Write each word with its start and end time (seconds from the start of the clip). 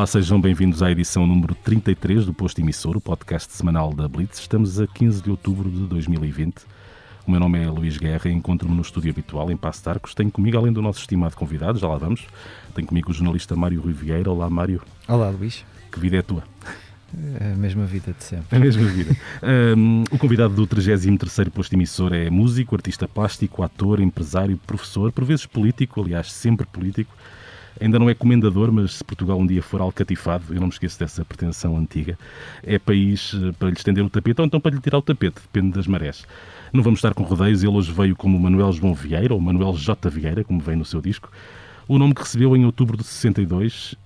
Olá, 0.00 0.06
sejam 0.06 0.40
bem-vindos 0.40 0.82
à 0.82 0.90
edição 0.90 1.26
número 1.26 1.54
33 1.54 2.24
do 2.24 2.32
Posto 2.32 2.58
Emissor, 2.58 2.96
o 2.96 3.00
podcast 3.02 3.52
semanal 3.52 3.92
da 3.92 4.08
Blitz. 4.08 4.38
Estamos 4.38 4.80
a 4.80 4.86
15 4.86 5.22
de 5.22 5.30
outubro 5.30 5.70
de 5.70 5.80
2020. 5.80 6.62
O 7.26 7.30
meu 7.30 7.38
nome 7.38 7.62
é 7.62 7.68
Luís 7.68 7.98
Guerra 7.98 8.30
e 8.30 8.32
encontro-me 8.32 8.74
no 8.74 8.80
estúdio 8.80 9.10
habitual 9.10 9.50
em 9.50 9.58
Passo 9.58 9.82
de 9.82 9.90
Arcos. 9.90 10.14
Tenho 10.14 10.30
comigo, 10.30 10.56
além 10.56 10.72
do 10.72 10.80
nosso 10.80 11.00
estimado 11.00 11.36
convidado, 11.36 11.78
já 11.78 11.86
lá 11.86 11.98
vamos, 11.98 12.26
tenho 12.74 12.88
comigo 12.88 13.10
o 13.10 13.12
jornalista 13.12 13.54
Mário 13.54 13.78
Rui 13.78 13.92
Vieira. 13.92 14.30
Olá, 14.30 14.48
Mário. 14.48 14.80
Olá, 15.06 15.28
Luís. 15.28 15.66
Que 15.92 16.00
vida 16.00 16.16
é 16.16 16.22
tua? 16.22 16.44
A 17.38 17.54
mesma 17.56 17.84
vida 17.84 18.14
de 18.16 18.24
sempre. 18.24 18.56
A 18.56 18.58
mesma 18.58 18.88
vida. 18.88 19.14
Um, 19.76 20.04
o 20.10 20.16
convidado 20.16 20.54
do 20.54 20.66
33º 20.66 21.50
Posto 21.50 21.74
Emissor 21.74 22.14
é 22.14 22.30
músico, 22.30 22.74
artista 22.74 23.06
plástico, 23.06 23.62
ator, 23.62 24.00
empresário, 24.00 24.58
professor, 24.66 25.12
por 25.12 25.26
vezes 25.26 25.44
político, 25.44 26.00
aliás, 26.00 26.32
sempre 26.32 26.64
político. 26.64 27.14
Ainda 27.80 27.98
não 27.98 28.08
é 28.08 28.14
comendador, 28.14 28.72
mas 28.72 28.94
se 28.94 29.04
Portugal 29.04 29.38
um 29.38 29.46
dia 29.46 29.62
for 29.62 29.80
alcatifado, 29.80 30.44
eu 30.50 30.60
não 30.60 30.66
me 30.66 30.72
esqueço 30.72 30.98
dessa 30.98 31.24
pretensão 31.24 31.76
antiga, 31.76 32.18
é 32.62 32.78
país 32.78 33.34
eh, 33.34 33.52
para 33.58 33.68
lhe 33.68 33.76
estender 33.76 34.04
o 34.04 34.10
tapete 34.10 34.40
ou 34.40 34.46
então 34.46 34.60
para 34.60 34.74
lhe 34.74 34.80
tirar 34.80 34.98
o 34.98 35.02
tapete, 35.02 35.40
depende 35.40 35.74
das 35.74 35.86
marés. 35.86 36.24
Não 36.72 36.82
vamos 36.82 36.98
estar 36.98 37.14
com 37.14 37.22
rodeios, 37.22 37.62
ele 37.62 37.72
hoje 37.72 37.92
veio 37.92 38.16
como 38.16 38.38
Manuel 38.38 38.72
João 38.72 38.94
Vieira, 38.94 39.34
ou 39.34 39.40
Manuel 39.40 39.74
J. 39.74 40.08
Vieira, 40.08 40.44
como 40.44 40.60
vem 40.60 40.76
no 40.76 40.84
seu 40.84 41.00
disco, 41.00 41.30
o 41.88 41.98
nome 41.98 42.14
que 42.14 42.22
recebeu 42.22 42.56
em 42.56 42.64
outubro 42.64 42.96
de 42.96 43.04
62 43.04 43.96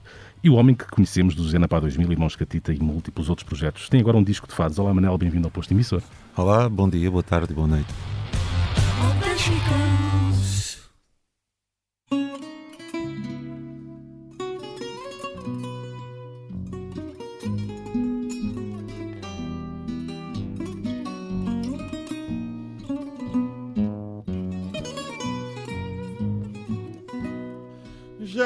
e 0.42 0.50
o 0.50 0.54
homem 0.54 0.74
que 0.74 0.86
conhecemos 0.86 1.34
do 1.34 1.46
Zenapá 1.48 1.80
2000, 1.80 2.12
Irmãos 2.12 2.36
Catita 2.36 2.72
e 2.72 2.78
múltiplos 2.78 3.28
outros 3.28 3.46
projetos. 3.46 3.88
Tem 3.88 4.00
agora 4.00 4.16
um 4.16 4.22
disco 4.22 4.46
de 4.46 4.54
fados. 4.54 4.78
Olá, 4.78 4.92
Manel, 4.92 5.16
bem-vindo 5.16 5.46
ao 5.46 5.50
posto 5.50 5.72
emissor. 5.72 6.02
Olá, 6.36 6.68
bom 6.68 6.88
dia, 6.88 7.10
boa 7.10 7.22
tarde 7.22 7.54
boa 7.54 7.66
noite. 7.66 7.88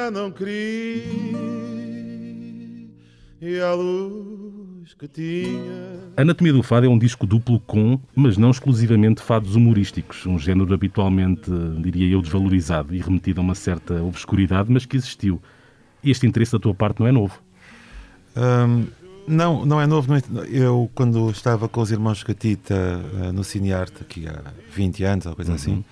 Já 0.09 0.13
não 0.13 0.33
e 3.43 3.61
a 3.61 3.75
luz 3.75 4.95
que 4.95 5.07
tinha. 5.07 6.01
Anatomia 6.17 6.55
do 6.55 6.63
Fado 6.63 6.87
é 6.87 6.89
um 6.89 6.99
disco 6.99 7.27
duplo 7.27 7.61
com, 7.61 8.01
mas 8.17 8.39
não 8.39 8.51
exclusivamente, 8.51 9.21
fados 9.21 9.55
humorísticos, 9.55 10.25
um 10.25 10.39
género 10.39 10.73
habitualmente, 10.73 11.51
diria 11.83 12.11
eu, 12.11 12.23
desvalorizado 12.23 12.95
e 12.95 13.01
remetido 13.03 13.43
a 13.43 13.45
uma 13.45 13.55
certa 13.55 14.03
obscuridade, 14.03 14.73
mas 14.73 14.87
que 14.87 14.97
existiu. 14.97 15.43
Este 16.03 16.27
interesse 16.27 16.53
da 16.53 16.59
tua 16.59 16.75
parte 16.75 17.01
não 17.01 17.07
é 17.07 17.13
novo? 17.13 17.43
Um, 18.35 18.87
não, 19.27 19.67
não 19.67 19.79
é 19.79 19.87
novo. 19.87 20.11
Eu, 20.51 20.91
quando 20.95 21.29
estava 21.31 21.69
com 21.69 21.83
os 21.83 21.91
irmãos 21.91 22.25
Catita 22.25 22.75
uh, 23.13 23.31
no 23.31 23.45
Cinearte, 23.45 23.99
aqui 24.01 24.27
há 24.27 24.43
20 24.73 25.05
anos 25.05 25.27
ou 25.27 25.37
coisa 25.37 25.51
uhum. 25.51 25.57
assim, 25.57 25.85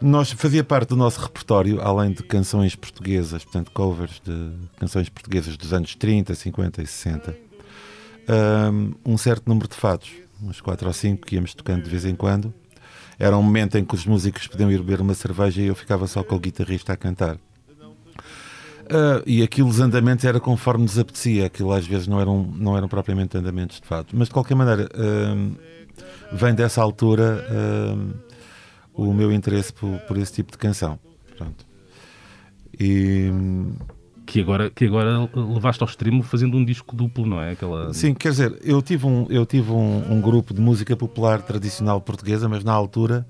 nós 0.00 0.32
fazia 0.32 0.62
parte 0.62 0.90
do 0.90 0.96
nosso 0.96 1.20
repertório, 1.20 1.80
além 1.80 2.12
de 2.12 2.22
canções 2.22 2.74
portuguesas, 2.74 3.44
portanto, 3.44 3.70
covers 3.72 4.20
de 4.24 4.52
canções 4.78 5.08
portuguesas 5.08 5.56
dos 5.56 5.72
anos 5.72 5.94
30, 5.94 6.34
50 6.34 6.82
e 6.82 6.86
60, 6.86 7.36
um 9.04 9.16
certo 9.16 9.48
número 9.48 9.68
de 9.68 9.74
fados, 9.74 10.10
uns 10.42 10.60
4 10.60 10.86
ou 10.86 10.92
5 10.92 11.26
que 11.26 11.36
íamos 11.36 11.54
tocando 11.54 11.82
de 11.82 11.90
vez 11.90 12.04
em 12.04 12.14
quando. 12.14 12.52
Era 13.18 13.36
um 13.36 13.42
momento 13.42 13.78
em 13.78 13.84
que 13.84 13.94
os 13.94 14.04
músicos 14.04 14.46
podiam 14.46 14.70
ir 14.70 14.78
beber 14.78 15.00
uma 15.00 15.14
cerveja 15.14 15.62
e 15.62 15.66
eu 15.66 15.74
ficava 15.74 16.06
só 16.06 16.22
com 16.22 16.34
o 16.34 16.40
guitarrista 16.40 16.92
a 16.92 16.96
cantar. 16.96 17.36
Uh, 18.84 19.22
e 19.24 19.42
aquilo, 19.42 19.68
os 19.68 19.80
andamentos, 19.80 20.24
era 20.24 20.38
conforme 20.40 20.84
nos 20.84 20.98
apetecia. 20.98 21.46
Aquilo 21.46 21.72
às 21.72 21.86
vezes 21.86 22.06
não 22.06 22.20
eram, 22.20 22.42
não 22.54 22.76
eram 22.76 22.88
propriamente 22.88 23.36
andamentos 23.36 23.80
de 23.80 23.86
fato. 23.86 24.14
Mas 24.16 24.28
de 24.28 24.34
qualquer 24.34 24.54
maneira, 24.54 24.88
uh, 24.94 25.56
vem 26.32 26.54
dessa 26.54 26.82
altura. 26.82 27.46
Uh, 27.48 28.33
o 28.94 29.12
meu 29.12 29.32
interesse 29.32 29.72
por, 29.72 29.98
por 30.00 30.16
esse 30.16 30.32
tipo 30.32 30.52
de 30.52 30.58
canção. 30.58 30.98
Pronto. 31.36 31.66
E 32.78 33.30
que 34.26 34.40
agora, 34.40 34.70
que 34.70 34.86
agora 34.86 35.28
levaste 35.34 35.82
ao 35.82 35.88
extremo 35.88 36.22
fazendo 36.22 36.56
um 36.56 36.64
disco 36.64 36.96
duplo, 36.96 37.26
não 37.26 37.40
é? 37.40 37.52
Aquela... 37.52 37.92
Sim, 37.92 38.14
quer 38.14 38.30
dizer, 38.30 38.58
eu 38.62 38.80
tive, 38.80 39.06
um, 39.06 39.26
eu 39.28 39.44
tive 39.44 39.70
um, 39.70 40.12
um 40.12 40.20
grupo 40.20 40.54
de 40.54 40.60
música 40.60 40.96
popular 40.96 41.42
tradicional 41.42 42.00
portuguesa, 42.00 42.48
mas 42.48 42.64
na 42.64 42.72
altura, 42.72 43.26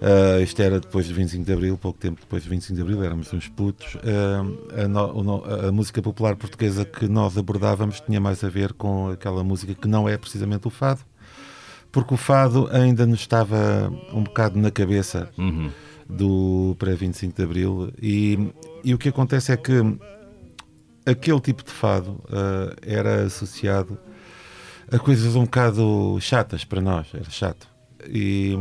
uh, 0.00 0.40
isto 0.40 0.62
era 0.62 0.78
depois 0.78 1.08
do 1.08 1.14
25 1.14 1.44
de 1.44 1.52
Abril, 1.52 1.76
pouco 1.76 1.98
tempo 1.98 2.20
depois 2.20 2.44
do 2.44 2.50
25 2.50 2.76
de 2.76 2.82
Abril, 2.82 3.02
éramos 3.02 3.32
uns 3.32 3.48
putos, 3.48 3.96
uh, 3.96 4.80
a, 4.84 4.88
no, 4.88 5.44
a, 5.44 5.72
música 5.72 6.00
popular 6.00 6.36
portuguesa 6.36 6.84
que 6.84 7.08
nós 7.08 7.36
abordávamos 7.36 8.00
tinha 8.00 8.20
mais 8.20 8.44
a 8.44 8.48
ver 8.48 8.72
com 8.72 9.08
aquela 9.08 9.42
música 9.42 9.74
que 9.74 9.88
não 9.88 10.08
é 10.08 10.16
precisamente 10.16 10.68
o 10.68 10.70
fado, 10.70 11.00
porque 11.94 12.12
o 12.12 12.16
fado 12.16 12.68
ainda 12.72 13.06
nos 13.06 13.20
estava 13.20 13.88
um 14.12 14.24
bocado 14.24 14.58
na 14.58 14.68
cabeça 14.68 15.30
uhum. 15.38 15.70
do 16.10 16.74
pré-25 16.76 17.36
de 17.36 17.42
Abril 17.44 17.92
e, 18.02 18.52
e 18.82 18.92
o 18.92 18.98
que 18.98 19.08
acontece 19.08 19.52
é 19.52 19.56
que 19.56 19.72
aquele 21.06 21.40
tipo 21.40 21.62
de 21.62 21.70
fado 21.70 22.20
uh, 22.24 22.74
era 22.82 23.22
associado 23.22 23.96
a 24.90 24.98
coisas 24.98 25.36
um 25.36 25.44
bocado 25.44 26.18
chatas 26.20 26.64
para 26.64 26.80
nós, 26.80 27.06
era 27.14 27.30
chato. 27.30 27.68
E, 28.08 28.54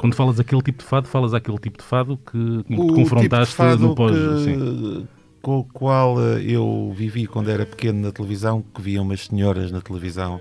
quando 0.00 0.14
falas 0.14 0.40
aquele 0.40 0.60
tipo 0.60 0.82
de 0.82 0.84
fado, 0.84 1.06
falas 1.06 1.32
aquele 1.32 1.58
tipo 1.58 1.78
de 1.78 1.84
fado 1.84 2.18
que, 2.18 2.64
que 2.64 2.76
confrontaste 2.76 3.54
tipo 3.54 3.76
no 3.76 3.94
pós. 3.94 4.14
Que, 4.44 5.06
com 5.40 5.60
o 5.60 5.64
qual 5.64 6.20
eu 6.20 6.92
vivi 6.96 7.28
quando 7.28 7.48
era 7.48 7.64
pequeno 7.64 8.00
na 8.02 8.10
televisão, 8.10 8.60
que 8.74 8.82
via 8.82 9.00
umas 9.00 9.26
senhoras 9.26 9.70
na 9.70 9.80
televisão 9.80 10.40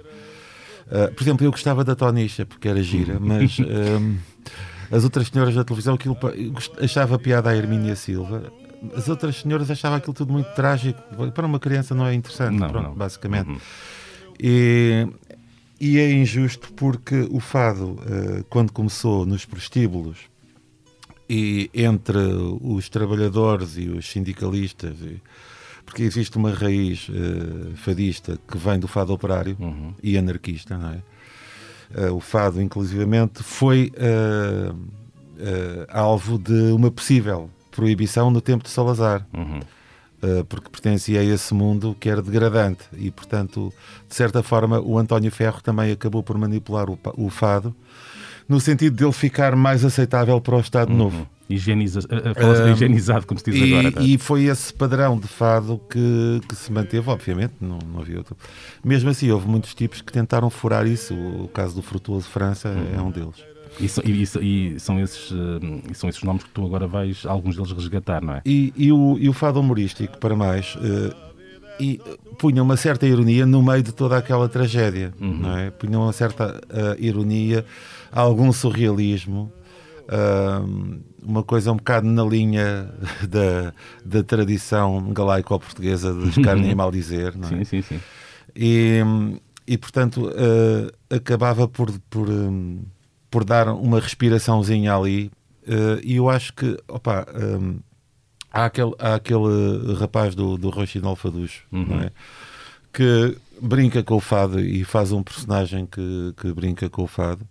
Uh, 0.87 1.13
por 1.13 1.23
exemplo, 1.23 1.45
eu 1.45 1.51
gostava 1.51 1.83
da 1.83 1.95
Tonisha 1.95 2.45
porque 2.45 2.67
era 2.67 2.81
gira, 2.81 3.19
mas 3.19 3.59
um, 3.59 4.17
as 4.95 5.03
outras 5.03 5.27
senhoras 5.27 5.53
da 5.53 5.63
televisão 5.63 5.95
aquilo, 5.95 6.17
achava 6.81 7.19
piada 7.19 7.49
a 7.49 7.55
Hermínia 7.55 7.95
Silva. 7.95 8.51
As 8.95 9.09
outras 9.09 9.37
senhoras 9.37 9.69
achavam 9.69 9.97
aquilo 9.97 10.13
tudo 10.13 10.31
muito 10.31 10.49
trágico. 10.53 11.01
Para 11.33 11.45
uma 11.45 11.59
criança 11.59 11.93
não 11.93 12.05
é 12.05 12.13
interessante, 12.13 12.57
não, 12.57 12.69
pronto, 12.69 12.89
não. 12.89 12.95
basicamente. 12.95 13.49
Uhum. 13.49 13.57
E, 14.39 15.07
e, 15.79 15.97
é 15.97 16.11
injusto 16.11 16.71
porque 16.73 17.27
o 17.31 17.39
fado, 17.39 17.93
uh, 17.93 18.45
quando 18.49 18.71
começou 18.71 19.25
nos 19.25 19.45
prostíbulos 19.45 20.17
e 21.29 21.69
entre 21.73 22.17
os 22.61 22.87
trabalhadores 22.87 23.77
e 23.77 23.89
os 23.89 24.09
sindicalistas. 24.09 24.95
E, 25.01 25.21
porque 25.87 26.03
existe 26.03 26.37
uma 26.37 26.51
raiz 26.51 27.07
uh, 27.07 27.75
fadista 27.77 28.37
que 28.45 28.57
vem 28.57 28.77
do 28.77 28.89
fado 28.89 29.13
operário 29.13 29.55
uhum. 29.57 29.93
e 30.03 30.17
anarquista, 30.17 30.77
não 30.77 30.89
é? 30.89 31.01
Uh, 32.09 32.13
o 32.13 32.19
fado, 32.19 32.61
inclusivamente, 32.61 33.41
foi 33.41 33.93
uh, 33.95 34.75
alvo 35.87 36.37
de 36.37 36.73
uma 36.73 36.91
possível 36.91 37.49
proibição 37.71 38.29
no 38.29 38.41
tempo 38.41 38.65
de 38.65 38.69
Salazar. 38.69 39.25
Uhum. 39.33 39.61
porque 40.49 40.67
pertencia 40.69 41.21
a 41.21 41.23
esse 41.23 41.53
mundo 41.53 41.95
que 41.99 42.09
era 42.09 42.23
degradante 42.23 42.83
e, 42.97 43.11
portanto, 43.11 43.71
de 44.09 44.15
certa 44.15 44.41
forma, 44.41 44.81
o 44.81 44.97
António 44.97 45.31
Ferro 45.31 45.61
também 45.61 45.91
acabou 45.91 46.23
por 46.23 46.37
manipular 46.37 46.89
o, 46.89 46.97
o 47.15 47.29
fado 47.29 47.73
no 48.47 48.59
sentido 48.59 48.95
de 48.95 49.03
ele 49.03 49.13
ficar 49.13 49.55
mais 49.55 49.83
aceitável 49.83 50.39
para 50.39 50.55
o 50.55 50.59
Estado 50.59 50.91
uhum. 50.91 50.97
Novo. 50.97 51.27
Higieniza, 51.49 51.99
uh, 52.01 52.69
higienizado, 52.73 53.25
como 53.25 53.39
se 53.39 53.49
diz 53.49 53.61
e, 53.61 53.73
agora. 53.73 53.91
Tá? 53.91 54.01
E 54.01 54.17
foi 54.17 54.45
esse 54.45 54.73
padrão 54.73 55.17
de 55.17 55.27
fado 55.29 55.79
que, 55.89 56.41
que 56.47 56.55
se 56.55 56.71
manteve, 56.71 57.09
obviamente, 57.09 57.53
não, 57.61 57.79
não 57.79 58.01
havia 58.01 58.17
outro. 58.17 58.35
Mesmo 58.83 59.09
assim, 59.09 59.31
houve 59.31 59.47
muitos 59.47 59.73
tipos 59.73 60.01
que 60.01 60.11
tentaram 60.11 60.49
furar 60.49 60.85
isso. 60.85 61.13
O 61.13 61.47
caso 61.47 61.73
do 61.75 61.81
Frutuoso 61.81 62.27
França 62.27 62.67
uhum. 62.69 62.99
é 62.99 63.01
um 63.01 63.11
deles. 63.11 63.35
E, 63.79 63.85
e, 64.09 64.75
e, 64.75 64.79
são 64.79 64.99
esses, 64.99 65.31
uh, 65.31 65.59
são 65.93 66.09
esses 66.09 66.23
nomes 66.23 66.43
que 66.43 66.49
tu 66.49 66.65
agora 66.65 66.87
vais, 66.87 67.25
alguns 67.25 67.55
deles, 67.55 67.71
resgatar, 67.71 68.21
não 68.21 68.35
é? 68.35 68.41
E, 68.45 68.73
e, 68.75 68.91
o, 68.91 69.17
e 69.19 69.29
o 69.29 69.33
fado 69.33 69.59
humorístico, 69.59 70.17
para 70.17 70.35
mais, 70.35 70.75
uh, 70.75 71.15
e 71.79 72.01
punha 72.37 72.61
uma 72.61 72.75
certa 72.75 73.05
ironia 73.05 73.45
no 73.45 73.61
meio 73.61 73.83
de 73.83 73.91
toda 73.91 74.17
aquela 74.17 74.49
tragédia, 74.49 75.13
uhum. 75.19 75.37
não 75.37 75.57
é? 75.57 75.71
Punha 75.71 75.99
uma 75.99 76.11
certa 76.11 76.59
uh, 76.69 77.01
ironia, 77.01 77.65
algum 78.21 78.51
surrealismo, 78.51 79.51
uh, 80.03 81.01
uma 81.23 81.43
coisa 81.43 81.71
um 81.71 81.77
bocado 81.77 82.07
na 82.07 82.23
linha 82.23 82.89
da, 83.27 83.73
da 84.03 84.23
tradição 84.23 85.11
galaico-portuguesa 85.13 86.13
de 86.13 86.39
carne 86.41 86.71
e 86.71 86.75
mal 86.75 86.91
dizer, 86.91 87.35
não 87.35 87.47
é? 87.47 87.63
Sim, 87.63 87.63
sim, 87.63 87.81
sim. 87.81 87.99
E, 88.55 89.01
e 89.67 89.77
portanto, 89.77 90.27
uh, 90.27 91.15
acabava 91.15 91.67
por, 91.67 91.91
por, 92.09 92.29
um, 92.29 92.81
por 93.29 93.43
dar 93.43 93.67
uma 93.69 93.99
respiraçãozinha 93.99 94.95
ali, 94.95 95.31
e 96.01 96.15
eu 96.15 96.29
acho 96.29 96.53
que, 96.53 96.77
opa... 96.87 97.25
Um, 97.35 97.79
há 98.57 98.65
aquele, 98.65 98.93
há 98.97 99.15
aquele 99.15 99.93
rapaz 99.99 100.33
do, 100.33 100.57
do 100.57 100.69
Rochinol 100.69 101.15
Faducho, 101.15 101.65
uhum. 101.71 101.85
não 101.85 101.99
é? 102.01 102.11
Que 102.91 103.37
brinca 103.61 104.03
com 104.03 104.15
o 104.15 104.19
fado 104.19 104.59
e 104.59 104.83
faz 104.83 105.11
um 105.11 105.21
personagem 105.21 105.85
que, 105.85 106.33
que 106.37 106.51
brinca 106.53 106.89
com 106.89 107.03
o 107.03 107.07
fado. 107.07 107.47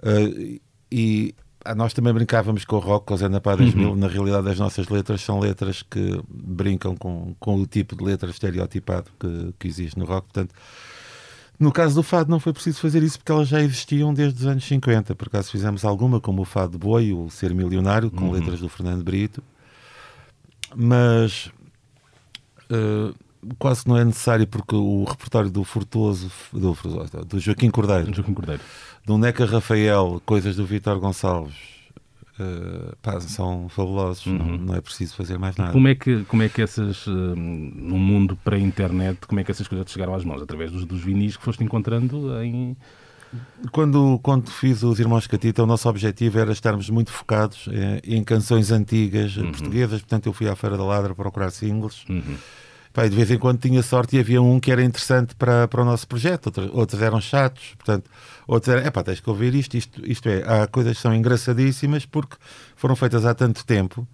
Uh, 0.00 0.60
e 0.90 1.34
ah, 1.64 1.74
nós 1.74 1.92
também 1.92 2.12
brincávamos 2.12 2.64
com 2.64 2.76
o 2.76 2.78
rock, 2.78 3.06
com 3.06 3.14
o 3.14 3.16
Zé 3.16 3.28
Napá 3.28 3.56
2000. 3.56 3.96
Na 3.96 4.06
realidade, 4.06 4.48
as 4.48 4.58
nossas 4.58 4.88
letras 4.88 5.20
são 5.20 5.40
letras 5.40 5.82
que 5.82 6.20
brincam 6.28 6.96
com, 6.96 7.34
com 7.40 7.56
o 7.56 7.66
tipo 7.66 7.96
de 7.96 8.04
letra 8.04 8.30
estereotipado 8.30 9.10
que, 9.18 9.54
que 9.58 9.68
existe 9.68 9.98
no 9.98 10.04
rock. 10.04 10.28
Portanto, 10.32 10.54
no 11.58 11.72
caso 11.72 11.94
do 11.94 12.02
fado, 12.02 12.30
não 12.30 12.38
foi 12.38 12.52
preciso 12.52 12.80
fazer 12.80 13.02
isso 13.02 13.18
porque 13.18 13.32
elas 13.32 13.48
já 13.48 13.60
existiam 13.60 14.14
desde 14.14 14.40
os 14.40 14.46
anos 14.46 14.64
50. 14.64 15.14
Por 15.14 15.28
acaso 15.28 15.50
fizemos 15.50 15.84
alguma, 15.84 16.20
como 16.20 16.42
o 16.42 16.44
Fado 16.44 16.72
de 16.72 16.78
Boi, 16.78 17.12
o 17.12 17.30
Ser 17.30 17.54
Milionário, 17.54 18.10
com 18.10 18.30
letras 18.30 18.60
do 18.60 18.68
Fernando 18.68 19.02
Brito. 19.02 19.42
Mas 20.74 21.50
eh, 22.70 23.14
quase 23.58 23.82
que 23.82 23.88
não 23.88 23.96
é 23.96 24.04
necessário 24.04 24.46
porque 24.46 24.74
o 24.74 25.04
repertório 25.04 25.50
do 25.50 25.64
Furtuoso, 25.64 26.30
do, 26.52 26.76
do 27.26 27.38
Joaquim 27.38 27.70
Cordeiro, 27.70 28.12
Joaquim 28.14 28.34
Cordeiro. 28.34 28.62
do 29.04 29.18
Neca 29.18 29.44
Rafael, 29.46 30.20
coisas 30.24 30.56
do 30.56 30.64
Vítor 30.66 30.98
Gonçalves, 30.98 31.76
eh, 32.38 32.94
pá, 33.00 33.18
são 33.20 33.68
fabulosos. 33.68 34.26
Não, 34.26 34.58
não 34.58 34.74
é 34.74 34.80
preciso 34.80 35.14
fazer 35.14 35.38
mais 35.38 35.56
nada. 35.56 35.72
Como 35.72 35.88
é 35.88 35.94
que, 35.94 36.24
como 36.24 36.42
é 36.42 36.48
que 36.48 36.60
essas, 36.60 37.06
hum, 37.06 37.34
num 37.74 37.98
mundo 37.98 38.36
pré-internet, 38.44 39.26
como 39.26 39.40
é 39.40 39.44
que 39.44 39.50
essas 39.50 39.66
coisas 39.66 39.86
te 39.86 39.92
chegaram 39.92 40.14
às 40.14 40.24
mãos? 40.24 40.42
Através 40.42 40.70
dos, 40.70 40.84
dos 40.84 41.00
vinis 41.00 41.36
que 41.36 41.42
foste 41.42 41.64
encontrando 41.64 42.42
em... 42.42 42.76
Quando, 43.72 44.18
quando 44.22 44.50
fiz 44.50 44.82
os 44.82 45.00
Irmãos 45.00 45.26
Catita, 45.26 45.62
o 45.62 45.66
nosso 45.66 45.88
objetivo 45.88 46.38
era 46.38 46.52
estarmos 46.52 46.88
muito 46.88 47.10
focados 47.10 47.68
eh, 47.70 48.00
em 48.04 48.22
canções 48.22 48.70
antigas 48.70 49.36
eh, 49.36 49.42
portuguesas. 49.42 50.00
Portanto, 50.00 50.26
eu 50.26 50.32
fui 50.32 50.48
à 50.48 50.54
Feira 50.54 50.76
da 50.76 50.84
Ladra 50.84 51.14
procurar 51.14 51.50
singles. 51.50 52.04
Uhum. 52.08 52.36
E 53.04 53.08
de 53.08 53.16
vez 53.16 53.30
em 53.30 53.38
quando 53.38 53.58
tinha 53.58 53.82
sorte 53.82 54.16
e 54.16 54.20
havia 54.20 54.40
um 54.40 54.58
que 54.58 54.70
era 54.70 54.82
interessante 54.82 55.34
para, 55.34 55.68
para 55.68 55.82
o 55.82 55.84
nosso 55.84 56.06
projeto, 56.06 56.46
outros, 56.46 56.70
outros 56.72 57.02
eram 57.02 57.20
chatos, 57.20 57.74
portanto, 57.76 58.10
outros 58.46 58.74
eram, 58.74 58.86
epá, 58.86 59.02
tens 59.02 59.20
que 59.20 59.28
ouvir 59.28 59.54
isto, 59.54 59.76
isto, 59.76 60.10
isto 60.10 60.28
é, 60.28 60.42
há 60.46 60.66
coisas 60.66 60.96
que 60.96 61.02
são 61.02 61.14
engraçadíssimas 61.14 62.06
porque 62.06 62.36
foram 62.74 62.96
feitas 62.96 63.26
há 63.26 63.34
tanto 63.34 63.64
tempo 63.66 64.06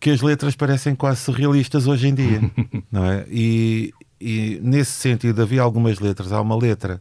que 0.00 0.10
as 0.10 0.20
letras 0.20 0.56
parecem 0.56 0.96
quase 0.96 1.20
surrealistas 1.20 1.86
hoje 1.86 2.08
em 2.08 2.14
dia, 2.14 2.40
não 2.90 3.04
é? 3.04 3.24
E, 3.30 3.94
e 4.20 4.58
nesse 4.60 4.90
sentido 4.92 5.40
havia 5.40 5.62
algumas 5.62 6.00
letras, 6.00 6.32
há 6.32 6.40
uma 6.40 6.56
letra 6.56 7.00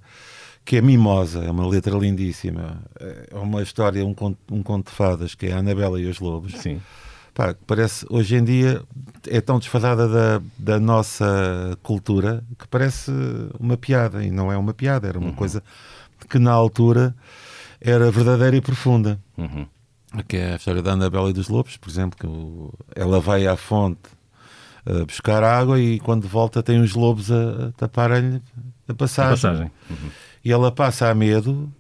que 0.64 0.78
é 0.78 0.82
mimosa, 0.82 1.44
é 1.44 1.50
uma 1.50 1.68
letra 1.68 1.98
lindíssima, 1.98 2.80
é 3.00 3.36
uma 3.36 3.64
história, 3.64 4.06
um 4.06 4.14
conto, 4.14 4.38
um 4.52 4.62
conto 4.62 4.92
de 4.92 4.96
fadas 4.96 5.34
que 5.34 5.48
é 5.48 5.54
a 5.54 5.58
Anabela 5.58 6.00
e 6.00 6.06
os 6.06 6.20
Lobos, 6.20 6.54
Sim. 6.60 6.80
Pá, 7.34 7.54
que 7.54 7.60
parece 7.66 8.06
hoje 8.10 8.36
em 8.36 8.44
dia 8.44 8.82
é 9.28 9.40
tão 9.42 9.60
desfasada 9.60 10.08
da, 10.08 10.42
da 10.58 10.80
nossa 10.80 11.78
cultura 11.84 12.44
que 12.58 12.68
parece 12.68 13.12
uma 13.60 13.78
piada 13.78 14.24
e 14.24 14.32
não 14.32 14.52
é 14.52 14.58
uma 14.58 14.74
piada, 14.74 15.08
era 15.08 15.20
uma 15.20 15.34
coisa 15.34 15.64
que 16.30 16.38
na 16.40 16.52
altura 16.52 17.16
era 17.80 18.12
verdadeira 18.12 18.56
e 18.56 18.62
profunda. 18.62 19.20
Uhum. 19.38 19.66
Que 20.28 20.38
é 20.38 20.54
a 20.54 20.56
história 20.58 20.82
da 20.82 20.92
Anabela 20.92 21.30
e 21.30 21.34
dos 21.34 21.48
Lobos, 21.48 21.78
por 21.78 21.90
exemplo, 21.90 22.18
que 22.20 22.28
o- 22.28 22.74
ela 22.96 23.20
vai 23.20 23.48
à 23.48 23.56
fonte 23.56 24.00
a 24.86 25.06
buscar 25.06 25.44
água 25.44 25.80
e 25.80 26.00
quando 26.00 26.28
volta 26.28 26.62
tem 26.64 26.80
os 26.82 26.94
lobos 26.96 27.32
a, 27.32 27.68
a 27.68 27.72
taparem-lhe 27.74 28.42
a 28.88 28.92
A 28.92 28.96
passagem. 28.96 29.32
passagem. 29.32 29.72
Uhum. 29.90 30.10
E 30.44 30.52
ela 30.52 30.72
passa 30.72 31.08
a 31.10 31.14
medo, 31.16 31.72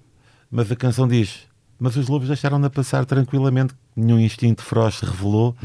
mas 0.51 0.71
a 0.71 0.75
canção 0.75 1.07
diz: 1.07 1.39
Mas 1.79 1.95
os 1.97 2.07
lobos 2.07 2.27
deixaram-na 2.27 2.69
passar 2.69 3.03
tranquilamente, 3.05 3.73
nenhum 3.95 4.19
instinto 4.19 4.61
feroz 4.63 4.95
se 4.95 5.05
revelou. 5.05 5.55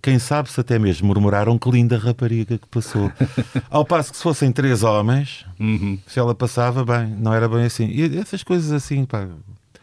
Quem 0.00 0.18
sabe 0.18 0.50
se 0.50 0.60
até 0.60 0.78
mesmo 0.78 1.06
murmuraram 1.08 1.58
que 1.58 1.70
linda 1.70 1.98
rapariga 1.98 2.58
que 2.58 2.66
passou. 2.68 3.10
Ao 3.70 3.84
passo 3.84 4.10
que 4.10 4.16
se 4.16 4.22
fossem 4.22 4.50
três 4.52 4.82
homens, 4.82 5.44
Uhum. 5.58 5.98
se 6.06 6.18
ela 6.18 6.34
passava, 6.34 6.84
bem, 6.84 7.08
não 7.18 7.32
era 7.32 7.48
bem 7.48 7.64
assim. 7.64 7.86
E 7.86 8.18
essas 8.18 8.42
coisas 8.42 8.72
assim, 8.72 9.04
pá, 9.04 9.28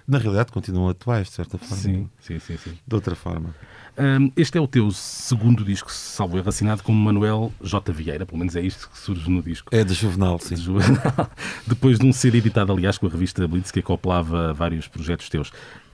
na 0.07 0.18
realidade 0.18 0.51
continuam 0.51 0.90
atuais, 0.90 1.28
de 1.28 1.34
certa 1.34 1.57
forma. 1.57 1.75
Sim, 1.75 2.10
sim, 2.19 2.40
sim, 2.40 2.57
sim. 2.57 2.72
De 2.88 2.96
outra 2.96 3.16
forma. 3.16 3.54
Hum, 3.98 4.31
este 4.38 4.57
é 4.57 4.62
o 4.62 4.68
teu 4.68 4.90
segundo 4.92 5.63
disco, 5.63 5.92
salvo 5.92 6.38
erro, 6.38 6.48
assinado 6.48 6.81
como 6.84 6.98
Manuel 6.98 7.51
J. 7.62 7.92
Vieira, 7.92 8.25
pelo 8.25 8.38
menos 8.40 8.56
é 8.56 8.62
isto 8.62 8.90
que 8.90 8.98
surge 8.98 9.30
no 9.30 9.42
disco. 9.44 9.68
É 9.75 9.84
de 9.84 9.94
Juvenal, 9.94 10.40
sim. 10.40 10.56
Depois 11.68 12.00
de 12.00 12.06
um 12.06 12.13
ser 12.13 12.34
editado, 12.34 12.72
aliás, 12.72 12.98
com 12.98 13.07
a 13.07 13.10
revista 13.10 13.46
Blitz, 13.48 13.72
que 13.72 13.80
acoplava 13.80 14.54
vários 14.54 14.88
projetos 14.88 15.28
teus. 15.28 15.51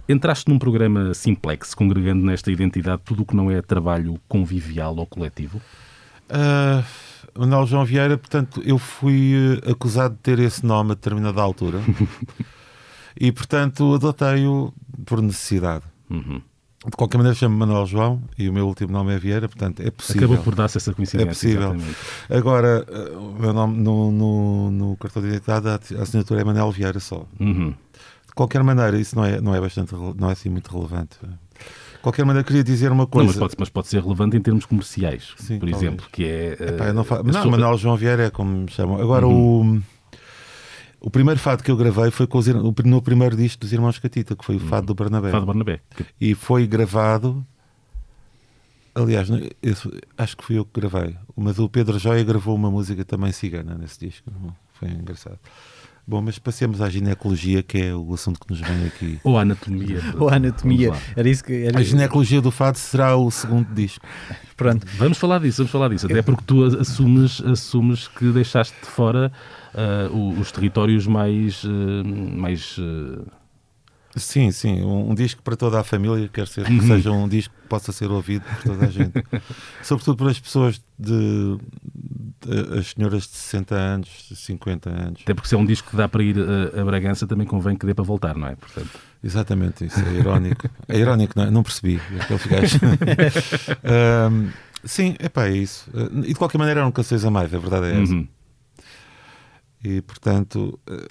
Entraste 0.07 0.49
num 0.49 0.59
programa 0.59 1.13
simplex, 1.13 1.73
congregando 1.73 2.25
nesta 2.25 2.51
identidade 2.51 3.01
tudo 3.03 3.23
o 3.23 3.25
que 3.25 3.35
não 3.35 3.49
é 3.49 3.61
trabalho 3.61 4.19
convivial 4.27 4.95
ou 4.95 5.05
coletivo? 5.05 5.59
Ah, 6.29 6.83
Manuel 7.37 7.65
João 7.65 7.85
Vieira, 7.85 8.17
portanto, 8.17 8.61
eu 8.65 8.77
fui 8.77 9.33
eh, 9.63 9.71
acusado 9.71 10.15
de 10.15 10.21
ter 10.21 10.39
esse 10.39 10.65
nome 10.65 10.91
a 10.91 10.95
determinada 10.95 11.41
altura 11.41 11.81
e, 13.19 13.31
portanto, 13.31 13.93
adotei-o 13.93 14.73
por 15.05 15.21
necessidade. 15.21 15.83
Uhum. 16.09 16.41
De 16.85 16.91
qualquer 16.91 17.17
maneira, 17.17 17.35
chamo-me 17.35 17.59
Manuel 17.59 17.85
João 17.87 18.21
e 18.37 18.47
o 18.47 18.53
meu 18.53 18.67
último 18.67 18.91
nome 18.91 19.13
é 19.13 19.17
Vieira, 19.17 19.49
portanto, 19.49 19.81
é 19.81 19.89
possível. 19.89 20.27
Acabou 20.27 20.43
por 20.43 20.55
dar-se 20.55 20.77
essa 20.77 20.93
coincidência. 20.93 21.27
É 21.27 21.29
possível. 21.29 21.73
exatamente. 21.73 21.97
Agora, 22.29 22.85
eh, 22.87 23.17
o 23.17 23.39
meu 23.39 23.53
nome 23.53 23.81
no, 23.81 24.11
no, 24.11 24.71
no 24.71 24.97
cartão 24.97 25.21
de 25.21 25.29
identidade, 25.29 25.67
a 25.67 26.01
assinatura 26.01 26.41
é 26.41 26.43
Manuel 26.43 26.71
Vieira 26.71 26.99
só. 26.99 27.25
Uhum. 27.39 27.73
De 28.35 28.37
qualquer 28.37 28.61
maneira, 28.63 28.99
isso 28.99 29.15
não 29.15 29.23
é, 29.23 29.39
não 29.39 29.55
é 29.55 29.61
bastante, 29.61 29.95
não 30.17 30.29
é 30.29 30.33
assim 30.33 30.49
muito 30.49 30.69
relevante. 30.69 31.17
De 31.21 31.99
qualquer 32.01 32.25
maneira, 32.25 32.45
queria 32.45 32.65
dizer 32.65 32.91
uma 32.91 33.03
Não, 33.03 33.07
coisa. 33.07 33.27
mas, 33.29 33.37
pode, 33.37 33.55
mas 33.57 33.69
pode 33.69 33.87
ser 33.87 34.01
relevante 34.03 34.35
em 34.35 34.41
termos 34.41 34.65
comerciais, 34.65 35.33
Sim, 35.37 35.57
por 35.57 35.69
talvez. 35.69 35.81
exemplo, 35.81 36.05
que 36.11 36.25
é... 36.25 36.51
Epá, 36.59 36.91
não, 36.91 37.05
fa... 37.05 37.15
eh, 37.15 37.19
a 37.19 37.23
não 37.23 37.31
sua- 37.31 37.45
Uhum. 37.45 37.51
Manuel 37.51 37.77
João 37.77 37.95
Vieira 37.95 38.25
é 38.25 38.29
como 38.29 38.51
me 38.51 38.69
chamam. 38.69 38.99
Agora, 39.01 39.25
o, 39.25 39.81
o 40.99 41.09
primeiro 41.09 41.39
fado 41.39 41.63
que 41.63 41.71
eu 41.71 41.77
gravei 41.77 42.11
foi 42.11 42.27
com 42.27 42.37
os 42.37 42.45
no 42.47 43.01
primeiro 43.01 43.37
disco 43.37 43.61
dos 43.61 43.71
Irmãos 43.71 43.97
Catita, 43.99 44.35
que 44.35 44.43
foi 44.43 44.57
o 44.57 44.59
Fado 44.59 44.87
do 44.87 44.93
Bernabé. 44.93 45.27
Uhum. 45.27 45.31
Fado 45.33 45.45
Barnabé. 45.45 45.79
que- 45.95 46.05
E 46.19 46.35
foi 46.35 46.67
gravado. 46.67 47.45
Aliás, 48.93 49.29
não- 49.29 49.39
esse- 49.63 49.89
acho 50.17 50.35
que 50.35 50.43
fui 50.43 50.57
eu 50.57 50.65
que 50.65 50.79
gravei. 50.81 51.15
Mas 51.37 51.57
o 51.57 51.69
Pedro 51.69 51.97
Joia 51.97 52.23
gravou 52.25 52.53
uma 52.53 52.69
música 52.69 53.05
também 53.05 53.31
cigana 53.31 53.75
nesse 53.75 53.97
disco. 54.07 54.29
Foi 54.73 54.89
engraçado. 54.89 55.39
Bom, 56.07 56.21
mas 56.21 56.37
passemos 56.37 56.81
à 56.81 56.89
ginecologia, 56.89 57.63
que 57.63 57.79
é 57.79 57.95
o 57.95 58.13
assunto 58.13 58.39
que 58.39 58.49
nos 58.51 58.59
vem 58.59 58.85
aqui. 58.85 59.19
Ou 59.23 59.37
a 59.37 59.41
anatomia. 59.41 59.99
Ou 60.19 60.29
a 60.29 60.35
anatomia. 60.35 60.93
Era 61.15 61.27
isso 61.27 61.43
que. 61.43 61.63
Era... 61.65 61.79
A 61.79 61.83
ginecologia 61.83 62.39
do 62.41 62.51
fado 62.51 62.77
será 62.77 63.15
o 63.17 63.31
segundo 63.31 63.73
disco. 63.73 64.05
Pronto. 64.55 64.85
Vamos 64.97 65.17
falar 65.17 65.39
disso, 65.39 65.57
vamos 65.57 65.71
falar 65.71 65.89
disso. 65.89 66.05
Até 66.05 66.21
porque 66.21 66.43
tu 66.45 66.63
assumes, 66.63 67.41
assumes 67.41 68.07
que 68.07 68.31
deixaste 68.31 68.75
de 68.81 68.87
fora 68.87 69.31
o- 70.11 70.39
os 70.39 70.51
territórios 70.51 71.07
mais. 71.07 71.63
ah, 71.65 72.03
mais 72.37 72.77
ah, 72.79 73.23
Sim, 74.15 74.49
sim, 74.51 74.81
um, 74.81 75.11
um 75.11 75.15
disco 75.15 75.41
para 75.43 75.55
toda 75.57 75.79
a 75.79 75.83
família, 75.83 76.29
quer 76.31 76.47
ser 76.47 76.65
que 76.65 76.79
seja 76.87 77.11
um 77.11 77.27
disco 77.27 77.53
que 77.61 77.67
possa 77.67 77.91
ser 77.91 78.09
ouvido 78.09 78.43
por 78.45 78.63
toda 78.63 78.85
a 78.85 78.89
gente. 78.89 79.11
Sobretudo 79.83 80.17
por 80.17 80.29
as 80.29 80.39
pessoas 80.39 80.81
de, 80.97 81.57
de- 82.41 82.79
as 82.79 82.87
senhoras 82.91 83.23
de 83.23 83.35
60 83.35 83.75
anos, 83.75 84.09
50 84.33 84.89
anos. 84.89 85.21
até 85.23 85.33
porque 85.33 85.49
se 85.49 85.55
é 85.55 85.57
um 85.57 85.65
disco 85.65 85.89
que 85.89 85.97
dá 85.97 86.07
para 86.07 86.23
ir 86.23 86.35
a, 86.39 86.81
a 86.81 86.85
Bragança, 86.85 87.27
também 87.27 87.45
convém 87.45 87.75
que 87.75 87.85
dê 87.85 87.93
para 87.93 88.05
voltar, 88.05 88.35
não 88.35 88.47
é? 88.47 88.55
Portanto, 88.55 88.89
Exatamente, 89.23 89.85
isso 89.85 89.99
é 89.99 90.13
irónico. 90.13 90.69
É 90.87 90.97
irónico, 90.99 91.33
não 91.35 91.45
é? 91.45 91.51
Não 91.51 91.63
percebi. 91.63 91.99
aquele 92.19 92.39
gajo. 92.47 92.79
Ahm, 93.83 94.49
sim, 94.83 95.15
epá, 95.19 95.47
é 95.47 95.57
isso. 95.57 95.89
E 96.23 96.27
de 96.27 96.35
qualquer 96.35 96.57
maneira 96.57 96.79
eram 96.81 96.91
canções 96.91 97.25
a 97.25 97.31
mais, 97.31 97.53
a 97.53 97.57
verdade 97.57 97.87
é 97.87 98.01
essa. 98.01 98.13
uhum. 98.13 98.27
E 99.83 100.01
portanto 100.01 100.79
eh, 100.89 101.07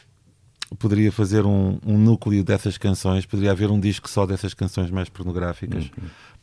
poderia 0.78 1.10
fazer 1.12 1.44
um, 1.46 1.78
um 1.86 1.96
núcleo 1.98 2.42
dessas 2.44 2.76
canções, 2.78 3.26
poderia 3.26 3.50
haver 3.52 3.70
um 3.70 3.78
disco 3.80 4.08
só 4.08 4.26
dessas 4.26 4.54
canções 4.54 4.90
mais 4.90 5.08
pornográficas 5.08 5.90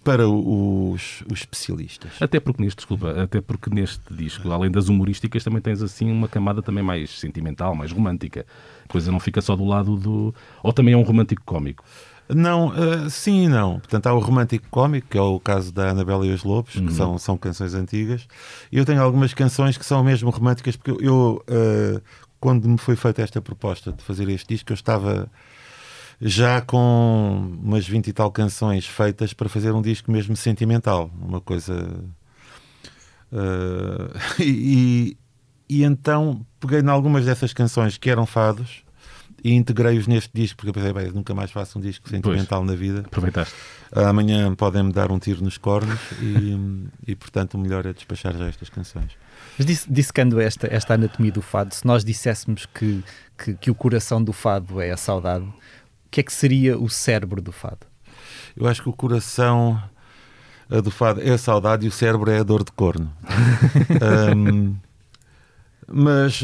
para 0.04 0.28
o- 0.28 0.92
os, 0.92 1.24
os 1.32 1.40
especialistas. 1.42 2.12
Até 2.20 2.40
porque 2.40 2.62
neste, 2.64 2.78
desculpa, 2.78 3.12
até 3.22 3.40
porque 3.40 3.70
neste 3.70 4.02
disco, 4.12 4.50
além 4.52 4.72
das 4.72 4.90
humorísticas, 4.90 5.44
também 5.44 5.62
tens 5.62 5.82
assim 5.82 6.12
uma 6.12 6.28
camada 6.28 6.62
também 6.62 6.84
mais 6.84 7.20
sentimental, 7.20 7.76
mais 7.76 7.92
romântica. 7.92 8.46
A 8.86 8.92
coisa 8.92 9.12
não 9.12 9.20
fica 9.20 9.42
só 9.42 9.56
do 9.56 9.64
lado 9.66 9.96
do. 9.98 10.34
Ou 10.64 10.74
também 10.74 10.94
é 10.94 10.98
um 10.98 11.04
romântico 11.04 11.44
cómico. 11.46 11.84
Não, 12.34 12.74
eh, 12.76 13.10
sim 13.10 13.44
e 13.44 13.48
não. 13.50 13.80
Portanto, 13.80 14.08
há 14.08 14.14
o 14.14 14.20
romântico 14.20 14.66
cómico, 14.72 15.08
que 15.10 15.18
é 15.18 15.22
o 15.22 15.38
caso 15.40 15.72
da 15.74 15.90
Anabela 15.90 16.26
e 16.26 16.32
os 16.32 16.44
Lobos, 16.46 16.74
que 16.74 16.94
são, 16.94 17.18
são 17.18 17.38
canções 17.38 17.74
antigas. 17.74 18.26
Eu 18.72 18.86
tenho 18.86 19.02
algumas 19.02 19.34
canções 19.34 19.78
que 19.78 19.86
são 19.86 20.02
mesmo 20.04 20.30
românticas, 20.30 20.78
porque 20.78 21.06
eu, 21.06 21.44
eh, 21.48 22.00
quando 22.42 22.68
me 22.68 22.78
foi 22.78 22.96
feita 22.96 23.22
esta 23.22 23.40
proposta 23.40 23.92
de 23.92 24.04
fazer 24.04 24.28
este 24.28 24.56
disco, 24.56 24.72
eu 24.72 24.74
estava 24.74 25.32
já 26.20 26.60
com 26.60 27.56
umas 27.64 27.88
20 27.88 28.08
e 28.08 28.14
tal 28.14 28.32
canções 28.32 28.86
feitas 28.86 29.32
para 29.32 29.48
fazer 29.48 29.72
um 29.72 29.82
disco 29.82 30.12
mesmo 30.12 30.36
sentimental. 30.36 31.12
Uma 31.22 31.40
coisa. 31.40 32.04
eh, 33.32 34.20
e, 34.44 35.18
e 35.70 35.84
então 35.84 36.46
peguei 36.60 36.80
em 36.80 36.90
algumas 36.90 37.26
dessas 37.26 37.54
canções 37.54 37.98
que 37.98 38.10
eram 38.10 38.26
fados 38.26 38.84
e 39.44 39.54
integrei-os 39.54 40.08
neste 40.08 40.30
disco, 40.34 40.58
porque 40.58 40.70
eu 40.70 40.74
pensei, 40.74 40.94
bem, 40.94 41.12
nunca 41.12 41.34
mais 41.34 41.52
faço 41.52 41.78
um 41.78 41.82
disco 41.82 42.10
sentimental 42.10 42.64
na 42.64 42.76
vida. 42.76 43.02
Aproveitaste. 43.02 43.56
Amanhã 43.92 44.54
podem-me 44.56 44.92
dar 44.92 45.12
um 45.12 45.20
tiro 45.20 45.44
nos 45.44 45.58
cornos 45.58 46.00
e, 46.22 46.56
e, 47.08 47.16
portanto, 47.16 47.56
o 47.56 47.58
melhor 47.58 47.86
é 47.86 47.94
despachar 47.94 48.36
já 48.36 48.48
estas 48.48 48.70
canções. 48.70 49.12
Mas 49.58 49.66
disse, 49.66 49.92
dissecando 49.92 50.40
esta, 50.40 50.68
esta 50.74 50.94
anatomia 50.94 51.32
do 51.32 51.42
fado, 51.42 51.74
se 51.74 51.86
nós 51.86 52.04
disséssemos 52.04 52.66
que, 52.66 53.04
que, 53.38 53.54
que 53.56 53.72
o 53.72 53.76
coração 53.76 54.24
do 54.24 54.34
fado 54.34 54.82
é 54.82 54.92
a 54.92 54.98
saudade, 54.98 55.46
o 55.46 55.54
que 56.10 56.22
é 56.22 56.24
que 56.24 56.34
seria 56.34 56.78
o 56.78 56.90
cérebro 56.90 57.42
do 57.42 57.52
fado? 57.52 57.86
Eu 58.56 58.68
acho 58.68 58.82
que 58.82 58.90
o 58.90 58.94
coração 58.94 59.82
uh, 60.70 60.82
do 60.82 60.92
fado 60.92 61.22
é 61.22 61.32
a 61.32 61.38
saudade 61.38 61.86
e 61.86 61.90
o 61.90 61.92
cérebro 61.92 62.30
é 62.30 62.40
a 62.40 62.44
dor 62.44 62.64
de 62.64 62.72
corno. 62.72 63.12
um, 64.36 64.76
mas, 65.94 66.44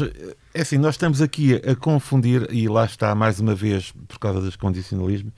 é 0.54 0.60
assim, 0.60 0.76
nós 0.76 0.94
estamos 0.94 1.22
aqui 1.22 1.54
a, 1.54 1.72
a, 1.72 1.76
confundir, 1.76 2.48
e 2.52 2.68
lá 2.68 2.84
está 2.84 3.14
mais 3.14 3.40
uma 3.40 3.54
vez, 3.54 3.92
por 4.06 4.18
causa 4.18 4.40
dos 4.40 4.56
condicionalismos, 4.56 5.32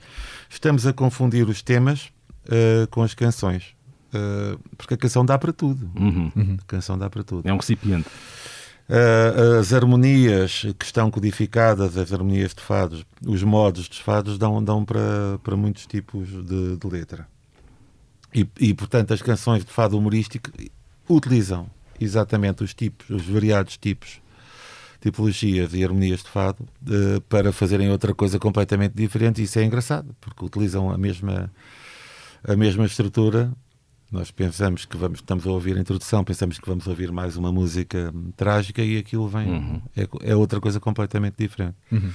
estamos 0.49 0.85
a 0.85 0.93
confundir 0.93 1.47
os 1.47 1.61
temas 1.61 2.11
uh, 2.45 2.87
com 2.89 3.01
as 3.01 3.13
canções. 3.13 3.73
Uh, 4.13 4.59
porque 4.77 4.93
a 4.93 4.97
canção 4.97 5.25
dá 5.25 5.37
para 5.37 5.53
tudo. 5.53 5.89
Uhum. 5.95 6.31
Uhum. 6.35 6.57
A 6.61 6.65
canção 6.65 6.97
dá 6.97 7.09
para 7.09 7.23
tudo. 7.23 7.47
É 7.47 7.53
um 7.53 7.57
recipiente. 7.57 8.07
Uh, 8.89 9.59
as 9.59 9.71
harmonias 9.71 10.65
que 10.77 10.83
estão 10.83 11.09
codificadas, 11.09 11.97
as 11.97 12.11
harmonias 12.11 12.53
de 12.53 12.61
fados, 12.61 13.05
os 13.25 13.41
modos 13.41 13.87
de 13.87 14.01
fados 14.03 14.37
dão, 14.37 14.61
dão 14.61 14.83
para, 14.83 15.39
para 15.41 15.55
muitos 15.55 15.85
tipos 15.85 16.27
de, 16.27 16.75
de 16.75 16.87
letra. 16.87 17.25
E, 18.33 18.45
e, 18.59 18.73
portanto, 18.73 19.13
as 19.13 19.21
canções 19.21 19.63
de 19.63 19.71
fado 19.71 19.97
humorístico 19.97 20.49
utilizam 21.09 21.69
exatamente 21.99 22.63
os 22.63 22.73
tipos, 22.73 23.09
os 23.09 23.25
variados 23.25 23.77
tipos, 23.77 24.21
tipologias 24.99 25.73
e 25.73 25.83
harmonias 25.83 26.21
de 26.21 26.29
fado 26.29 26.67
uh, 26.83 27.21
para 27.21 27.53
fazerem 27.53 27.89
outra 27.89 28.13
coisa 28.13 28.37
completamente 28.39 28.93
diferente. 28.93 29.41
E 29.41 29.45
isso 29.45 29.57
é 29.57 29.63
engraçado, 29.63 30.13
porque 30.19 30.43
utilizam 30.43 30.91
a 30.91 30.97
mesma, 30.97 31.49
a 32.43 32.55
mesma 32.57 32.85
estrutura 32.85 33.53
nós 34.11 34.29
pensamos 34.29 34.85
que 34.85 34.97
vamos, 34.97 35.19
estamos 35.19 35.47
a 35.47 35.51
ouvir 35.51 35.77
a 35.77 35.79
introdução, 35.79 36.23
pensamos 36.23 36.59
que 36.59 36.67
vamos 36.67 36.85
ouvir 36.85 37.11
mais 37.11 37.37
uma 37.37 37.51
música 37.51 38.13
trágica 38.35 38.81
e 38.81 38.97
aquilo 38.97 39.27
vem. 39.27 39.47
Uhum. 39.47 39.81
É, 39.95 40.31
é, 40.31 40.35
outra 40.35 40.59
coisa 40.59 40.79
completamente 40.79 41.35
diferente. 41.37 41.75
Uhum. 41.89 42.11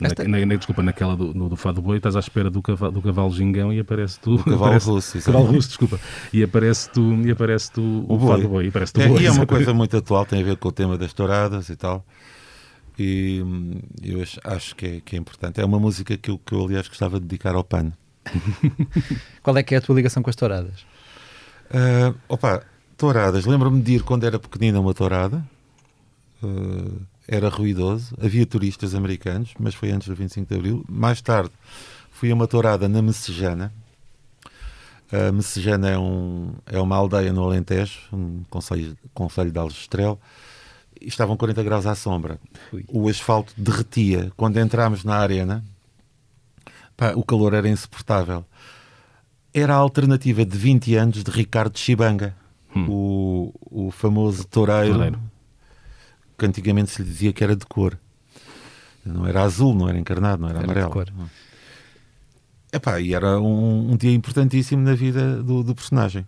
Esta... 0.00 0.22
Na, 0.28 0.46
na, 0.46 0.54
desculpa, 0.54 0.80
naquela 0.80 1.16
do, 1.16 1.34
no, 1.34 1.48
do 1.48 1.56
Fado 1.56 1.82
Boi, 1.82 1.96
estás 1.96 2.14
à 2.14 2.20
espera 2.20 2.48
do 2.48 2.62
cavalo, 2.62 2.92
do 2.92 3.02
cavalo 3.02 3.30
gingão 3.32 3.72
e 3.72 3.80
aparece 3.80 4.20
tu. 4.20 4.36
O 4.36 4.44
cavalo 4.44 4.64
aparece, 4.66 4.86
russo, 4.86 5.20
Cavalo 5.20 5.46
russo, 5.46 5.68
desculpa. 5.68 5.98
E 6.32 6.44
aparece 6.44 6.88
tu, 6.90 7.14
e 7.26 7.30
aparece 7.32 7.72
tu 7.72 7.82
o, 7.82 8.14
o 8.14 8.28
Fado 8.28 8.48
Boi. 8.48 8.66
E, 8.66 8.68
aparece 8.68 8.92
tu 8.92 9.00
é, 9.00 9.08
boi, 9.08 9.22
e 9.22 9.26
é 9.26 9.32
uma 9.32 9.46
coisa 9.46 9.74
muito 9.74 9.96
atual, 9.96 10.24
tem 10.24 10.40
a 10.40 10.44
ver 10.44 10.56
com 10.56 10.68
o 10.68 10.72
tema 10.72 10.96
das 10.96 11.12
touradas 11.12 11.68
e 11.68 11.74
tal. 11.74 12.06
E 12.96 13.42
hum, 13.44 13.80
eu 14.00 14.22
acho, 14.22 14.40
acho 14.44 14.76
que, 14.76 14.86
é, 14.86 15.00
que 15.00 15.16
é 15.16 15.18
importante. 15.18 15.60
É 15.60 15.64
uma 15.64 15.80
música 15.80 16.16
que 16.16 16.30
eu, 16.30 16.38
que 16.38 16.52
eu, 16.52 16.64
aliás, 16.64 16.86
gostava 16.86 17.18
de 17.18 17.26
dedicar 17.26 17.56
ao 17.56 17.64
PAN. 17.64 17.92
Qual 19.42 19.56
é 19.56 19.62
que 19.62 19.74
é 19.74 19.78
a 19.78 19.80
tua 19.80 19.96
ligação 19.96 20.22
com 20.22 20.30
as 20.30 20.36
touradas? 20.36 20.80
Uh, 21.70 22.16
opa, 22.28 22.62
touradas. 22.96 23.44
Lembro-me 23.44 23.80
de 23.80 23.94
ir 23.94 24.02
quando 24.02 24.24
era 24.24 24.38
pequenina 24.38 24.80
uma 24.80 24.94
tourada. 24.94 25.44
Uh, 26.42 27.00
era 27.26 27.48
ruidoso. 27.48 28.14
Havia 28.22 28.46
turistas 28.46 28.94
americanos, 28.94 29.52
mas 29.58 29.74
foi 29.74 29.90
antes 29.90 30.08
do 30.08 30.14
25 30.14 30.48
de 30.48 30.54
Abril. 30.58 30.84
Mais 30.88 31.20
tarde 31.20 31.50
fui 32.10 32.30
a 32.30 32.34
uma 32.34 32.48
tourada 32.48 32.88
na 32.88 33.02
Messejana. 33.02 33.72
A 35.12 35.30
Messejana 35.30 35.90
é, 35.90 35.98
um, 35.98 36.52
é 36.66 36.80
uma 36.80 36.96
aldeia 36.96 37.32
no 37.32 37.44
Alentejo, 37.44 37.98
um 38.12 38.42
conselho, 38.50 38.96
conselho 39.14 39.50
de 39.50 39.58
Algestrel. 39.58 40.18
E 41.00 41.06
estavam 41.06 41.36
40 41.36 41.62
graus 41.62 41.86
à 41.86 41.94
sombra. 41.94 42.40
Ui. 42.72 42.84
O 42.88 43.08
asfalto 43.08 43.52
derretia. 43.56 44.32
Quando 44.36 44.58
entrámos 44.58 45.04
na 45.04 45.16
arena, 45.16 45.64
Pá, 46.98 47.12
o 47.14 47.22
calor 47.22 47.54
era 47.54 47.68
insuportável. 47.68 48.44
Era 49.54 49.72
a 49.72 49.76
alternativa 49.76 50.44
de 50.44 50.58
20 50.58 50.96
anos 50.96 51.22
de 51.22 51.30
Ricardo 51.30 51.78
Chibanga, 51.78 52.34
hum. 52.74 52.86
o, 52.90 53.86
o 53.86 53.90
famoso 53.92 54.44
toureiro, 54.44 54.94
toureiro, 54.94 55.20
que 56.36 56.44
antigamente 56.44 56.90
se 56.90 57.00
lhe 57.00 57.08
dizia 57.08 57.32
que 57.32 57.44
era 57.44 57.54
de 57.54 57.64
cor. 57.64 57.96
Não 59.04 59.24
era 59.24 59.42
azul, 59.42 59.76
não 59.76 59.88
era 59.88 59.96
encarnado, 59.96 60.42
não 60.42 60.48
era, 60.48 60.58
era 60.58 60.64
amarelo. 60.64 60.88
De 60.88 60.92
cor. 60.92 61.12
Epá, 62.72 63.00
e 63.00 63.14
era 63.14 63.40
um, 63.40 63.92
um, 63.92 63.96
dia 63.96 64.12
importantíssimo 64.12 64.82
na 64.82 64.94
vida 64.94 65.40
do, 65.40 65.62
do 65.62 65.76
personagem. 65.76 66.26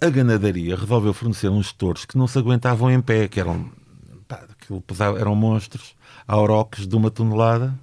A 0.00 0.08
ganadaria 0.08 0.76
resolveu 0.76 1.12
fornecer 1.12 1.50
uns 1.50 1.74
touros 1.74 2.06
que 2.06 2.16
não 2.16 2.26
se 2.26 2.38
aguentavam 2.38 2.90
em 2.90 3.02
pé, 3.02 3.28
que 3.28 3.38
eram, 3.38 3.70
pá, 4.26 4.46
pesava, 4.86 5.18
eram 5.18 5.34
monstros, 5.34 5.94
auroques 6.26 6.86
de 6.86 6.96
uma 6.96 7.10
tonelada, 7.10 7.78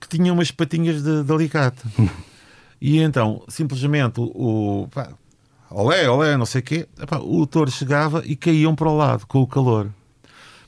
que 0.00 0.08
tinha 0.08 0.32
umas 0.32 0.50
patinhas 0.50 1.02
de, 1.02 1.22
de 1.22 1.32
alicate. 1.32 1.82
e 2.80 2.98
então, 2.98 3.44
simplesmente, 3.48 4.20
o. 4.20 4.88
Pá, 4.90 5.12
olé, 5.70 6.08
olé, 6.08 6.36
não 6.36 6.46
sei 6.46 6.60
o 6.60 6.64
quê, 6.64 6.88
epá, 6.98 7.18
o 7.18 7.46
touro 7.46 7.70
chegava 7.70 8.22
e 8.24 8.34
caíam 8.34 8.74
para 8.74 8.88
o 8.88 8.96
lado 8.96 9.26
com 9.26 9.40
o 9.40 9.46
calor. 9.46 9.90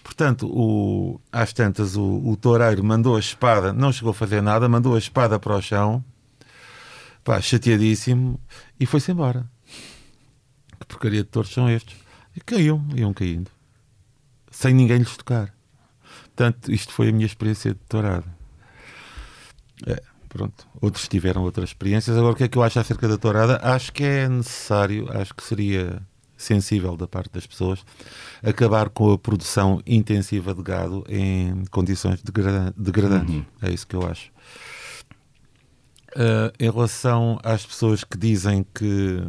Portanto, 0.02 0.46
o, 0.46 1.20
às 1.30 1.52
tantas, 1.52 1.96
o, 1.96 2.22
o 2.28 2.36
toureiro 2.36 2.84
mandou 2.84 3.16
a 3.16 3.20
espada, 3.20 3.72
não 3.72 3.92
chegou 3.92 4.10
a 4.10 4.14
fazer 4.14 4.42
nada, 4.42 4.68
mandou 4.68 4.94
a 4.94 4.98
espada 4.98 5.38
para 5.38 5.56
o 5.56 5.62
chão, 5.62 6.04
pá, 7.24 7.40
chateadíssimo, 7.40 8.38
e 8.78 8.84
foi-se 8.84 9.12
embora. 9.12 9.48
Que 10.80 10.86
porcaria 10.86 11.22
de 11.22 11.28
touros 11.28 11.52
são 11.52 11.70
estes? 11.70 11.96
E 12.36 12.40
caíam, 12.40 12.84
iam 12.94 13.12
caindo, 13.12 13.50
sem 14.50 14.74
ninguém 14.74 14.98
lhes 14.98 15.16
tocar. 15.16 15.54
Portanto, 16.24 16.72
isto 16.72 16.92
foi 16.92 17.08
a 17.08 17.12
minha 17.12 17.26
experiência 17.26 17.72
de 17.72 17.80
tourada. 17.88 18.41
É, 19.86 20.02
pronto. 20.28 20.66
Outros 20.80 21.08
tiveram 21.08 21.42
outras 21.42 21.70
experiências. 21.70 22.16
Agora, 22.16 22.32
o 22.32 22.36
que 22.36 22.44
é 22.44 22.48
que 22.48 22.58
eu 22.58 22.62
acho 22.62 22.78
acerca 22.78 23.08
da 23.08 23.18
tourada? 23.18 23.58
Acho 23.62 23.92
que 23.92 24.04
é 24.04 24.28
necessário, 24.28 25.08
acho 25.16 25.34
que 25.34 25.42
seria 25.42 26.02
sensível 26.36 26.96
da 26.96 27.06
parte 27.06 27.32
das 27.32 27.46
pessoas 27.46 27.84
acabar 28.42 28.88
com 28.88 29.12
a 29.12 29.18
produção 29.18 29.80
intensiva 29.86 30.52
de 30.52 30.62
gado 30.62 31.04
em 31.08 31.64
condições 31.70 32.20
degradantes. 32.22 33.34
Uhum. 33.34 33.44
É 33.62 33.70
isso 33.70 33.86
que 33.86 33.94
eu 33.94 34.06
acho. 34.06 34.30
Uh, 36.14 36.52
em 36.58 36.70
relação 36.70 37.38
às 37.42 37.64
pessoas 37.64 38.04
que 38.04 38.18
dizem 38.18 38.66
que 38.74 39.22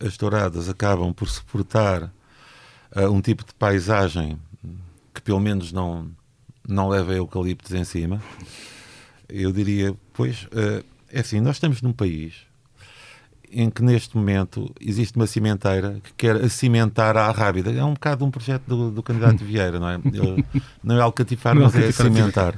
as 0.00 0.16
touradas 0.16 0.68
acabam 0.68 1.12
por 1.12 1.28
suportar 1.28 2.04
uh, 2.94 3.10
um 3.10 3.20
tipo 3.20 3.44
de 3.44 3.52
paisagem 3.54 4.38
que 5.12 5.20
pelo 5.20 5.40
menos 5.40 5.72
não, 5.72 6.10
não 6.66 6.88
leva 6.88 7.12
eucaliptos 7.12 7.72
em 7.72 7.84
cima, 7.84 8.22
eu 9.28 9.52
diria, 9.52 9.94
pois, 10.12 10.44
uh, 10.44 10.84
é 11.12 11.20
assim, 11.20 11.40
nós 11.40 11.56
estamos 11.56 11.82
num 11.82 11.92
país 11.92 12.48
em 13.50 13.70
que 13.70 13.82
neste 13.82 14.16
momento 14.16 14.72
existe 14.80 15.16
uma 15.16 15.26
cimenteira 15.26 16.00
que 16.02 16.12
quer 16.14 16.48
cimentar 16.50 17.16
a 17.16 17.30
rábida. 17.30 17.72
É 17.72 17.84
um 17.84 17.94
bocado 17.94 18.24
um 18.24 18.30
projeto 18.30 18.64
do, 18.66 18.90
do 18.90 19.02
candidato 19.02 19.38
Vieira, 19.44 19.78
não 19.78 19.88
é? 19.88 19.94
Ele, 19.94 20.44
não 20.82 20.96
é 20.96 21.00
alcatifar, 21.00 21.54
mas 21.54 21.74
é 21.74 21.90
cimentar. 21.90 22.54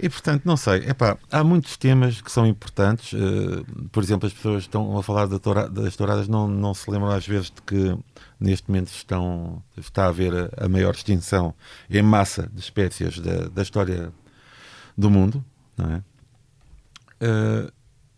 E 0.00 0.08
portanto, 0.08 0.44
não 0.44 0.56
sei, 0.56 0.88
epá, 0.88 1.18
há 1.30 1.42
muitos 1.42 1.76
temas 1.76 2.20
que 2.20 2.30
são 2.30 2.46
importantes. 2.46 3.12
Uh, 3.12 3.64
por 3.90 4.02
exemplo, 4.02 4.28
as 4.28 4.32
pessoas 4.32 4.62
estão 4.62 4.96
a 4.96 5.02
falar 5.02 5.26
da 5.26 5.40
toura, 5.40 5.68
das 5.68 5.96
touradas, 5.96 6.28
não, 6.28 6.46
não 6.46 6.72
se 6.72 6.88
lembram 6.88 7.10
às 7.10 7.26
vezes 7.26 7.46
de 7.50 7.60
que 7.62 7.98
neste 8.38 8.68
momento 8.68 8.88
estão, 8.88 9.60
está 9.76 10.04
a 10.04 10.08
haver 10.08 10.32
a, 10.32 10.66
a 10.66 10.68
maior 10.68 10.94
extinção 10.94 11.52
em 11.90 12.02
massa 12.02 12.48
de 12.52 12.60
espécies 12.60 13.18
da, 13.18 13.48
da 13.48 13.62
história 13.62 14.12
do 14.96 15.10
mundo 15.10 15.44
não 15.78 15.90
é? 15.94 16.02
Uh, 17.20 17.72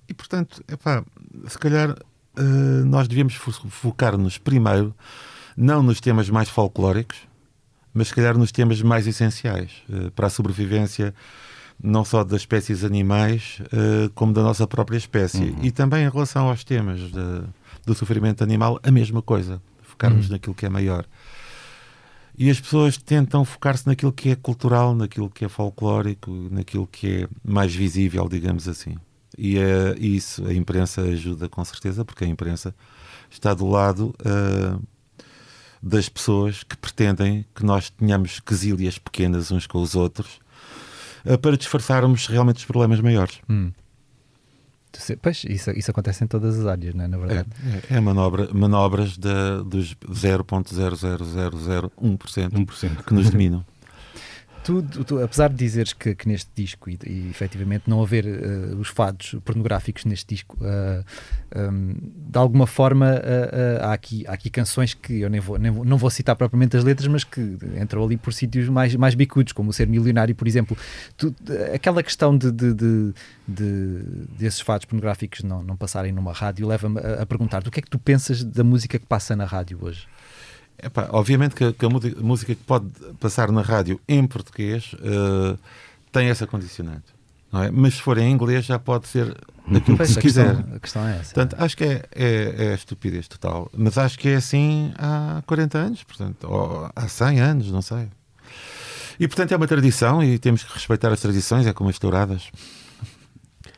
e 0.08 0.14
portanto, 0.14 0.62
epá, 0.68 1.04
se 1.46 1.58
calhar 1.58 1.90
uh, 1.90 2.84
nós 2.84 3.06
devíamos 3.08 3.34
focar-nos 3.34 4.38
primeiro 4.38 4.94
não 5.56 5.82
nos 5.82 6.00
temas 6.00 6.28
mais 6.28 6.48
folclóricos, 6.48 7.18
mas 7.92 8.08
se 8.08 8.14
calhar 8.14 8.36
nos 8.36 8.52
temas 8.52 8.80
mais 8.82 9.06
essenciais 9.06 9.82
uh, 9.88 10.10
para 10.12 10.26
a 10.26 10.30
sobrevivência 10.30 11.14
não 11.82 12.04
só 12.04 12.22
das 12.22 12.42
espécies 12.42 12.84
animais, 12.84 13.58
como 14.14 14.34
da 14.34 14.42
nossa 14.42 14.66
própria 14.66 14.98
espécie. 14.98 15.44
Uhum. 15.44 15.60
E 15.62 15.70
também 15.70 16.04
em 16.04 16.10
relação 16.10 16.50
aos 16.50 16.62
temas 16.62 17.00
de, 17.00 17.42
do 17.86 17.94
sofrimento 17.94 18.44
animal, 18.44 18.78
a 18.82 18.90
mesma 18.90 19.22
coisa. 19.22 19.62
Focarmos 19.80 20.26
uhum. 20.26 20.32
naquilo 20.32 20.54
que 20.54 20.66
é 20.66 20.68
maior. 20.68 21.06
E 22.40 22.48
as 22.48 22.58
pessoas 22.58 22.96
tentam 22.96 23.44
focar-se 23.44 23.86
naquilo 23.86 24.10
que 24.10 24.30
é 24.30 24.34
cultural, 24.34 24.94
naquilo 24.94 25.28
que 25.28 25.44
é 25.44 25.48
folclórico, 25.48 26.30
naquilo 26.50 26.86
que 26.86 27.24
é 27.24 27.28
mais 27.44 27.74
visível, 27.74 28.26
digamos 28.30 28.66
assim. 28.66 28.96
E 29.36 29.58
é 29.58 29.94
isso 29.98 30.46
a 30.46 30.54
imprensa 30.54 31.02
ajuda 31.02 31.50
com 31.50 31.62
certeza, 31.62 32.02
porque 32.02 32.24
a 32.24 32.26
imprensa 32.26 32.74
está 33.30 33.52
do 33.52 33.68
lado 33.68 34.14
uh, 34.20 34.82
das 35.82 36.08
pessoas 36.08 36.62
que 36.62 36.78
pretendem 36.78 37.44
que 37.54 37.62
nós 37.62 37.90
tenhamos 37.90 38.40
quesílias 38.40 38.96
pequenas 38.96 39.50
uns 39.50 39.66
com 39.66 39.82
os 39.82 39.94
outros 39.94 40.40
uh, 41.26 41.36
para 41.36 41.58
disfarçarmos 41.58 42.26
realmente 42.26 42.56
os 42.56 42.64
problemas 42.64 43.02
maiores. 43.02 43.38
Hum. 43.50 43.70
Pois, 45.22 45.44
isso, 45.44 45.70
isso 45.70 45.90
acontece 45.90 46.24
em 46.24 46.26
todas 46.26 46.58
as 46.58 46.66
áreas, 46.66 46.94
não 46.94 47.04
é? 47.04 47.08
Na 47.08 47.18
verdade. 47.18 47.48
É, 47.90 47.96
é 47.96 48.00
manobra, 48.00 48.48
manobras 48.52 49.16
de, 49.16 49.62
dos 49.64 49.94
0.00001% 49.94 51.90
1%. 52.00 53.04
que 53.04 53.14
nos 53.14 53.30
dominam. 53.30 53.64
Tu, 54.62 54.82
tu, 54.82 55.22
apesar 55.22 55.48
de 55.48 55.56
dizeres 55.56 55.92
que, 55.92 56.14
que 56.14 56.28
neste 56.28 56.50
disco 56.54 56.90
e, 56.90 56.98
e 57.06 57.30
efetivamente 57.30 57.84
não 57.86 58.02
haver 58.02 58.26
uh, 58.26 58.76
os 58.76 58.88
fados 58.88 59.34
pornográficos 59.44 60.04
neste 60.04 60.34
disco, 60.34 60.56
uh, 60.60 61.04
um, 61.56 61.94
de 62.30 62.38
alguma 62.38 62.66
forma 62.66 63.06
uh, 63.06 63.84
há, 63.84 63.92
aqui, 63.92 64.26
há 64.26 64.32
aqui 64.32 64.50
canções 64.50 64.92
que 64.92 65.20
eu 65.20 65.30
nem 65.30 65.40
vou, 65.40 65.58
nem 65.58 65.70
vou, 65.70 65.84
não 65.84 65.96
vou 65.96 66.10
citar 66.10 66.36
propriamente 66.36 66.76
as 66.76 66.84
letras, 66.84 67.08
mas 67.08 67.24
que 67.24 67.40
entram 67.80 68.04
ali 68.04 68.18
por 68.18 68.34
sítios 68.34 68.68
mais, 68.68 68.94
mais 68.96 69.14
bicudos, 69.14 69.52
como 69.54 69.70
o 69.70 69.72
ser 69.72 69.86
milionário, 69.86 70.34
por 70.34 70.46
exemplo. 70.46 70.76
Tu, 71.16 71.34
aquela 71.74 72.02
questão 72.02 72.36
de, 72.36 72.52
de, 72.52 72.74
de, 72.74 73.14
de, 73.48 74.02
desses 74.38 74.60
fados 74.60 74.84
pornográficos 74.84 75.42
não, 75.42 75.62
não 75.62 75.76
passarem 75.76 76.12
numa 76.12 76.32
rádio 76.32 76.66
leva-me 76.66 77.00
a, 77.00 77.22
a 77.22 77.26
perguntar: 77.26 77.66
o 77.66 77.70
que 77.70 77.80
é 77.80 77.82
que 77.82 77.90
tu 77.90 77.98
pensas 77.98 78.44
da 78.44 78.62
música 78.62 78.98
que 78.98 79.06
passa 79.06 79.34
na 79.34 79.46
rádio 79.46 79.78
hoje? 79.80 80.06
Epá, 80.82 81.08
obviamente 81.10 81.54
que, 81.54 81.72
que, 81.72 81.84
a 81.84 81.88
música 82.22 82.54
que 82.54 82.62
pode 82.64 82.88
passar 83.18 83.50
na 83.52 83.62
rádio 83.62 84.00
em 84.08 84.26
português 84.26 84.92
uh, 84.94 85.58
tem 86.12 86.28
essa 86.28 86.46
condicionante. 86.46 87.20
Não 87.52 87.62
é? 87.62 87.70
Mas 87.70 87.94
se 87.94 88.02
for 88.02 88.16
em 88.18 88.30
inglês 88.30 88.64
já 88.64 88.78
pode 88.78 89.08
ser 89.08 89.36
aquilo 89.74 89.98
que 89.98 90.06
se 90.06 90.18
a 90.18 90.22
quiser. 90.22 90.56
Questão, 90.56 90.76
a 90.76 90.80
questão 90.80 91.08
é 91.08 91.18
essa. 91.18 91.34
Portanto, 91.34 91.56
acho 91.58 91.76
que 91.76 91.84
é, 91.84 92.04
é, 92.14 92.54
é, 92.66 92.74
estupidez 92.74 93.28
total. 93.28 93.70
Mas 93.76 93.98
acho 93.98 94.18
que 94.18 94.28
é 94.28 94.36
assim 94.36 94.92
há 94.96 95.42
40 95.46 95.78
anos, 95.78 96.04
portanto, 96.04 96.44
ou 96.48 96.90
há 96.94 97.08
100 97.08 97.40
anos, 97.40 97.72
não 97.72 97.82
sei. 97.82 98.08
E 99.18 99.28
portanto 99.28 99.52
é 99.52 99.56
uma 99.56 99.66
tradição 99.66 100.22
e 100.22 100.38
temos 100.38 100.62
que 100.62 100.72
respeitar 100.72 101.12
as 101.12 101.20
tradições, 101.20 101.66
é 101.66 101.72
como 101.72 101.90
as 101.90 101.98
touradas. 101.98 102.50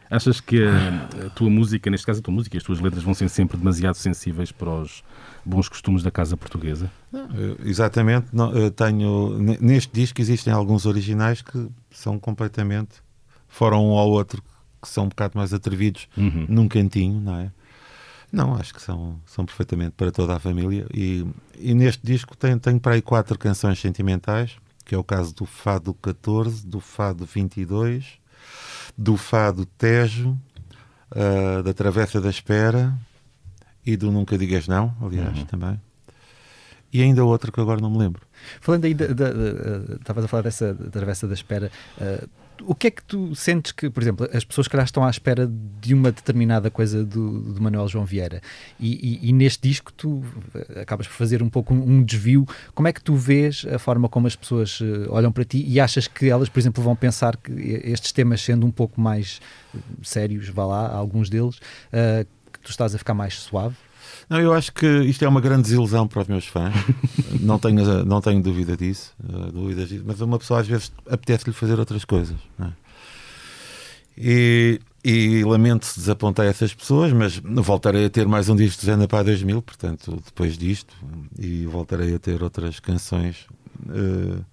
Achas 0.09 0.41
que 0.41 0.63
a, 0.63 1.27
a, 1.27 1.31
tua 1.31 1.49
música, 1.49 1.91
neste 1.91 2.07
caso 2.07 2.21
a 2.21 2.23
tua 2.23 2.35
música, 2.35 2.57
as 2.57 2.63
tuas 2.63 2.79
letras 2.79 3.03
vão 3.03 3.15
ser 3.15 3.29
sempre 3.31 3.57
demasiado 3.57 3.95
sensíveis 3.95 4.53
para 4.53 4.69
os 4.69 5.03
bons 5.45 5.69
costumes 5.69 6.03
da 6.03 6.11
casa 6.11 6.37
portuguesa? 6.37 6.91
Não, 7.11 7.29
exatamente. 7.65 8.27
Não, 8.33 8.53
tenho, 8.71 9.39
neste 9.61 9.93
disco 9.93 10.21
existem 10.21 10.53
alguns 10.53 10.87
originais 10.87 11.43
que 11.43 11.69
são 11.91 12.19
completamente, 12.19 13.03
fora 13.49 13.77
um 13.77 13.91
ou 13.91 14.11
outro, 14.11 14.43
que 14.81 14.89
são 14.89 15.05
um 15.05 15.09
bocado 15.09 15.37
mais 15.37 15.53
atrevidos 15.53 16.09
uhum. 16.17 16.47
num 16.49 16.69
cantinho, 16.69 17.21
não 17.21 17.37
é? 17.37 17.53
Não, 18.33 18.55
acho 18.55 18.73
que 18.73 18.81
são, 18.81 19.21
são 19.27 19.45
perfeitamente 19.45 19.93
para 19.93 20.11
toda 20.11 20.35
a 20.35 20.39
família. 20.39 20.87
E, 20.93 21.27
e 21.59 21.75
neste 21.75 22.05
disco 22.05 22.35
tenho, 22.35 22.59
tenho 22.59 22.81
para 22.81 22.95
aí 22.95 23.03
quatro 23.03 23.39
canções 23.39 23.79
sentimentais, 23.79 24.57
que 24.87 24.95
é 24.95 24.99
o 24.99 25.05
caso 25.05 25.35
do 25.35 25.45
Fado 25.45 25.93
14, 25.95 26.67
do 26.67 26.81
Fado 26.81 27.27
22, 27.27 28.19
do 28.97 29.19
Fado 29.19 29.67
Tejo, 29.67 30.31
uh, 31.11 31.63
da 31.63 31.75
Travessa 31.75 32.21
da 32.23 32.31
Espera 32.31 32.99
e 33.85 33.97
do 33.97 34.11
Nunca 34.11 34.39
Digas 34.39 34.69
Não, 34.69 34.95
aliás, 35.01 35.39
uhum. 35.39 35.45
também. 35.47 35.81
E 36.93 37.01
ainda 37.01 37.25
outra 37.25 37.51
que 37.51 37.61
agora 37.61 37.81
não 37.81 37.91
me 37.91 37.99
lembro. 37.99 38.23
Falando 38.61 38.85
aí, 38.85 38.95
estavas 39.99 40.25
a 40.25 40.29
falar 40.29 40.43
dessa 40.43 40.75
Travessa 40.75 41.27
da 41.27 41.33
Espera, 41.33 41.71
uh, 41.99 42.29
o 42.65 42.75
que 42.75 42.89
é 42.89 42.91
que 42.91 43.03
tu 43.03 43.35
sentes 43.35 43.73
que, 43.73 43.89
por 43.91 44.03
exemplo, 44.03 44.29
as 44.33 44.45
pessoas 44.45 44.69
que 44.69 44.77
estão 44.77 45.05
à 45.05 45.11
espera 45.11 45.51
de 45.81 45.95
uma 45.95 46.13
determinada 46.13 46.71
coisa 46.71 47.05
do, 47.05 47.55
do 47.55 47.63
Manuel 47.63 47.89
João 47.89 48.05
Vieira 48.05 48.41
e, 48.79 49.21
e, 49.25 49.31
e, 49.31 49.33
neste 49.33 49.69
disco 49.69 49.93
tu 49.93 50.23
acabas 50.81 51.07
por 51.07 51.15
fazer 51.15 51.43
um 51.43 51.49
pouco 51.49 51.75
um, 51.75 51.97
um, 51.97 52.03
desvio. 52.03 52.47
Como 52.75 52.87
é 52.87 52.93
que 52.93 53.03
tu 53.03 53.15
vês 53.15 53.67
a 53.73 53.79
forma 53.79 54.09
como 54.09 54.27
as 54.27 54.37
pessoas 54.37 54.81
olham 55.09 55.33
para 55.33 55.45
ti 55.45 55.65
e 55.67 55.81
achas 55.81 56.07
que 56.07 56.29
elas, 56.29 56.49
por 56.49 56.61
exemplo, 56.61 56.85
vão 56.85 56.95
pensar 56.95 57.37
que 57.37 57.53
estes 57.53 58.13
temas 58.13 58.41
sendo 58.43 58.67
um 58.67 58.71
pouco 58.71 59.01
mais 59.01 59.41
sérios, 60.03 60.49
vá 60.49 60.65
lá, 60.65 60.95
alguns 60.95 61.29
deles, 61.29 61.57
uh, 61.57 62.27
tu 62.63 62.71
estás 62.71 62.95
a 62.95 62.99
ficar 62.99 63.15
mais 63.15 63.39
suave? 63.39 63.77
Não, 64.29 64.41
eu 64.41 64.53
acho 64.53 64.73
que 64.73 64.87
isto 65.03 65.25
é 65.25 65.29
uma 65.29 65.41
grande 65.41 65.63
desilusão 65.63 66.07
para 66.07 66.23
os 66.23 66.29
meus 66.29 66.47
fãs. 66.47 66.75
não, 67.41 67.59
tenho, 67.59 68.05
não 68.05 68.21
tenho 68.21 68.43
dúvida 68.43 68.77
disso, 68.77 69.13
uh, 69.23 69.53
dúvidas 69.53 69.89
disso. 69.89 70.05
Mas 70.07 70.21
uma 70.21 70.39
pessoa 70.39 70.61
às 70.61 70.67
vezes 70.67 70.93
apetece-lhe 71.07 71.53
fazer 71.53 71.79
outras 71.79 72.05
coisas. 72.05 72.37
É? 72.61 72.83
E, 74.17 74.81
e 75.05 75.45
lamento 75.45 75.87
se 75.87 75.99
desapontar 75.99 76.47
essas 76.47 76.75
pessoas, 76.75 77.13
mas 77.13 77.39
voltarei 77.39 78.05
a 78.05 78.11
ter 78.11 78.27
mais 78.27 78.49
um 78.49 78.57
disco 78.57 78.81
de 78.81 78.87
Zena 78.87 79.09
para 79.09 79.25
2000, 79.25 79.63
portanto, 79.63 80.23
depois 80.25 80.59
disto, 80.59 80.95
e 81.39 81.65
voltarei 81.67 82.15
a 82.15 82.19
ter 82.19 82.43
outras 82.43 82.79
canções 82.79 83.47
uh, 83.87 84.45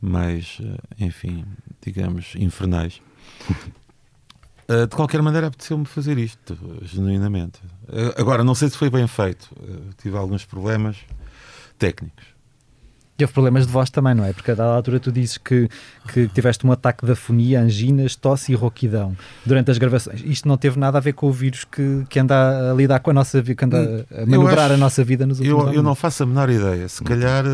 mais, 0.00 0.58
uh, 0.60 0.78
enfim, 0.98 1.44
digamos, 1.82 2.34
infernais. 2.36 3.00
Uh, 4.68 4.86
de 4.86 4.96
qualquer 4.96 5.22
maneira, 5.22 5.46
apeteceu-me 5.46 5.84
fazer 5.84 6.18
isto, 6.18 6.58
genuinamente. 6.82 7.60
Uh, 7.88 8.20
agora, 8.20 8.42
não 8.42 8.54
sei 8.54 8.68
se 8.68 8.76
foi 8.76 8.90
bem 8.90 9.06
feito. 9.06 9.48
Uh, 9.52 9.94
tive 10.02 10.16
alguns 10.16 10.44
problemas 10.44 10.96
técnicos. 11.78 12.36
E 13.18 13.24
houve 13.24 13.32
problemas 13.32 13.66
de 13.66 13.72
voz 13.72 13.88
também, 13.88 14.14
não 14.14 14.24
é? 14.24 14.32
Porque 14.32 14.50
a 14.50 14.54
dada 14.54 14.74
altura 14.74 15.00
tu 15.00 15.10
dizes 15.10 15.38
que, 15.38 15.70
que 16.12 16.28
tiveste 16.28 16.66
um 16.66 16.72
ataque 16.72 17.06
de 17.06 17.12
afonia, 17.12 17.60
anginas, 17.60 18.14
tosse 18.14 18.52
e 18.52 18.54
rouquidão 18.54 19.16
durante 19.44 19.70
as 19.70 19.78
gravações. 19.78 20.20
Isto 20.22 20.46
não 20.46 20.58
teve 20.58 20.78
nada 20.78 20.98
a 20.98 21.00
ver 21.00 21.14
com 21.14 21.26
o 21.26 21.32
vírus 21.32 21.64
que, 21.64 22.04
que 22.10 22.20
anda 22.20 22.72
a 22.72 22.74
lidar 22.74 23.00
com 23.00 23.10
a 23.10 23.14
nossa 23.14 23.40
vida, 23.40 23.54
que 23.54 23.64
anda 23.64 24.06
a 24.10 24.26
manobrar 24.26 24.66
acho, 24.66 24.74
a 24.74 24.76
nossa 24.76 25.02
vida 25.02 25.26
nos 25.26 25.38
últimos 25.38 25.58
eu, 25.58 25.64
anos. 25.64 25.76
Eu 25.76 25.82
não 25.82 25.94
faço 25.94 26.24
a 26.24 26.26
menor 26.26 26.50
ideia. 26.50 26.86
Se 26.88 27.02
calhar 27.02 27.44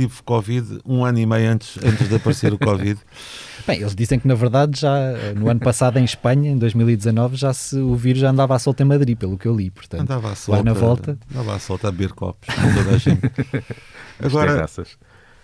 tive 0.00 0.22
Covid 0.22 0.78
um 0.86 1.04
ano 1.04 1.18
e 1.18 1.26
meio 1.26 1.50
antes, 1.50 1.76
antes 1.84 2.08
de 2.08 2.14
aparecer 2.14 2.52
o 2.54 2.58
Covid. 2.58 2.98
Bem, 3.66 3.80
eles 3.80 3.94
dizem 3.94 4.18
que 4.18 4.26
na 4.26 4.34
verdade 4.34 4.80
já 4.80 4.96
no 5.36 5.50
ano 5.50 5.60
passado 5.60 5.98
em 5.98 6.04
Espanha, 6.04 6.50
em 6.50 6.56
2019, 6.56 7.36
já 7.36 7.52
se, 7.52 7.76
o 7.76 7.94
vírus 7.94 8.20
já 8.22 8.30
andava 8.30 8.54
à 8.54 8.58
solta 8.58 8.82
em 8.82 8.86
Madrid, 8.86 9.16
pelo 9.18 9.36
que 9.36 9.46
eu 9.46 9.54
li, 9.54 9.70
portanto. 9.70 10.00
Andava 10.00 10.32
à 10.32 10.34
solta, 10.34 10.58
lá 10.58 10.64
na 10.64 10.72
volta. 10.72 11.18
Andava 11.30 11.54
à 11.54 11.58
solta 11.58 11.88
a 11.88 11.92
beber 11.92 12.12
copos 12.12 12.48
com 12.54 12.74
toda 12.74 12.96
a 12.96 12.98
gente. 12.98 13.20
Agora, 14.18 14.66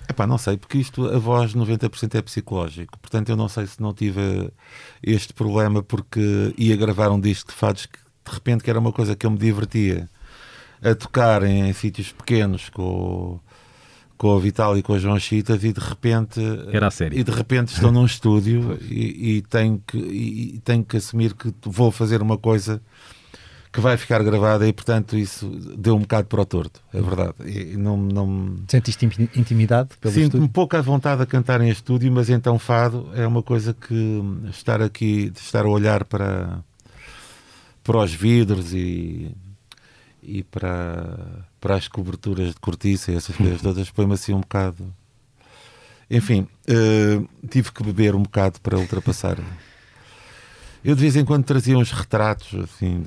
epá, 0.08 0.26
não 0.26 0.38
sei, 0.38 0.56
porque 0.56 0.78
isto, 0.78 1.06
a 1.06 1.18
voz 1.18 1.54
90% 1.54 2.14
é 2.14 2.22
psicológico, 2.22 2.98
portanto 2.98 3.28
eu 3.28 3.36
não 3.36 3.48
sei 3.48 3.66
se 3.66 3.80
não 3.80 3.92
tive 3.92 4.50
este 5.02 5.34
problema 5.34 5.82
porque 5.82 6.54
ia 6.56 6.76
gravar 6.76 7.10
um 7.10 7.20
disco 7.20 7.50
de 7.50 7.56
fados 7.56 7.86
que 7.86 7.98
de 7.98 8.34
repente 8.34 8.64
que 8.64 8.70
era 8.70 8.78
uma 8.78 8.92
coisa 8.92 9.14
que 9.14 9.26
eu 9.26 9.30
me 9.30 9.38
divertia 9.38 10.08
a 10.82 10.94
tocar 10.94 11.42
em, 11.42 11.68
em 11.68 11.72
sítios 11.72 12.12
pequenos 12.12 12.68
com 12.70 13.40
com 14.16 14.28
o 14.28 14.40
Vital 14.40 14.76
e 14.78 14.82
com 14.82 14.94
a 14.94 14.98
João 14.98 15.18
Chitas 15.18 15.62
e 15.64 15.72
de 15.72 15.80
repente 15.80 16.40
era 16.72 16.88
a 16.88 16.90
série. 16.90 17.18
e 17.18 17.24
de 17.24 17.30
repente 17.30 17.68
estou 17.72 17.92
num 17.92 18.04
estúdio 18.06 18.78
e, 18.82 19.36
e, 19.36 19.42
tenho 19.42 19.82
que 19.86 19.98
e 19.98 20.60
tenho 20.64 20.84
que 20.84 20.96
assumir 20.96 21.34
que 21.34 21.52
vou 21.64 21.90
fazer 21.90 22.22
uma 22.22 22.38
coisa 22.38 22.80
que 23.72 23.80
vai 23.80 23.96
ficar 23.98 24.22
gravada 24.22 24.66
e 24.66 24.72
portanto 24.72 25.18
isso 25.18 25.48
deu 25.76 25.96
um 25.96 26.00
bocado 26.00 26.28
para 26.28 26.40
o 26.40 26.46
torto 26.46 26.80
é 26.94 27.00
verdade. 27.00 27.34
E 27.44 27.76
não 27.76 27.96
não 27.96 28.56
sentiste 28.68 29.04
intimidade 29.34 29.90
pelo 30.00 30.14
sinto-me 30.14 30.48
pouco 30.48 30.76
à 30.76 30.80
vontade 30.80 31.22
a 31.22 31.26
cantar 31.26 31.60
em 31.60 31.68
estúdio 31.68 32.10
mas 32.10 32.30
então 32.30 32.58
fado 32.58 33.10
é 33.14 33.26
uma 33.26 33.42
coisa 33.42 33.74
que 33.74 34.22
estar 34.50 34.80
aqui 34.80 35.30
estar 35.36 35.64
a 35.64 35.68
olhar 35.68 36.04
para 36.04 36.60
para 37.84 37.98
os 37.98 38.14
vidros 38.14 38.72
e 38.72 39.30
e 40.26 40.42
para, 40.42 41.46
para 41.60 41.76
as 41.76 41.86
coberturas 41.86 42.48
de 42.48 42.60
cortiça 42.60 43.12
e 43.12 43.14
essas 43.14 43.36
coisas 43.36 43.62
todas 43.62 43.88
põe-me 43.90 44.14
assim 44.14 44.34
um 44.34 44.40
bocado. 44.40 44.92
Enfim, 46.10 46.48
uh, 46.68 47.28
tive 47.48 47.70
que 47.72 47.82
beber 47.82 48.14
um 48.14 48.22
bocado 48.22 48.60
para 48.60 48.78
ultrapassar. 48.78 49.38
Eu 50.84 50.94
de 50.94 51.00
vez 51.00 51.16
em 51.16 51.24
quando 51.24 51.44
trazia 51.44 51.78
uns 51.78 51.92
retratos 51.92 52.54
assim 52.62 53.02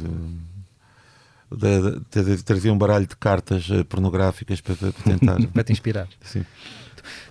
de, 1.52 2.02
de, 2.12 2.36
de, 2.36 2.44
trazia 2.44 2.74
um 2.74 2.78
baralho 2.78 3.08
de 3.08 3.16
cartas 3.16 3.70
eh, 3.72 3.84
pornográficas 3.84 4.60
para, 4.60 4.76
para 4.76 4.92
tentar 4.92 5.38
para 5.48 5.64
te 5.64 5.72
inspirar. 5.72 6.08
Sim. 6.22 6.46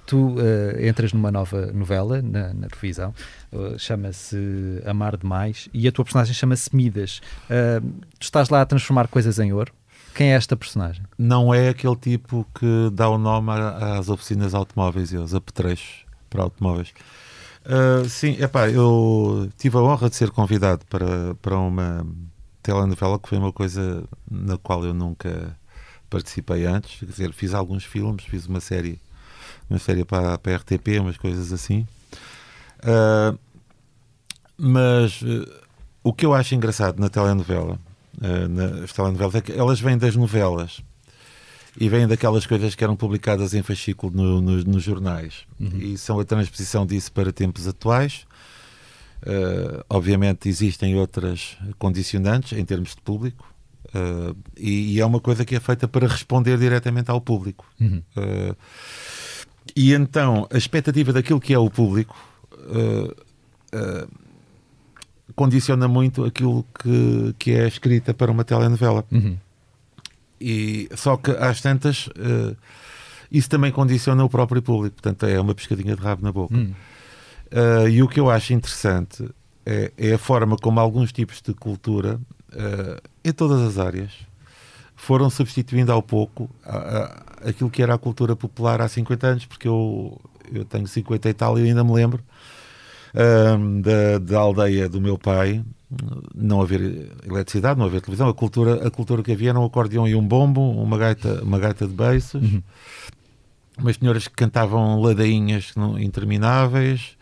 Tu 0.07 0.17
uh, 0.17 0.39
entras 0.87 1.13
numa 1.13 1.31
nova 1.31 1.67
novela 1.73 2.23
na, 2.23 2.53
na 2.55 2.69
televisão, 2.69 3.15
uh, 3.53 3.79
chama-se 3.79 4.37
Amar 4.85 5.17
Demais, 5.17 5.69
e 5.73 5.87
a 5.89 5.93
tua 5.93 6.05
personagem 6.05 6.35
chama-se 6.35 6.75
Midas. 6.75 7.21
Uh, 7.45 7.81
tu 8.19 8.23
estás 8.23 8.49
lá 8.49 8.63
a 8.63 8.67
transformar 8.67 9.09
coisas 9.09 9.39
em 9.39 9.53
ouro. 9.53 9.73
Quem 10.15 10.33
é 10.33 10.35
esta 10.35 10.57
personagem? 10.57 11.05
Não 11.17 11.55
é 11.55 11.69
aquele 11.69 11.95
tipo 11.97 12.45
que 12.59 12.91
dá 12.93 13.09
o 13.09 13.19
nome 13.19 13.53
às 13.53 14.09
oficinas 14.09 14.53
automóveis 14.53 15.13
e 15.13 15.17
aos 15.17 15.33
apetrechos 15.35 16.05
para 16.29 16.43
automóveis. 16.43 16.93
Uh, 17.65 18.09
sim, 18.09 18.37
epá, 18.41 18.69
eu 18.69 19.49
tive 19.59 19.77
a 19.77 19.81
honra 19.81 20.09
de 20.09 20.17
ser 20.17 20.31
convidado 20.31 20.85
para, 20.87 21.35
para 21.37 21.57
uma 21.59 22.07
telenovela 22.63 23.19
que 23.19 23.29
foi 23.29 23.39
uma 23.39 23.53
coisa 23.53 24.05
na 24.31 24.57
qual 24.59 24.85
eu 24.85 24.95
nunca 24.95 25.57
participei 26.09 26.65
antes. 26.65 26.99
Quer 26.99 27.07
dizer, 27.07 27.33
fiz 27.33 27.55
alguns 27.55 27.85
filmes, 27.85 28.25
fiz 28.25 28.47
uma 28.47 28.61
série 28.61 28.99
uma 29.69 29.79
série 29.79 30.05
para, 30.05 30.39
para 30.39 30.53
a 30.53 30.57
RTP, 30.57 31.01
umas 31.01 31.17
coisas 31.17 31.53
assim. 31.53 31.87
Uh, 32.81 33.39
mas 34.57 35.23
uh, 35.23 35.49
o 36.03 36.13
que 36.13 36.27
eu 36.27 36.35
acho 36.35 36.55
engraçado 36.55 36.99
na 36.99 37.09
telenovela, 37.09 37.79
uh, 38.19 38.49
nas 38.49 38.93
telenovelas, 38.93 39.35
é 39.37 39.41
que 39.41 39.53
elas 39.53 39.81
vêm 39.81 39.99
das 39.99 40.17
novelas 40.17 40.83
e 41.81 41.89
vêm 41.89 42.09
daquelas 42.09 42.45
coisas 42.45 42.75
que 42.75 42.83
eram 42.83 42.97
publicadas 42.97 43.55
em 43.55 43.63
fascículo 43.63 44.13
no, 44.15 44.41
no, 44.41 44.65
nos 44.65 44.83
jornais 44.83 45.47
uhum. 45.61 45.79
e 45.79 45.97
são 45.97 46.19
a 46.19 46.25
transposição 46.25 46.85
disso 46.85 47.13
para 47.13 47.33
tempos 47.33 47.69
atuais. 47.69 48.27
Uh, 49.23 49.85
obviamente 49.91 50.49
existem 50.49 50.97
outras 50.97 51.57
condicionantes 51.77 52.57
em 52.57 52.65
termos 52.65 52.91
de 52.91 53.01
público 53.01 53.53
uh, 53.87 54.37
e, 54.57 54.95
e, 54.95 55.01
é 55.01 55.05
uma 55.05 55.19
coisa 55.19 55.45
que 55.45 55.57
é 55.57 55.61
feita 55.61 55.89
para 55.89 56.07
responder 56.07 56.57
diretamente 56.57 57.11
ao 57.11 57.21
público. 57.21 57.67
Uhum. 57.81 58.03
Uh, 58.17 58.57
e 59.77 59.93
então 59.93 60.47
a 60.53 60.57
expectativa 60.57 61.13
daquilo 61.13 61.41
que 61.41 61.53
é 61.55 61.59
o 61.59 61.71
público 61.71 62.17
uh, 62.53 63.13
uh, 63.75 64.09
condiciona 65.35 65.87
muito 65.87 66.25
aquilo 66.25 66.65
que, 66.81 67.35
que 67.39 67.53
é 67.53 67.67
escrita 67.67 68.13
para 68.13 68.31
uma 68.31 68.45
telenovela. 68.45 69.05
Uhum. 69.11 69.37
E, 70.41 70.89
só 70.95 71.17
que 71.17 71.31
às 71.33 71.61
tantas, 71.61 72.07
uh, 72.09 72.57
isso 73.31 73.49
também 73.49 73.71
condiciona 73.71 74.25
o 74.25 74.29
próprio 74.29 74.63
público, 74.63 74.97
portanto 74.97 75.27
é 75.27 75.41
uma 75.41 75.55
pescadinha 75.55 75.97
de 75.97 76.03
rabo 76.03 76.23
na 76.23 76.33
boca. 76.33 76.55
Uhum. 76.55 76.73
Uh, 77.53 77.89
e 77.89 78.03
o 78.03 78.09
que 78.09 78.21
eu 78.21 78.31
acho 78.31 78.53
interessante 78.53 79.29
é, 79.65 79.93
é, 79.97 80.15
a 80.15 80.19
forma 80.19 80.57
como 80.57 80.81
alguns 80.81 81.13
tipos 81.13 81.41
de 81.43 81.53
cultura, 81.55 82.19
em 83.23 83.33
todas 83.33 83.61
as 83.61 83.79
áreas, 83.79 84.11
foram 84.99 85.31
substituindo 85.31 85.93
ao 85.93 86.03
pouco 86.03 86.51
a, 86.65 86.77
a, 86.77 87.49
aquilo 87.49 87.71
que 87.71 87.83
era 87.83 87.95
a 87.95 87.99
cultura 87.99 88.35
popular 88.35 88.83
há 88.83 88.89
50 88.89 89.27
anos, 89.27 89.47
porque 89.47 89.69
eu, 89.69 90.21
eu 90.53 90.65
tenho 90.65 90.87
50 90.87 91.29
e 91.29 91.33
tal 91.33 91.59
e 91.59 91.63
ainda 91.63 91.85
me 91.85 91.93
lembro 91.93 92.23
uh, 93.15 93.81
da, 93.81 94.19
da 94.19 94.39
aldeia 94.41 94.89
do 94.89 95.01
meu 95.01 95.17
pai, 95.17 95.65
não 96.35 96.61
haver 96.61 97.13
eletricidade, 97.25 97.79
não 97.79 97.87
haver 97.87 98.01
televisão, 98.01 98.29
a 98.29 98.35
cultura, 98.35 98.87
a 98.87 98.91
cultura 98.91 99.23
que 99.23 99.33
havia 99.33 99.51
era 99.51 99.61
um 99.61 99.65
acordeão 99.65 100.07
e 100.07 100.15
um 100.17 100.27
bombo, 100.27 100.61
uma 100.61 100.99
gaita, 100.99 101.43
uma 101.43 101.61
gaita 101.61 101.87
de 101.87 101.95
beiços, 101.95 102.43
uhum. 102.43 102.63
umas 103.79 103.97
senhoras 103.97 104.27
que 104.27 104.35
cantavam 104.35 105.01
ladainhas 105.01 105.73
intermináveis 106.01 107.17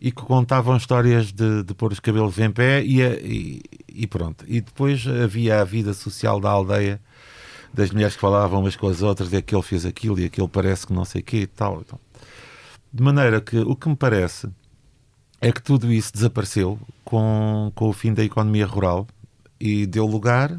e 0.00 0.10
que 0.10 0.22
contavam 0.22 0.74
histórias 0.74 1.30
de, 1.30 1.62
de 1.62 1.74
pôr 1.74 1.92
os 1.92 2.00
cabelos 2.00 2.38
em 2.38 2.50
pé 2.50 2.82
e, 2.82 3.02
e, 3.02 3.62
e, 3.86 4.06
pronto. 4.06 4.46
E 4.48 4.62
depois 4.62 5.06
havia 5.06 5.60
a 5.60 5.64
vida 5.64 5.92
social 5.92 6.40
da 6.40 6.48
aldeia, 6.48 6.98
das 7.72 7.90
mulheres 7.90 8.14
que 8.14 8.20
falavam 8.20 8.60
umas 8.60 8.76
com 8.76 8.88
as 8.88 9.02
outras, 9.02 9.32
e 9.32 9.36
aquele 9.36 9.62
fez 9.62 9.86
aquilo 9.86 10.18
e 10.18 10.24
aquele 10.24 10.48
parece 10.48 10.86
que 10.86 10.92
não 10.92 11.04
sei 11.04 11.20
o 11.20 11.24
quê 11.24 11.38
e 11.38 11.46
tal. 11.46 11.80
Então, 11.80 11.98
de 12.92 13.02
maneira 13.02 13.40
que 13.40 13.58
o 13.58 13.76
que 13.76 13.88
me 13.88 13.96
parece 13.96 14.48
é 15.40 15.50
que 15.50 15.62
tudo 15.62 15.90
isso 15.90 16.12
desapareceu 16.12 16.78
com, 17.04 17.72
com 17.74 17.88
o 17.88 17.92
fim 17.92 18.12
da 18.12 18.22
economia 18.22 18.66
rural 18.66 19.06
e 19.58 19.86
deu 19.86 20.06
lugar 20.06 20.58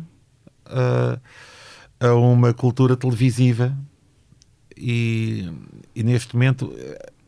a, 0.65 1.19
a 1.99 2.15
uma 2.15 2.53
cultura 2.53 2.95
televisiva 2.95 3.77
e, 4.75 5.51
e, 5.95 6.03
neste 6.03 6.33
momento 6.33 6.73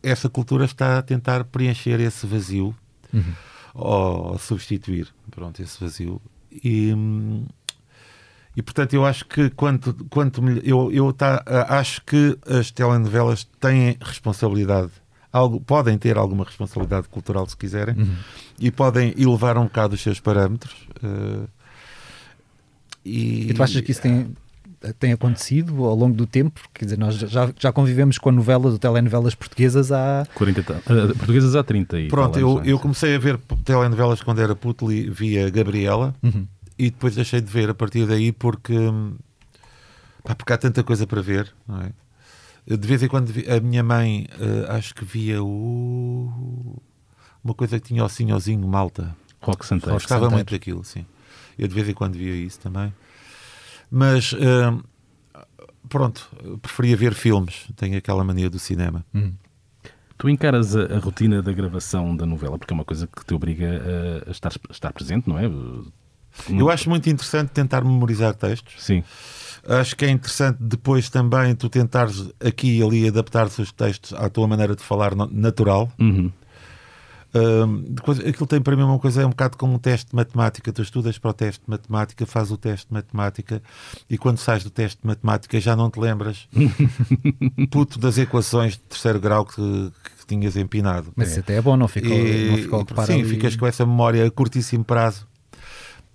essa 0.02 0.28
cultura 0.28 0.66
está 0.66 0.98
a 0.98 1.02
tentar 1.02 1.44
preencher 1.44 2.00
esse 2.00 2.26
vazio 2.26 2.76
uhum. 3.14 3.34
ou 3.76 4.40
substituir 4.40 5.08
pronto, 5.30 5.62
esse 5.62 5.80
vazio 5.80 6.20
e, 6.52 6.92
e 8.56 8.62
portanto 8.62 8.94
eu 8.94 9.06
acho 9.06 9.26
que 9.26 9.50
quanto, 9.50 9.94
quanto 10.10 10.42
eu, 10.64 10.92
eu 10.92 11.12
tá, 11.12 11.44
acho 11.70 12.02
que 12.06 12.38
as 12.48 12.72
telenovelas 12.72 13.44
têm 13.60 13.98
responsabilidade 14.02 14.92
algo, 15.34 15.60
podem 15.60 15.98
ter 15.98 16.16
alguma 16.16 16.46
responsabilidade 16.46 17.08
cultural 17.08 17.50
se 17.50 17.58
quiserem 17.58 17.96
uhum. 17.98 18.16
e 18.60 18.70
podem 18.70 19.16
elevar 19.18 19.58
um 19.58 19.64
bocado 19.64 19.96
os 19.96 20.02
seus 20.02 20.20
parâmetros. 20.20 20.76
Uh, 21.04 21.48
e... 23.04 23.50
e 23.50 23.54
tu 23.54 23.64
achas 23.64 23.82
que 23.82 23.92
isso 23.92 24.02
tem, 24.02 24.28
tem 25.00 25.12
acontecido 25.12 25.84
ao 25.84 25.96
longo 25.96 26.16
do 26.16 26.28
tempo? 26.28 26.62
Quer 26.72 26.86
dizer, 26.86 27.00
nós 27.00 27.16
já, 27.16 27.52
já 27.58 27.72
convivemos 27.72 28.20
com 28.20 28.32
novelas 28.32 28.74
ou 28.74 28.80
telenovelas 28.80 29.34
portuguesas 29.34 29.92
há. 29.92 30.26
40, 30.36 30.62
uh, 30.62 31.18
portuguesas 31.18 31.56
há 31.56 31.64
30 31.64 32.00
e 32.00 32.08
Pronto, 32.08 32.38
eu, 32.38 32.62
é? 32.64 32.72
eu 32.72 32.78
comecei 32.78 33.16
a 33.16 33.20
ver 33.20 33.40
telenovelas 33.66 34.22
quando 34.22 34.40
era 34.40 34.56
puto, 34.56 34.86
via 34.88 35.50
Gabriela 35.50 36.14
uhum. 36.22 36.46
E 36.78 36.90
depois 36.90 37.16
deixei 37.16 37.42
de 37.42 37.52
ver 37.52 37.70
a 37.70 37.74
partir 37.74 38.06
daí 38.06 38.32
porque. 38.32 38.76
Pá, 40.24 40.36
porque 40.36 40.54
há 40.54 40.58
tanta 40.58 40.84
coisa 40.84 41.06
para 41.06 41.22
ver, 41.22 41.54
não 41.68 41.82
é? 41.82 41.92
de 42.66 42.88
vez 42.88 43.04
em 43.04 43.10
quando 43.10 43.30
a 43.50 43.60
minha 43.60 43.84
mãe 43.84 44.26
uh, 44.40 44.72
acho 44.72 44.96
que 44.96 45.04
via 45.04 45.44
o 45.44 46.82
uma 47.44 47.54
coisa 47.54 47.78
que 47.80 47.88
tinha 47.88 48.04
o 48.04 48.10
sinhozinho 48.10 48.66
malta. 48.68 49.16
Rock 49.42 49.66
Santeiro. 49.66 49.96
Gostava 49.96 50.30
muito 50.30 50.52
daquilo, 50.52 50.84
sim. 50.84 51.06
Eu 51.60 51.68
de 51.68 51.76
vez 51.76 51.90
em 51.90 51.94
quando 51.94 52.14
via 52.14 52.34
isso 52.34 52.60
também. 52.60 52.94
Mas 53.92 54.32
uh, 54.32 54.82
pronto, 55.90 56.30
preferia 56.62 56.96
ver 56.96 57.14
filmes. 57.14 57.68
Tenho 57.76 57.98
aquela 57.98 58.24
mania 58.24 58.50
do 58.50 58.58
cinema. 58.58 59.06
Hum. 59.14 59.34
Tu 60.18 60.30
encaras 60.30 60.74
a, 60.74 60.84
a, 60.84 61.00
rotina 61.00 61.42
da 61.42 61.52
gravação 61.52 62.16
da 62.16 62.26
novela, 62.26 62.58
porque 62.58 62.74
é 62.74 62.76
uma 62.76 62.86
coisa 62.86 63.08
que 63.08 63.26
te 63.26 63.34
obriga 63.34 63.68
a, 64.26 64.30
a 64.30 64.32
estar, 64.32 64.54
a 64.70 64.72
estar 64.72 64.94
presente, 64.94 65.28
não 65.28 65.38
é? 65.38 65.50
Eu 66.50 66.70
acho 66.70 66.90
muito 66.90 67.10
interessante 67.10 67.50
tentar 67.50 67.84
memorizar 67.84 68.34
textos. 68.34 68.74
Sim. 68.80 69.04
Acho 69.66 69.96
que 69.96 70.04
é 70.04 70.10
interessante 70.10 70.58
depois 70.60 71.10
também 71.10 71.56
tu 71.56 71.70
tentares 71.70 72.30
aqui 72.46 72.80
e 72.80 72.84
ali 72.84 73.08
adaptar 73.08 73.48
os 73.48 73.72
textos 73.72 74.14
à 74.14 74.30
tua 74.30 74.46
maneira 74.46 74.76
de 74.76 74.84
falar 74.84 75.16
natural. 75.16 75.90
Uhum. 75.98 76.32
depois, 77.90 78.20
aquilo 78.20 78.46
tem 78.46 78.62
para 78.62 78.76
mim 78.76 78.84
uma 78.84 79.00
coisa, 79.00 79.22
é 79.22 79.26
um 79.26 79.30
bocado 79.30 79.58
como 79.58 79.74
um 79.74 79.80
teste 79.80 80.10
de 80.10 80.16
matemática. 80.18 80.74
Tu 80.74 80.82
estudas 80.82 81.18
para 81.18 81.32
o 81.32 81.34
teste 81.34 81.64
de 81.64 81.72
matemática, 81.72 82.26
fazes 82.26 82.52
o 82.52 82.58
teste 82.58 82.88
de 82.88 82.94
matemática 82.94 83.64
e 84.10 84.18
quando 84.18 84.38
sais 84.38 84.66
do 84.66 84.70
teste 84.70 85.02
de 85.02 85.08
matemática 85.08 85.58
já 85.62 85.78
não 85.78 85.90
te 85.90 85.98
lembras 85.98 86.46
puto 87.72 87.98
das 88.00 88.18
equações 88.18 88.74
de 88.74 88.80
terceiro 88.80 89.20
grau 89.22 89.46
que, 89.46 89.56
que 90.20 90.26
tinhas 90.28 90.58
empinado. 90.58 91.14
Mas 91.16 91.32
isso 91.32 91.40
até 91.40 91.56
é 91.56 91.62
bom, 91.62 91.78
não 91.78 91.88
ficou, 91.88 92.12
e, 92.12 92.50
não 92.50 92.58
ficou 92.58 93.06
Sim, 93.06 93.22
ali... 93.22 93.30
ficas 93.30 93.56
com 93.56 93.66
essa 93.66 93.86
memória 93.86 94.28
a 94.28 94.30
curtíssimo 94.30 94.84
prazo, 94.84 95.26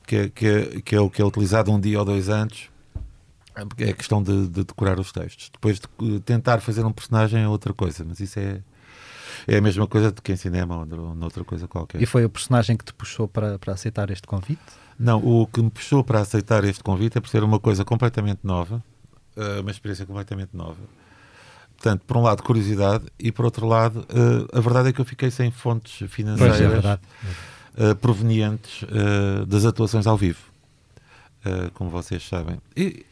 que, 0.08 0.16
é, 0.16 0.28
que, 0.30 0.82
que 0.82 0.96
é 0.96 1.00
o 1.00 1.10
que 1.10 1.20
é 1.20 1.24
utilizado 1.24 1.70
um 1.70 1.78
dia 1.78 1.98
ou 1.98 2.04
dois 2.04 2.30
antes 2.30 2.70
é 3.78 3.92
questão 3.92 4.22
de, 4.22 4.48
de, 4.48 4.64
decorar 4.64 4.98
os 5.00 5.12
textos. 5.12 5.50
Depois 5.52 5.80
de 5.80 6.20
tentar 6.20 6.60
fazer 6.60 6.84
um 6.84 6.92
personagem 6.92 7.42
é 7.42 7.48
outra 7.48 7.74
coisa, 7.74 8.04
mas 8.08 8.20
isso 8.20 8.38
é, 8.38 8.60
é 9.46 9.56
a 9.58 9.60
mesma 9.60 9.86
coisa 9.86 10.12
do 10.12 10.22
que 10.22 10.32
em 10.32 10.36
cinema 10.36 10.78
ou 10.78 11.14
noutra 11.14 11.44
coisa 11.44 11.66
qualquer. 11.66 12.00
E 12.00 12.06
foi 12.06 12.24
o 12.24 12.30
personagem 12.30 12.76
que 12.76 12.84
te 12.84 12.94
puxou 12.94 13.26
para, 13.26 13.58
para 13.58 13.74
aceitar 13.74 14.10
este 14.10 14.26
convite? 14.26 14.62
Não, 14.98 15.18
o 15.18 15.46
que 15.46 15.60
me 15.60 15.70
puxou 15.70 16.02
para 16.04 16.20
aceitar 16.20 16.64
este 16.64 16.82
convite 16.84 17.18
é 17.18 17.20
por 17.20 17.28
ser 17.28 17.42
uma 17.42 17.58
coisa 17.58 17.84
completamente 17.84 18.40
nova, 18.44 18.82
eh, 19.36 19.60
uma 19.60 19.70
experiência 19.70 20.06
completamente 20.06 20.50
nova. 20.56 20.78
Portanto, 21.76 22.02
por 22.06 22.16
um 22.16 22.22
lado, 22.22 22.42
curiosidade, 22.44 23.06
e 23.18 23.32
por 23.32 23.44
outro 23.44 23.66
lado, 23.66 24.06
eh, 24.08 24.56
a 24.56 24.60
verdade 24.60 24.88
é 24.88 24.92
que 24.92 25.00
eu 25.00 25.04
fiquei 25.04 25.30
sem 25.30 25.50
fontes 25.50 26.08
financeiras 26.08 26.84
é 26.84 26.98
provenientes 28.00 28.84
das 29.46 29.64
atuações 29.64 30.06
ao 30.06 30.16
vivo, 30.16 30.40
como 31.74 31.90
vocês 31.90 32.26
sabem. 32.26 32.58
E, 32.76 33.04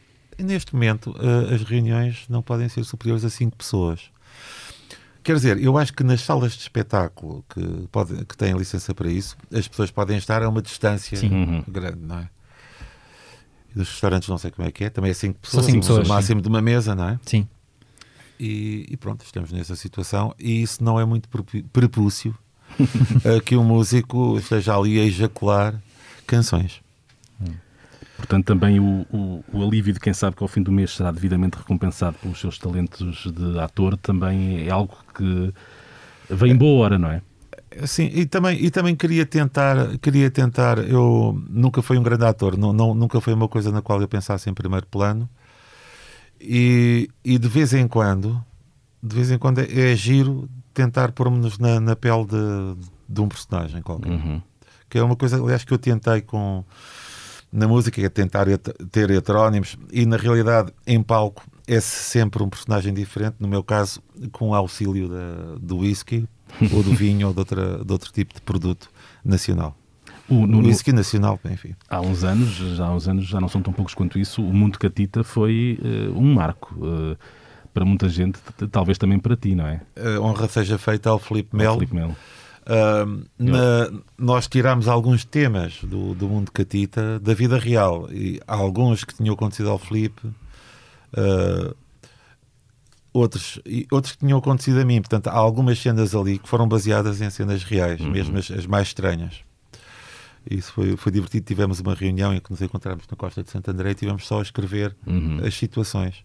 neste 0.43 0.73
momento, 0.73 1.11
uh, 1.11 1.53
as 1.53 1.63
reuniões 1.63 2.25
não 2.29 2.41
podem 2.41 2.69
ser 2.69 2.83
superiores 2.83 3.25
a 3.25 3.29
5 3.29 3.55
pessoas. 3.55 4.11
Quer 5.23 5.35
dizer, 5.35 5.61
eu 5.61 5.77
acho 5.77 5.93
que 5.93 6.03
nas 6.03 6.21
salas 6.21 6.53
de 6.53 6.59
espetáculo 6.59 7.43
que, 7.49 7.87
pode, 7.91 8.25
que 8.25 8.37
têm 8.37 8.53
licença 8.53 8.93
para 8.93 9.09
isso, 9.09 9.35
as 9.53 9.67
pessoas 9.67 9.91
podem 9.91 10.17
estar 10.17 10.41
a 10.41 10.47
uma 10.47 10.61
distância 10.61 11.17
Sim. 11.17 11.29
Uhum. 11.29 11.63
grande, 11.67 11.99
não 11.99 12.19
é? 12.19 12.29
Dos 13.75 13.89
restaurantes 13.89 14.29
não 14.29 14.37
sei 14.37 14.51
como 14.51 14.67
é 14.67 14.71
que 14.71 14.85
é, 14.85 14.89
também 14.89 15.11
é 15.11 15.13
5 15.13 15.39
pessoas, 15.39 15.65
cinco 15.65 15.79
pessoas, 15.79 16.07
o 16.07 16.09
máximo 16.09 16.39
sim. 16.39 16.43
de 16.43 16.47
uma 16.47 16.61
mesa, 16.61 16.95
não 16.95 17.09
é? 17.09 17.19
Sim. 17.25 17.47
E, 18.39 18.87
e, 18.89 18.97
pronto, 18.97 19.25
estamos 19.25 19.51
nessa 19.51 19.75
situação 19.75 20.33
e 20.39 20.61
isso 20.61 20.83
não 20.83 20.99
é 20.99 21.05
muito 21.05 21.27
prepúcio 21.73 22.31
uh, 22.31 22.35
que 23.45 23.55
um 23.55 23.63
músico 23.63 24.37
esteja 24.37 24.75
ali 24.75 24.99
a 24.99 25.03
ejacular 25.03 25.75
canções. 26.25 26.81
Portanto, 28.17 28.45
também 28.45 28.79
o, 28.79 29.05
o, 29.11 29.43
o, 29.53 29.63
alívio 29.63 29.93
de 29.93 29.99
quem 29.99 30.11
sabe 30.11 30.35
que 30.35 30.41
ao 30.41 30.47
fim 30.47 30.63
do 30.63 30.71
mês 30.71 30.91
será 30.91 31.11
devidamente 31.11 31.55
recompensado 31.55 32.17
pelos 32.19 32.39
seus 32.39 32.57
talentos 32.57 33.31
de 33.31 33.59
ator 33.59 33.95
também 33.95 34.67
é 34.67 34.71
algo 34.71 34.97
que 35.15 35.53
vem 36.27 36.51
em 36.51 36.55
boa 36.55 36.83
hora, 36.83 36.97
não 36.97 37.11
é? 37.11 37.21
Sim, 37.85 38.09
e 38.11 38.25
também, 38.25 38.57
e 38.59 38.71
também 38.71 38.95
queria 38.95 39.23
tentar, 39.23 39.97
queria 39.99 40.31
tentar, 40.31 40.79
eu 40.79 41.39
nunca 41.47 41.81
fui 41.81 41.97
um 41.97 42.03
grande 42.03 42.25
ator, 42.25 42.57
não, 42.57 42.73
não, 42.73 42.95
nunca 42.95 43.21
foi 43.21 43.33
uma 43.33 43.47
coisa 43.47 43.71
na 43.71 43.83
qual 43.83 44.01
eu 44.01 44.07
pensasse 44.07 44.49
em 44.49 44.53
primeiro 44.53 44.87
plano, 44.87 45.29
e, 46.41 47.07
e 47.23 47.37
de 47.37 47.47
vez 47.47 47.73
em 47.73 47.87
quando, 47.87 48.43
de 49.01 49.15
vez 49.15 49.29
em 49.29 49.37
quando 49.37 49.59
é, 49.59 49.91
é 49.91 49.95
giro 49.95 50.49
tentar 50.77 51.11
pôr-me-nos 51.11 51.57
na, 51.57 51.79
na 51.79 51.95
pele 51.95 52.23
de, 52.25 52.87
de 53.09 53.21
um 53.21 53.27
personagem 53.27 53.81
qualquer. 53.81 54.11
Uhum. 54.11 54.39
Que 54.87 54.99
é 54.99 55.03
uma 55.03 55.15
coisa, 55.15 55.41
aliás, 55.41 55.63
que 55.63 55.73
eu 55.73 55.79
tentei 55.79 56.21
com 56.21 56.63
na 57.51 57.67
música 57.67 57.99
é 58.05 58.09
tentar 58.09 58.45
ter 58.91 59.09
heterónimos 59.09 59.77
e 59.91 60.05
na 60.05 60.17
realidade 60.17 60.71
em 60.85 61.01
palco 61.01 61.43
é 61.65 61.79
sempre 61.79 62.43
um 62.43 62.49
personagem 62.49 62.93
diferente, 62.93 63.37
no 63.39 63.47
meu 63.47 63.63
caso 63.63 64.03
com 64.33 64.53
auxílio 64.53 65.07
da, 65.07 65.57
do 65.59 65.77
whisky 65.77 66.27
ou 66.71 66.83
do 66.83 66.93
vinho 66.93 67.27
ou 67.27 67.33
de, 67.33 67.39
outra, 67.39 67.83
de 67.83 67.91
outro 67.91 68.11
tipo 68.11 68.35
de 68.35 68.41
produto 68.41 68.89
nacional. 69.23 69.75
O, 70.29 70.45
no, 70.45 70.59
whisky 70.59 70.91
nacional, 70.91 71.39
enfim. 71.45 71.73
Há 71.89 72.01
uns 72.01 72.23
anos, 72.23 72.49
já 72.49 72.85
há 72.85 72.93
uns 72.93 73.07
anos, 73.07 73.25
já 73.25 73.39
não 73.39 73.47
são 73.47 73.61
tão 73.61 73.71
poucos 73.71 73.95
quanto 73.95 74.19
isso, 74.19 74.43
o 74.43 74.53
Mundo 74.53 74.77
Catita 74.77 75.23
foi 75.23 75.79
uh, 75.81 76.19
um 76.19 76.33
marco. 76.33 76.75
Uh, 76.75 77.17
para 77.77 77.85
muita 77.85 78.09
gente, 78.09 78.39
talvez 78.71 78.97
também 78.97 79.19
para 79.19 79.35
ti, 79.35 79.53
não 79.53 79.67
é? 79.67 79.81
A 79.95 80.19
honra 80.19 80.47
seja 80.47 80.79
feita 80.79 81.11
ao 81.11 81.19
Felipe 81.19 81.55
Melo. 81.55 81.75
Felipe 81.75 81.93
Melo 81.93 82.15
Uh, 82.69 83.23
na, 83.39 83.89
nós 84.17 84.45
tirámos 84.45 84.89
alguns 84.89 85.23
temas 85.23 85.79
do, 85.83 86.13
do 86.13 86.27
mundo 86.27 86.51
catita 86.51 87.17
da 87.17 87.33
vida 87.33 87.57
real 87.57 88.09
e 88.11 88.41
há 88.45 88.55
alguns 88.55 89.05
que 89.05 89.13
tinham 89.15 89.33
acontecido 89.35 89.69
ao 89.69 89.77
Felipe 89.79 90.27
uh, 90.27 91.73
outros, 93.13 93.57
e 93.65 93.87
outros 93.89 94.13
que 94.15 94.19
tinham 94.19 94.37
acontecido 94.37 94.81
a 94.81 94.83
mim. 94.83 94.99
Portanto, 94.99 95.27
há 95.27 95.33
algumas 95.37 95.79
cenas 95.79 96.13
ali 96.13 96.37
que 96.37 96.49
foram 96.49 96.67
baseadas 96.67 97.21
em 97.21 97.29
cenas 97.29 97.63
reais, 97.63 98.01
Uhum. 98.01 98.11
mesmo 98.11 98.37
as, 98.37 98.51
as 98.51 98.65
mais 98.65 98.87
estranhas. 98.89 99.35
Isso 100.51 100.73
foi, 100.73 100.97
foi 100.97 101.11
divertido. 101.11 101.45
Tivemos 101.45 101.79
uma 101.79 101.93
reunião 101.93 102.33
em 102.33 102.41
que 102.41 102.51
nos 102.51 102.61
encontramos 102.61 103.05
na 103.09 103.15
Costa 103.15 103.41
de 103.43 103.49
Santo 103.49 103.71
André 103.71 103.91
e 103.91 103.95
tivemos 103.95 104.27
só 104.27 104.39
a 104.39 104.41
escrever 104.41 104.93
Uhum. 105.05 105.39
as 105.41 105.53
situações. 105.53 106.15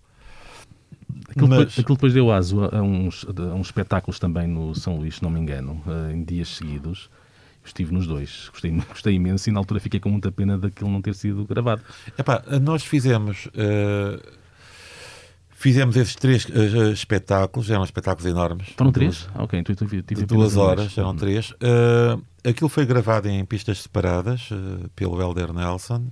Aquilo, 1.28 1.48
Mas- 1.48 1.58
depois, 1.58 1.78
aquilo 1.78 1.96
depois 1.96 2.12
deu 2.12 2.30
aso 2.32 2.64
a, 2.64 2.78
a 2.78 2.82
uns, 2.82 3.24
a 3.28 3.54
uns 3.54 3.66
espetáculos 3.68 4.18
também 4.18 4.46
no 4.46 4.74
São 4.74 4.96
Luís, 4.96 5.16
se 5.16 5.22
não 5.22 5.30
me 5.30 5.40
engano, 5.40 5.82
eh, 5.86 6.12
em 6.14 6.22
dias 6.24 6.48
seguidos. 6.56 7.08
Estive 7.64 7.94
nos 7.94 8.06
dois, 8.08 8.48
gostei, 8.50 8.70
gostei 8.90 9.14
imenso 9.14 9.48
e 9.48 9.52
na 9.52 9.60
altura 9.60 9.78
fiquei 9.80 10.00
com 10.00 10.08
muita 10.08 10.32
pena 10.32 10.58
daquilo 10.58 10.90
não 10.90 11.00
ter 11.00 11.14
sido 11.14 11.44
gravado. 11.44 11.80
Epá, 12.18 12.42
nós 12.60 12.82
fizemos. 12.84 13.48
eh, 13.54 14.20
fizemos 15.50 15.96
esses 15.96 16.16
três 16.16 16.46
eh, 16.50 16.90
espetáculos, 16.92 17.70
eram 17.70 17.84
espetáculos 17.84 18.26
enormes. 18.30 18.68
Foram 18.76 18.90
três? 18.90 19.28
Ah, 19.34 19.44
ok, 19.44 19.58
então 19.60 19.72
eu 19.72 19.76
tive, 19.86 20.02
tive 20.02 20.26
duas 20.26 20.56
horas, 20.56 20.96
eram 20.98 21.10
Uhum. 21.10 21.16
três. 21.16 21.54
Eh, 21.60 22.50
aquilo 22.50 22.68
foi 22.68 22.84
gravado 22.84 23.28
em 23.28 23.44
pistas 23.44 23.80
separadas 23.82 24.48
eh, 24.50 24.88
pelo 24.96 25.20
Helder 25.22 25.52
Nelson 25.52 26.08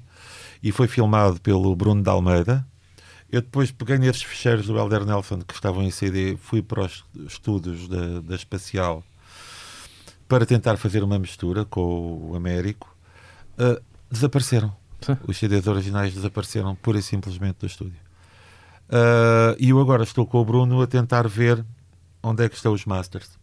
e 0.62 0.70
foi 0.70 0.86
filmado 0.86 1.40
pelo 1.40 1.74
Bruno 1.74 2.00
de 2.02 2.08
Almeida. 2.08 2.64
Eu 3.31 3.40
depois 3.40 3.71
peguei 3.71 3.99
nesses 3.99 4.23
ficheiros 4.23 4.66
do 4.66 4.77
Helder 4.77 5.05
Nelson 5.05 5.40
que 5.40 5.55
estavam 5.55 5.83
em 5.83 5.90
CD, 5.90 6.37
fui 6.37 6.62
para 6.62 6.83
os 6.83 7.05
estudos 7.27 7.87
da, 7.87 8.21
da 8.21 8.35
Espacial 8.35 9.05
para 10.27 10.45
tentar 10.45 10.77
fazer 10.77 11.03
uma 11.03 11.19
mistura 11.19 11.64
com 11.64 12.31
o 12.31 12.37
Américo. 12.37 12.95
Eh, 13.59 13.81
desapareceram. 14.11 14.75
Sim. 15.01 15.16
Os 15.27 15.37
CDs 15.38 15.66
originais 15.66 16.14
desapareceram 16.14 16.75
pura 16.75 16.99
e 16.99 17.03
simplesmente 17.03 17.59
do 17.59 17.66
estúdio. 17.66 18.01
Ah, 18.90 19.55
e 19.59 19.71
eu 19.71 19.81
agora 19.81 20.03
estou 20.03 20.27
com 20.27 20.38
o 20.38 20.45
Bruno 20.45 20.83
a 20.83 20.87
tentar 20.87 21.29
ver 21.29 21.64
onde 22.23 22.45
é 22.45 22.49
que 22.49 22.57
estão 22.57 22.73
os 22.73 22.85
masters 22.85 23.39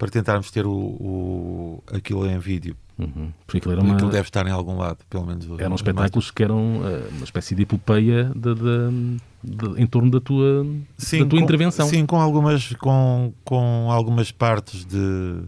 para 0.00 0.08
tentarmos 0.08 0.50
ter 0.50 0.64
o, 0.64 0.72
o- 0.72 1.84
aquilo 1.92 2.26
em 2.26 2.38
vídeo. 2.38 2.74
Uhum. 2.98 3.30
Porque 3.46 3.58
aquilo 3.58 3.72
era 3.74 3.82
uma, 3.82 3.94
Aquilo 3.94 4.10
deve 4.10 4.28
estar 4.28 4.46
em 4.46 4.50
algum 4.50 4.78
lado, 4.78 4.98
pelo 5.10 5.26
menos. 5.26 5.44
eram 5.58 5.74
os 5.74 5.80
espetáculos 5.80 6.30
que 6.30 6.42
eram 6.42 6.80
eh, 6.84 7.08
uma 7.12 7.24
espécie 7.24 7.54
de 7.54 7.62
epopeia 7.64 8.32
de, 8.34 8.54
de- 8.54 9.16
de- 9.44 9.82
em 9.82 9.86
torno 9.86 10.10
da 10.10 10.18
tua, 10.20 10.64
masters. 10.98 11.22
da 11.22 11.28
tua 11.28 11.38
com- 11.38 11.44
intervenção. 11.44 11.86
Sim, 11.86 12.06
com 12.06 12.18
algumas, 12.18 12.72
com, 12.76 13.32
com 13.44 13.90
algumas 13.90 14.30
partes 14.32 14.86
de, 14.86 15.42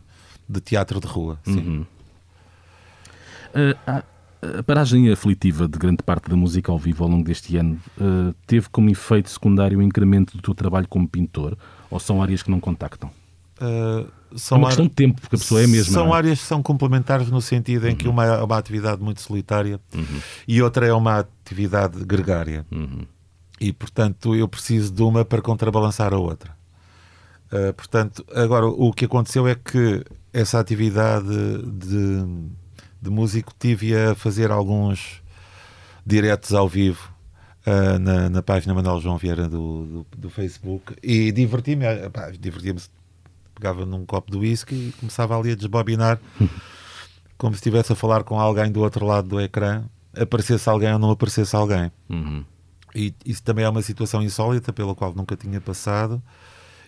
de 0.47 0.61
teatro 0.61 1.01
de 1.01 1.07
rua. 1.07 1.39
Sim. 1.45 1.59
Uhum. 1.59 1.87
Uh, 3.55 3.77
a- 3.87 4.05
a 4.59 4.63
paragem 4.65 5.11
aflitiva 5.11 5.67
de 5.69 5.79
grande 5.79 6.03
parte 6.03 6.29
da 6.29 6.37
música 6.37 6.71
ao 6.73 6.79
vivo 6.79 7.05
ao 7.05 7.09
longo 7.11 7.25
deste 7.25 7.57
ano 7.57 7.79
uh, 7.99 8.35
teve 8.47 8.69
como 8.71 8.91
efeito 8.91 9.31
secundário 9.31 9.79
o 9.79 9.83
incremento 9.83 10.37
do 10.37 10.43
teu 10.43 10.55
trabalho 10.55 10.89
como 10.89 11.07
pintor 11.09 11.57
ou 11.91 12.01
são 12.01 12.21
áreas 12.23 12.43
que 12.43 12.51
não 12.51 12.59
contactam? 12.61 13.09
Ah, 13.65 14.05
É 14.35 14.39
são 14.39 14.59
uma 14.59 14.67
ar- 14.67 14.71
questão 14.71 14.87
de 14.87 14.93
tempo, 14.95 15.21
porque 15.21 15.37
a 15.37 15.39
pessoa 15.39 15.61
é 15.61 15.65
a 15.65 15.69
mesma. 15.69 15.93
São 15.93 16.15
é? 16.15 16.19
áreas 16.19 16.41
que 16.41 16.47
são 16.47 16.63
complementares 16.63 17.31
no 17.31 17.41
sentido 17.41 17.87
em 17.89 17.95
que 17.95 18.09
uma 18.09 18.25
é 18.25 18.43
uma 18.43 18.57
atividade 18.59 19.01
muito 19.03 19.21
solitária 19.21 19.79
Uhum. 19.95 20.21
e 20.49 20.63
outra 20.63 20.87
é 20.87 20.93
uma 20.93 21.19
atividade 21.19 22.03
gregária. 22.05 22.67
Uhum. 22.73 23.07
e 23.61 23.73
portanto 23.73 24.35
eu 24.35 24.49
preciso 24.49 24.91
de 24.93 25.03
uma 25.03 25.25
para 25.25 25.41
contrabalançar 25.43 26.13
a 26.13 26.19
outra. 26.19 26.51
Uh, 27.53 27.73
portanto, 27.75 28.25
agora 28.35 28.67
o 28.67 28.93
que 28.93 29.05
aconteceu 29.05 29.47
é 29.47 29.55
que 29.55 30.03
essa 30.33 30.59
atividade 30.59 31.29
de, 31.29 32.25
de 33.03 33.11
músico 33.11 33.53
tive 33.59 33.95
a 33.95 34.15
fazer 34.15 34.51
alguns 34.51 35.23
diretos 36.05 36.55
ao 36.55 36.67
vivo 36.69 37.13
uh, 37.67 37.99
na, 37.99 38.31
na 38.31 38.43
página 38.43 38.73
Manuel 38.75 39.01
João 39.01 39.19
Vieira 39.19 39.47
do, 39.49 39.85
do, 39.85 40.07
do 40.17 40.31
Facebook 40.31 40.95
e 41.03 41.31
diverti-me, 41.31 41.85
pá, 42.11 42.31
divertia-me, 42.31 42.81
pegava 43.55 43.85
num 43.87 44.05
copo 44.07 44.31
de 44.31 44.39
whisky 44.39 44.75
e 44.75 44.93
começava 45.01 45.39
ali 45.39 45.53
a 45.53 45.55
desbobinar 45.55 46.19
como 47.39 47.55
se 47.55 47.59
estivesse 47.59 47.93
a 47.93 47.97
falar 47.97 48.23
com 48.25 48.39
alguém 48.39 48.71
do 48.71 48.81
outro 48.81 49.05
lado 49.05 49.29
do 49.29 49.41
ecrã, 49.41 49.85
aparecesse 50.17 50.69
alguém 50.69 50.93
ou 50.93 50.99
não 50.99 51.11
aparecesse 51.11 51.55
alguém. 51.57 51.91
Uhum. 52.09 52.45
E 52.95 53.15
isso 53.25 53.43
também 53.43 53.65
é 53.65 53.69
uma 53.69 53.83
situação 53.83 54.23
insólita 54.23 54.73
pela 54.73 54.95
qual 54.95 55.15
nunca 55.15 55.35
tinha 55.35 55.61
passado 55.61 56.23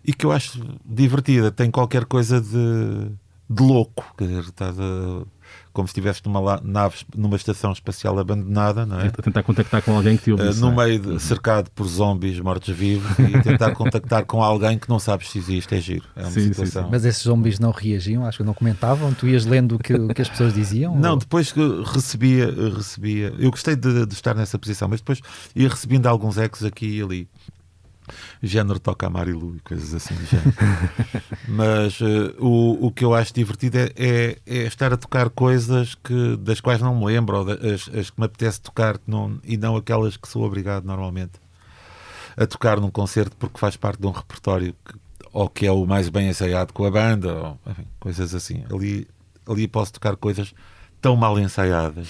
e 0.05 0.13
que 0.13 0.25
eu 0.27 0.33
acho 0.33 0.63
divertida. 0.85 1.51
Tem 1.51 1.71
qualquer 1.71 2.05
coisa 2.05 2.41
de, 2.41 3.09
de 3.51 3.63
louco. 3.63 4.05
Quer 4.17 4.29
dizer, 4.29 4.41
estás 4.45 4.79
a- 4.79 5.25
como 5.73 5.89
se 5.89 5.93
estivesse 5.93 6.21
numa 6.25 6.61
nave, 6.63 6.99
numa 7.17 7.37
estação 7.37 7.73
espacial 7.73 8.19
abandonada, 8.19 8.87
não 8.87 9.01
é? 9.01 9.09
A 9.09 9.11
tentar 9.11 9.43
contactar 9.43 9.83
com 9.83 9.97
alguém 9.97 10.17
que 10.17 10.25
te 10.25 10.33
Uh, 10.33 10.47
ouve 10.47 10.61
no 10.61 10.73
meio 10.73 10.99
de, 11.01 11.21
cercado 11.21 11.71
por 11.73 11.87
zombies 11.87 12.39
mortos-vivos 12.39 13.11
e 13.19 13.43
tentar 13.43 13.73
contactar 13.75 14.25
com 14.25 14.43
alguém 14.43 14.79
que 14.79 14.89
não 14.89 14.99
sabes 14.99 15.31
se 15.31 15.39
existe. 15.39 15.75
É 15.75 15.81
giro. 15.81 16.05
É 16.15 16.23
uma 16.23 16.31
Sim, 16.31 16.41
sim, 16.41 16.49
situação. 16.55 16.89
Mas 16.91 17.05
esses 17.05 17.23
zombies 17.23 17.59
não 17.59 17.71
reagiam, 17.73 18.25
acho 18.25 18.39
que 18.39 18.45
não 18.45 18.55
comentavam. 18.55 19.13
Tu 19.13 19.27
ias 19.29 19.45
lendo 19.45 19.75
o 19.77 19.79
que, 19.79 19.95
o 19.95 20.09
que 20.09 20.23
as 20.23 20.29
pessoas 20.29 20.55
diziam? 20.55 20.97
Não, 20.97 21.13
Ou- 21.13 21.17
depois 21.19 21.51
que 21.51 21.61
recebia, 21.93 22.53
recebia. 22.77 23.35
Eu 23.39 23.51
gostei 23.51 23.75
de, 23.75 24.07
de 24.07 24.15
estar 24.15 24.35
nessa 24.35 24.59
posição, 24.59 24.89
mas 24.89 25.01
depois 25.01 25.21
ia 25.57 25.69
recebendo 25.69 26.07
alguns 26.07 26.39
ecos 26.39 26.65
aqui 26.65 26.99
e 26.99 27.03
ali. 27.03 27.29
Género 28.43 28.79
toca 28.79 29.07
a 29.07 29.11
Marilu 29.11 29.57
e 29.57 29.61
coisas 29.61 29.95
assim 29.95 30.15
do 30.15 30.27
género. 30.27 30.55
mas 31.49 31.99
eh, 32.01 32.35
o, 32.39 32.87
o 32.87 32.91
que 32.91 33.05
eu 33.05 33.15
acho 33.15 33.33
divertido 33.33 33.79
é, 33.79 33.93
é, 33.97 34.39
é 34.47 34.57
estar 34.65 34.93
a 34.93 34.97
tocar 34.97 35.31
coisas 35.31 35.95
que, 35.95 36.37
das 36.37 36.61
quais 36.61 36.81
não 36.81 36.95
me 36.95 37.07
lembro, 37.07 37.39
ou 37.39 37.51
as, 37.51 37.89
as 37.95 38.11
que 38.11 38.21
me 38.21 38.27
apetece 38.27 38.61
tocar 38.61 38.99
não, 39.07 39.39
e 39.45 39.57
não 39.57 39.77
aquelas 39.77 40.17
que 40.17 40.29
sou 40.29 40.45
obrigado 40.45 40.85
normalmente 40.85 41.33
a 42.37 42.47
tocar 42.47 42.81
num 42.81 42.91
concerto 42.91 43.37
porque 43.37 43.59
faz 43.59 43.77
parte 43.77 44.01
de 44.01 44.07
um 44.07 44.11
repertório 44.11 44.75
que, 44.85 44.95
ou 45.33 45.49
que 45.49 45.67
é 45.67 45.73
o 45.73 45.87
mais 45.87 46.09
bem 46.09 46.29
ensaiado 46.29 46.73
com 46.73 46.85
a 46.85 46.91
banda, 46.91 47.33
ou 47.33 47.59
enfim, 47.67 47.87
coisas 47.99 48.35
assim. 48.35 48.65
Ali, 48.73 49.07
ali 49.49 49.67
posso 49.69 49.93
tocar 49.93 50.17
coisas 50.17 50.55
tão 51.01 51.17
mal 51.17 51.39
ensaiadas 51.39 52.09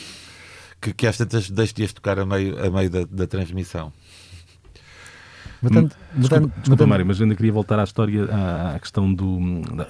que, 0.85 0.92
que 0.92 1.07
às 1.07 1.16
tantas 1.16 1.48
deixo-te-as 1.48 1.92
tocar 1.92 2.18
a 2.18 2.26
meio, 2.26 2.62
a 2.62 2.70
meio 2.70 2.90
da, 2.90 3.04
da 3.04 3.26
transmissão. 3.26 3.92
Mudando, 5.64 5.88
Desculpa, 5.88 6.37
mudando, 6.40 6.53
desculpa 6.61 6.87
Mário, 6.87 7.07
mas 7.07 7.20
ainda 7.20 7.35
queria 7.35 7.53
voltar 7.53 7.79
à 7.79 7.85
história, 7.85 8.24
à, 8.27 8.74
à 8.77 8.79
questão 8.79 9.12
do, 9.12 9.38
da, 9.74 9.87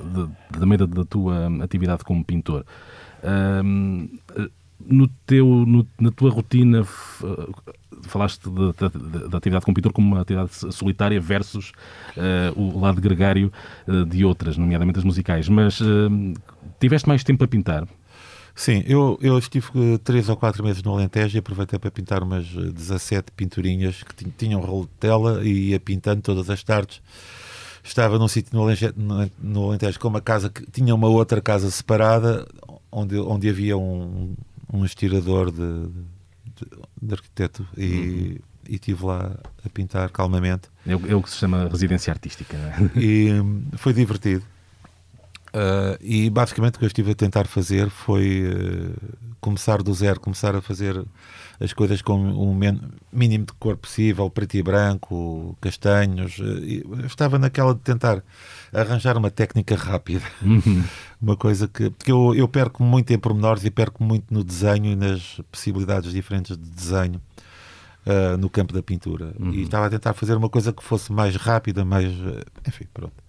também 0.58 0.78
da, 0.78 0.86
da 0.86 1.04
tua 1.04 1.48
atividade 1.62 2.04
como 2.04 2.24
pintor. 2.24 2.64
Eh, 3.22 3.62
no 4.86 5.08
teu, 5.26 5.46
no- 5.46 5.86
na 6.00 6.10
tua 6.10 6.30
rotina, 6.30 6.80
eh, 6.80 7.46
falaste 8.02 8.48
da, 8.50 8.88
da- 8.88 9.28
da 9.28 9.38
atividade 9.38 9.64
como 9.64 9.74
pintor 9.74 9.92
como 9.92 10.06
uma 10.08 10.20
atividade 10.20 10.50
solitária 10.74 11.20
versus 11.20 11.72
eh, 12.16 12.52
o 12.56 12.78
lado 12.78 13.00
gregário 13.00 13.50
eh, 13.88 14.04
de 14.04 14.24
outras, 14.24 14.56
nomeadamente 14.58 14.98
as 14.98 15.04
musicais, 15.04 15.48
mas 15.48 15.80
eh, 15.80 16.34
tiveste 16.78 17.08
mais 17.08 17.24
tempo 17.24 17.42
a 17.44 17.48
pintar? 17.48 17.86
Sim, 18.54 18.84
eu, 18.86 19.18
eu 19.20 19.36
estive 19.36 19.66
eh, 19.74 19.98
três 19.98 20.28
ou 20.28 20.36
quatro 20.36 20.62
meses 20.62 20.82
no 20.82 20.92
Alentejo 20.94 21.36
e 21.36 21.40
aproveitei 21.40 21.76
para 21.78 21.90
pintar 21.90 22.22
umas 22.22 22.46
eh, 22.56 22.70
17 22.70 23.32
pinturinhas 23.32 24.02
que 24.04 24.14
tin- 24.14 24.32
tinham 24.38 24.60
rolo 24.60 24.84
de 24.84 24.92
tela 25.00 25.44
e 25.44 25.70
ia 25.70 25.80
pintando 25.80 26.22
todas 26.22 26.48
as 26.48 26.62
tardes. 26.62 27.02
Estava 27.82 28.16
num 28.18 28.28
sítio 28.28 28.54
no 28.56 28.62
Alentejo, 28.62 28.94
no- 29.42 29.66
Alentejo 29.68 29.98
com 29.98 30.06
uma 30.08 30.20
casa 30.20 30.48
que 30.48 30.64
tinha 30.70 30.94
uma 30.94 31.08
outra 31.08 31.40
casa 31.40 31.68
separada 31.70 32.46
onde, 32.92 33.18
onde 33.18 33.48
havia 33.48 33.76
um, 33.76 34.34
um 34.72 34.84
estirador 34.84 35.50
de, 35.50 35.88
de, 36.54 36.66
de 37.02 37.12
arquiteto 37.12 37.66
e, 37.76 38.40
e 38.68 38.74
estive 38.76 39.04
lá 39.04 39.36
a 39.64 39.68
pintar 39.68 40.08
calmamente. 40.10 40.68
É 40.86 40.94
o, 40.94 41.10
é 41.10 41.14
o 41.16 41.20
que 41.22 41.28
se 41.28 41.36
chama 41.38 41.68
residência 41.68 42.12
artística. 42.12 42.56
é? 42.56 42.98
e 43.00 43.32
hum, 43.32 43.64
foi 43.74 43.92
divertido. 43.92 44.44
Ah, 45.54 45.96
e 46.00 46.28
basicamente 46.28 46.74
o 46.74 46.78
que 46.80 46.84
eu 46.84 46.88
estive 46.88 47.12
a 47.12 47.14
tentar 47.14 47.46
fazer 47.46 47.88
foi 47.88 48.42
eh, 48.44 49.14
começar 49.40 49.80
do 49.84 49.94
zero, 49.94 50.18
começar 50.18 50.56
a 50.56 50.60
fazer 50.60 51.00
as 51.60 51.72
coisas 51.72 52.02
com 52.02 52.32
o 52.32 52.52
mínimo 53.12 53.46
de 53.46 53.52
cor 53.52 53.76
possível, 53.76 54.28
preto 54.28 54.56
e 54.56 54.62
branco, 54.64 55.56
castanhos. 55.60 56.38
eu 56.40 57.06
estava 57.06 57.38
naquela 57.38 57.72
de 57.72 57.80
tentar 57.80 58.20
arranjar 58.72 59.16
uma 59.16 59.30
técnica 59.30 59.76
rápida. 59.76 60.24
uma 61.22 61.36
coisa 61.36 61.68
que. 61.68 61.88
Porque 61.90 62.10
eu, 62.10 62.34
eu 62.34 62.48
perco 62.48 62.82
muito 62.82 63.12
em 63.12 63.18
pormenores 63.18 63.64
e 63.64 63.70
perco 63.70 64.02
muito 64.02 64.34
no 64.34 64.42
desenho 64.42 64.86
e 64.86 64.96
nas 64.96 65.40
possibilidades 65.52 66.12
diferentes 66.12 66.56
de 66.56 66.68
desenho. 66.68 67.20
ah, 68.06 68.36
no 68.36 68.50
campo 68.50 68.72
da 68.74 68.82
pintura 68.82 69.34
e 69.52 69.62
estava 69.62 69.86
a 69.86 69.90
tentar 69.90 70.14
fazer 70.14 70.34
uma 70.36 70.48
coisa 70.48 70.72
que 70.72 70.82
fosse 70.82 71.12
mais 71.12 71.36
rápida, 71.36 71.84
mais 71.84 72.12
enfim, 72.66 72.86
pronto. 72.92 73.23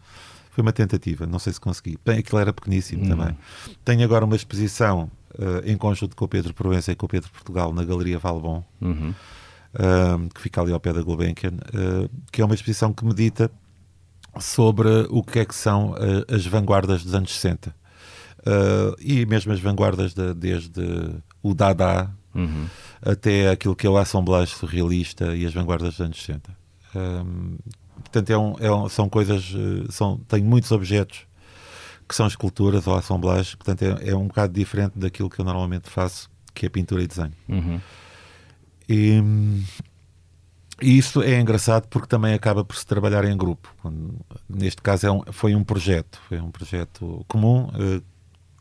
Foi 0.55 0.61
uma 0.61 0.71
tentativa, 0.71 1.25
não 1.27 1.37
sei 1.37 1.51
se 1.51 1.59
consegui. 1.59 1.97
Bem, 2.05 2.19
aquilo 2.19 2.39
era 2.39 2.53
pequeníssimo 2.53 3.03
Uhum. 3.03 3.09
também. 3.09 3.37
Tenho 3.83 4.03
agora 4.05 4.23
uma 4.23 4.37
exposição 4.37 5.11
eh, 5.37 5.71
em 5.73 5.75
conjunto 5.77 6.15
com 6.15 6.23
o 6.23 6.27
Pedro 6.29 6.53
Proença 6.53 6.93
e 6.93 6.95
com 6.95 7.05
o 7.05 7.09
Pedro 7.09 7.29
Portugal 7.29 7.73
na 7.73 7.83
Galeria 7.83 8.17
Valbon, 8.17 8.63
Uhum. 8.81 9.13
um, 9.77 10.29
que 10.29 10.39
fica 10.39 10.61
ali 10.61 10.71
ao 10.71 10.79
pé 10.79 10.93
da 10.93 11.01
Gulbenkian, 11.01 11.51
uh, 11.51 12.09
que 12.31 12.41
é 12.41 12.45
uma 12.45 12.55
exposição 12.55 12.93
que 12.93 13.03
medita 13.03 13.51
sobre 14.39 14.87
o 15.09 15.21
que 15.21 15.39
é 15.39 15.45
que 15.45 15.53
são 15.55 15.91
uh, 15.91 16.33
as 16.33 16.45
vanguardas 16.45 17.03
dos 17.03 17.13
anos 17.13 17.33
60. 17.37 17.75
Uh, 18.39 18.95
e 19.01 19.25
mesmo 19.25 19.51
as 19.51 19.59
vanguardas 19.59 20.13
de- 20.13 20.33
desde 20.33 20.81
o 21.43 21.53
Dada 21.53 22.09
Uhum. 22.33 22.65
até 23.01 23.49
aquilo 23.49 23.75
que 23.75 23.85
é 23.87 23.89
o 23.89 23.97
assemblage 23.97 24.53
surrealista 24.55 25.35
e 25.35 25.45
as 25.45 25.53
vanguardas 25.53 25.89
dos 25.95 26.01
anos 26.01 26.17
60. 26.23 26.55
Um, 26.95 27.57
portanto, 28.15 28.29
é 28.29 28.37
um, 28.37 28.55
é 28.59 28.71
um, 28.71 28.87
são 28.87 29.09
coisas, 29.09 29.53
uh, 29.53 29.91
são, 29.91 30.17
tenho 30.27 30.45
muitos 30.45 30.71
objetos 30.71 31.25
que 32.07 32.15
são 32.15 32.27
esculturas 32.27 32.87
ou 32.87 32.95
assemblagens, 32.95 33.55
portanto, 33.55 33.81
é, 33.81 34.09
é, 34.09 34.15
um 34.15 34.27
bocado 34.27 34.53
diferente 34.53 34.97
daquilo 34.97 35.29
que 35.29 35.39
eu 35.39 35.45
normalmente 35.45 35.89
faço, 35.89 36.29
que 36.53 36.65
é 36.65 36.69
pintura 36.69 37.03
e 37.03 37.07
desenho. 37.07 37.33
Uhum. 37.49 37.81
E, 38.87 39.21
e 40.81 40.97
isso 40.97 41.21
é 41.23 41.39
engraçado 41.41 41.87
porque 41.87 42.07
também 42.07 42.33
acaba 42.33 42.63
por 42.63 42.75
se 42.75 42.85
trabalhar 42.85 43.25
em 43.25 43.35
grupo. 43.35 43.73
Neste 44.47 44.81
caso 44.81 45.07
é 45.07 45.11
um, 45.11 45.23
foi 45.31 45.55
um 45.55 45.63
projeto, 45.63 46.21
foi 46.29 46.39
um 46.39 46.51
projeto 46.51 47.25
comum. 47.27 47.69
Uh, 47.69 48.03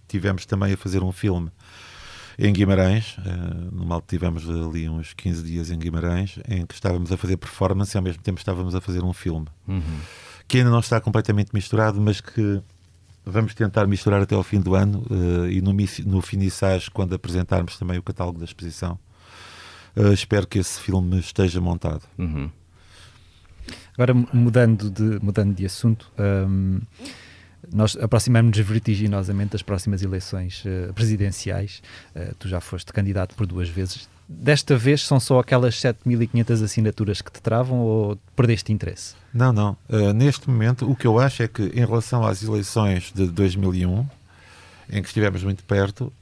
tivemos 0.09 0.47
também 0.47 0.73
a 0.73 0.77
fazer 0.77 1.03
um 1.03 1.13
filme 1.13 1.51
em 2.39 2.53
Guimarães, 2.53 3.17
uh, 3.19 3.75
no 3.75 3.85
mal 3.85 4.03
tivemos 4.07 4.49
ali 4.49 4.89
uns 4.89 5.13
15 5.15 5.43
dias 5.43 5.71
em 5.71 5.79
Guimarães, 5.79 6.39
em 6.49 6.67
que 6.67 6.75
estávamos 6.75 7.13
a 7.13 7.17
fazer 7.17 7.37
performance 7.37 7.97
e 7.97 7.99
ao 7.99 8.03
mesmo 8.03 8.23
tempo 8.23 8.39
estávamos 8.39 8.75
a 8.75 8.81
fazer 8.81 9.03
um 9.03 9.13
filme. 9.13 9.47
Uhum. 9.67 9.83
Que 10.47 10.59
ainda 10.59 10.71
não 10.71 10.81
está 10.81 11.01
completamente 11.01 11.51
misturado, 11.53 12.01
mas 12.01 12.21
que 12.21 12.63
vamos 13.25 13.55
tentar 13.55 13.87
misturar 13.87 14.21
até 14.21 14.35
ao 14.35 14.43
fim 14.43 14.61
do 14.61 14.75
ano 14.75 15.05
uh, 15.11 15.49
e 15.49 15.61
no, 15.61 15.73
no 16.07 16.21
finissage, 16.21 16.91
quando 16.91 17.15
apresentarmos 17.15 17.79
também 17.79 17.99
o 17.99 18.03
catálogo 18.03 18.39
da 18.39 18.45
exposição, 18.45 18.99
Uh, 19.97 20.13
espero 20.13 20.47
que 20.47 20.59
esse 20.59 20.81
filme 20.81 21.21
esteja 21.21 21.61
montado. 21.61 22.03
Uhum. 22.19 22.51
Agora, 23.97 24.13
mudando 24.33 24.91
de, 24.91 25.25
mudando 25.25 25.55
de 25.55 25.65
assunto, 25.65 26.11
um, 26.19 26.81
nós 27.73 27.97
aproximamos-nos 27.97 28.67
vertiginosamente 28.67 29.53
das 29.53 29.63
próximas 29.63 30.03
eleições 30.03 30.65
uh, 30.65 30.93
presidenciais. 30.93 31.83
Uh, 32.15 32.35
tu 32.39 32.49
já 32.49 32.61
foste 32.61 32.93
candidato 32.93 33.35
por 33.35 33.47
duas 33.47 33.69
vezes. 33.69 34.09
Desta 34.29 34.77
vez 34.77 35.03
são 35.03 35.21
só 35.21 35.39
aquelas 35.39 35.75
7.500 35.77 36.65
assinaturas 36.65 37.21
que 37.21 37.31
te 37.31 37.43
travam 37.43 37.79
ou 37.79 38.19
perdeste 38.35 38.73
interesse? 38.73 39.15
Não, 39.33 39.53
não. 39.53 39.77
Uh, 39.89 40.13
neste 40.13 40.49
momento, 40.49 40.91
o 40.91 40.97
que 40.97 41.07
eu 41.07 41.19
acho 41.19 41.43
é 41.43 41.49
que, 41.49 41.63
em 41.63 41.85
relação 41.85 42.27
às 42.27 42.43
eleições 42.43 43.13
de 43.15 43.27
2001, 43.27 44.07
em 44.91 45.03
que 45.03 45.09
estivemos 45.09 45.43
muito 45.43 45.65
perto, 45.65 46.13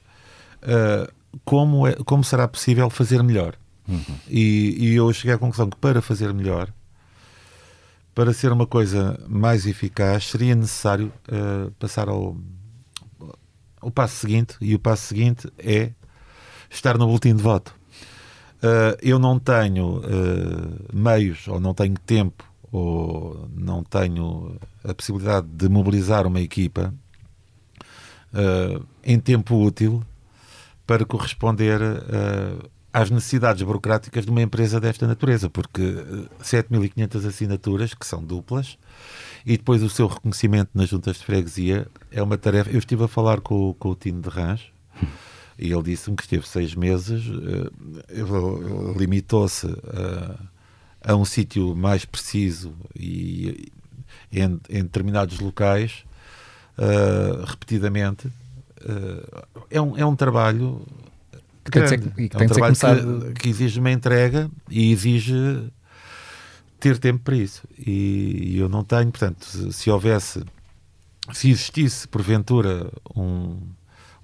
como, 1.43 1.85
é, 1.85 1.93
como 2.05 2.23
será 2.23 2.47
possível 2.47 2.89
fazer 2.89 3.21
melhor? 3.21 3.55
Uhum. 3.87 4.01
E, 4.29 4.75
e, 4.79 4.95
eu 4.95 5.11
cheguei 5.11 5.35
à 5.35 5.37
conclusão 5.37 5.69
que 5.69 5.77
para 5.77 6.01
fazer 6.01 6.33
melhor, 6.33 6.69
para 8.13 8.31
ser 8.33 8.51
uma 8.51 8.67
coisa 8.67 9.19
mais 9.27 9.65
eficaz, 9.65 10.29
seria 10.29 10.55
necessário 10.55 11.11
uh, 11.27 11.71
passar 11.71 12.07
ao, 12.07 12.37
ao 13.81 13.91
passo 13.91 14.17
seguinte, 14.17 14.55
e 14.61 14.75
o 14.75 14.79
passo 14.79 15.07
seguinte 15.07 15.51
é 15.57 15.91
estar 16.69 16.97
no 16.97 17.07
boletim 17.07 17.35
de 17.35 17.41
voto. 17.41 17.75
Uh, 18.57 18.95
eu 19.01 19.17
não 19.17 19.39
tenho 19.39 19.97
uh, 19.97 20.95
meios, 20.95 21.47
ou 21.47 21.59
não 21.59 21.73
tenho 21.73 21.95
tempo, 22.05 22.43
ou 22.71 23.49
não 23.55 23.83
tenho 23.83 24.57
a 24.83 24.93
possibilidade 24.93 25.47
de 25.47 25.67
mobilizar 25.69 26.25
uma 26.25 26.41
equipa 26.41 26.93
em 29.03 29.19
tempo 29.19 29.55
útil 29.63 30.03
para 30.87 31.05
corresponder 31.05 31.79
às 32.93 33.09
necessidades 33.09 33.63
burocráticas 33.63 34.23
de 34.23 34.29
uma 34.29 34.41
empresa 34.43 34.79
desta 34.79 35.07
natureza, 35.07 35.49
porque 35.49 35.81
7.500 36.41 37.25
eh, 37.25 37.27
assinaturas, 37.27 37.93
que 37.95 38.05
são 38.05 38.23
duplas, 38.23 38.77
e 39.43 39.57
depois 39.57 39.81
o 39.81 39.89
seu 39.89 40.07
reconhecimento 40.07 40.69
nas 40.75 40.89
juntas 40.89 41.17
de 41.17 41.25
freguesia 41.25 41.87
é 42.11 42.21
uma 42.21 42.37
tarefa. 42.37 42.69
Eu 42.69 42.77
estive 42.77 43.03
a 43.03 43.07
falar 43.07 43.41
com, 43.41 43.73
com 43.73 43.89
o 43.89 43.95
Tino 43.95 44.21
de 44.21 44.29
Rãs 44.29 44.61
e 45.57 45.71
ele 45.71 45.83
disse-me 45.83 46.15
que 46.15 46.23
esteve 46.23 46.47
seis 46.47 46.75
meses, 46.75 47.25
uh, 47.27 48.97
limitou-se 48.97 49.67
a, 51.03 51.11
a, 51.11 51.15
um 51.15 51.25
sítio 51.25 51.75
mais 51.75 52.05
preciso 52.05 52.73
e 52.95 53.71
em, 54.31 54.59
em 54.69 54.83
determinados 54.83 55.39
locais, 55.39 56.05
uh, 56.77 57.43
repetidamente. 57.45 58.27
Uh, 58.81 59.63
é, 59.69 59.81
um, 59.81 59.97
é 59.97 60.05
um 60.05 60.15
trabalho 60.15 60.85
Quer 61.71 61.83
dizer, 61.83 61.99
que, 61.99 62.29
que 62.29 62.37
é 62.37 62.43
um 62.43 62.47
trabalho 62.47 63.21
que, 63.33 63.33
que, 63.41 63.49
exige 63.49 63.79
uma 63.79 63.91
entrega 63.91 64.49
e 64.69 64.91
exige 64.91 65.69
ter 66.79 66.97
tempo 66.97 67.21
para 67.23 67.35
isso. 67.35 67.63
E, 67.77 68.55
e 68.55 68.57
eu 68.59 68.67
não 68.67 68.83
tenho, 68.83 69.09
portanto, 69.09 69.45
se, 69.45 69.71
se, 69.71 69.89
houvesse, 69.89 70.43
se 71.31 71.49
existisse 71.49 72.07
porventura 72.07 72.91
um, 73.15 73.57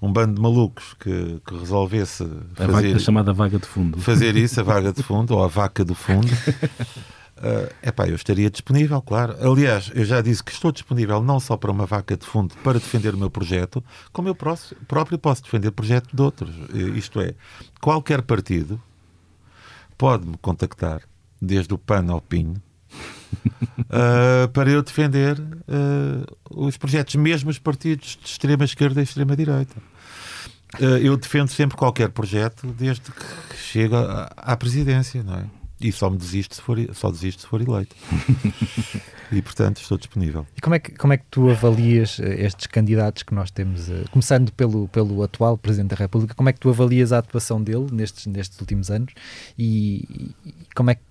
um 0.02 0.12
bando 0.12 0.34
de 0.34 0.40
malucos 0.40 0.94
que, 1.00 1.40
que 1.46 1.56
resolvesse 1.56 2.24
a, 2.24 2.66
fazer, 2.66 2.72
vaga, 2.72 2.96
a 2.96 2.98
chamada 2.98 3.32
vaga 3.32 3.58
de 3.58 3.66
fundo. 3.66 3.98
Fazer 4.00 4.36
isso, 4.36 4.60
a 4.60 4.62
vaga 4.62 4.92
de 4.92 5.02
fundo, 5.02 5.34
ou 5.34 5.42
a 5.42 5.48
vaca 5.48 5.84
do 5.84 5.94
fundo. 5.94 6.28
Uh, 7.40 7.72
epá, 7.82 8.06
eu 8.06 8.14
estaria 8.16 8.50
disponível, 8.50 9.00
claro. 9.00 9.34
Aliás, 9.40 9.90
eu 9.94 10.04
já 10.04 10.20
disse 10.20 10.44
que 10.44 10.52
estou 10.52 10.70
disponível 10.70 11.22
não 11.22 11.40
só 11.40 11.56
para 11.56 11.70
uma 11.70 11.86
vaca 11.86 12.14
de 12.14 12.26
fundo 12.26 12.54
para 12.62 12.78
defender 12.78 13.14
o 13.14 13.18
meu 13.18 13.30
projeto, 13.30 13.82
como 14.12 14.28
eu 14.28 14.34
próprio 14.34 15.18
posso 15.18 15.42
defender 15.42 15.68
o 15.68 15.72
projeto 15.72 16.14
de 16.14 16.20
outros. 16.20 16.54
Isto 16.94 17.18
é, 17.18 17.34
qualquer 17.80 18.20
partido 18.20 18.80
pode 19.96 20.26
me 20.26 20.36
contactar, 20.36 21.00
desde 21.40 21.72
o 21.72 21.78
PAN 21.78 22.10
ao 22.10 22.20
PIN, 22.20 22.56
uh, 23.78 24.48
para 24.52 24.70
eu 24.70 24.82
defender 24.82 25.38
os 26.50 26.76
projetos, 26.76 27.14
mesmo 27.14 27.48
os 27.48 27.58
partidos 27.58 28.18
de 28.20 28.28
extrema 28.28 28.64
esquerda 28.64 29.00
e 29.00 29.04
extrema 29.04 29.34
direita. 29.34 29.76
eu 31.02 31.16
defendo 31.16 31.48
sempre 31.48 31.74
qualquer 31.74 32.10
projeto 32.10 32.66
desde 32.66 33.10
que 33.10 33.56
chega 33.56 34.30
à 34.36 34.54
presidência, 34.58 35.22
não 35.22 35.36
é? 35.36 35.59
E 35.80 35.90
só 35.90 36.10
me 36.10 36.18
desisto 36.18 36.54
se 36.54 36.60
for, 36.60 36.76
só 36.94 37.10
desisto 37.10 37.42
se 37.42 37.48
for 37.48 37.60
eleito. 37.60 37.96
e 39.32 39.40
portanto 39.40 39.80
estou 39.80 39.96
disponível. 39.96 40.46
E 40.56 40.60
como 40.60 40.74
é 40.74 40.78
que, 40.78 40.92
como 40.92 41.12
é 41.12 41.16
que 41.16 41.24
tu 41.30 41.48
avalias 41.50 42.20
eh, 42.20 42.44
estes 42.44 42.66
candidatos 42.66 43.22
que 43.22 43.34
nós 43.34 43.50
temos, 43.50 43.88
uh, 43.88 44.04
começando 44.10 44.52
pelo, 44.52 44.88
pelo 44.88 45.22
atual 45.22 45.56
Presidente 45.56 45.90
da 45.90 45.96
República, 45.96 46.34
como 46.34 46.48
é 46.48 46.52
que 46.52 46.60
tu 46.60 46.68
avalias 46.68 47.12
a 47.12 47.18
atuação 47.18 47.62
dele 47.62 47.86
nestes, 47.92 48.26
nestes 48.26 48.60
últimos 48.60 48.90
anos 48.90 49.12
e, 49.58 50.34
e 50.44 50.64
como 50.74 50.90
é 50.90 50.96
que 50.96 51.02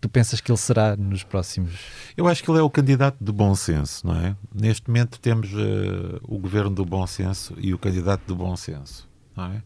tu 0.00 0.08
pensas 0.08 0.40
que 0.40 0.50
ele 0.50 0.58
será 0.58 0.96
nos 0.96 1.22
próximos? 1.22 1.78
Eu 2.16 2.26
acho 2.26 2.42
que 2.42 2.50
ele 2.50 2.58
é 2.58 2.62
o 2.62 2.68
candidato 2.68 3.16
de 3.22 3.32
bom 3.32 3.54
senso, 3.54 4.06
não 4.06 4.16
é? 4.16 4.36
Neste 4.52 4.88
momento 4.88 5.18
temos 5.20 5.52
uh, 5.52 6.20
o 6.22 6.38
governo 6.38 6.70
do 6.70 6.84
bom 6.84 7.06
senso 7.06 7.54
e 7.58 7.72
o 7.72 7.78
candidato 7.78 8.22
do 8.26 8.34
bom 8.34 8.56
senso, 8.56 9.08
não 9.36 9.46
é? 9.46 9.62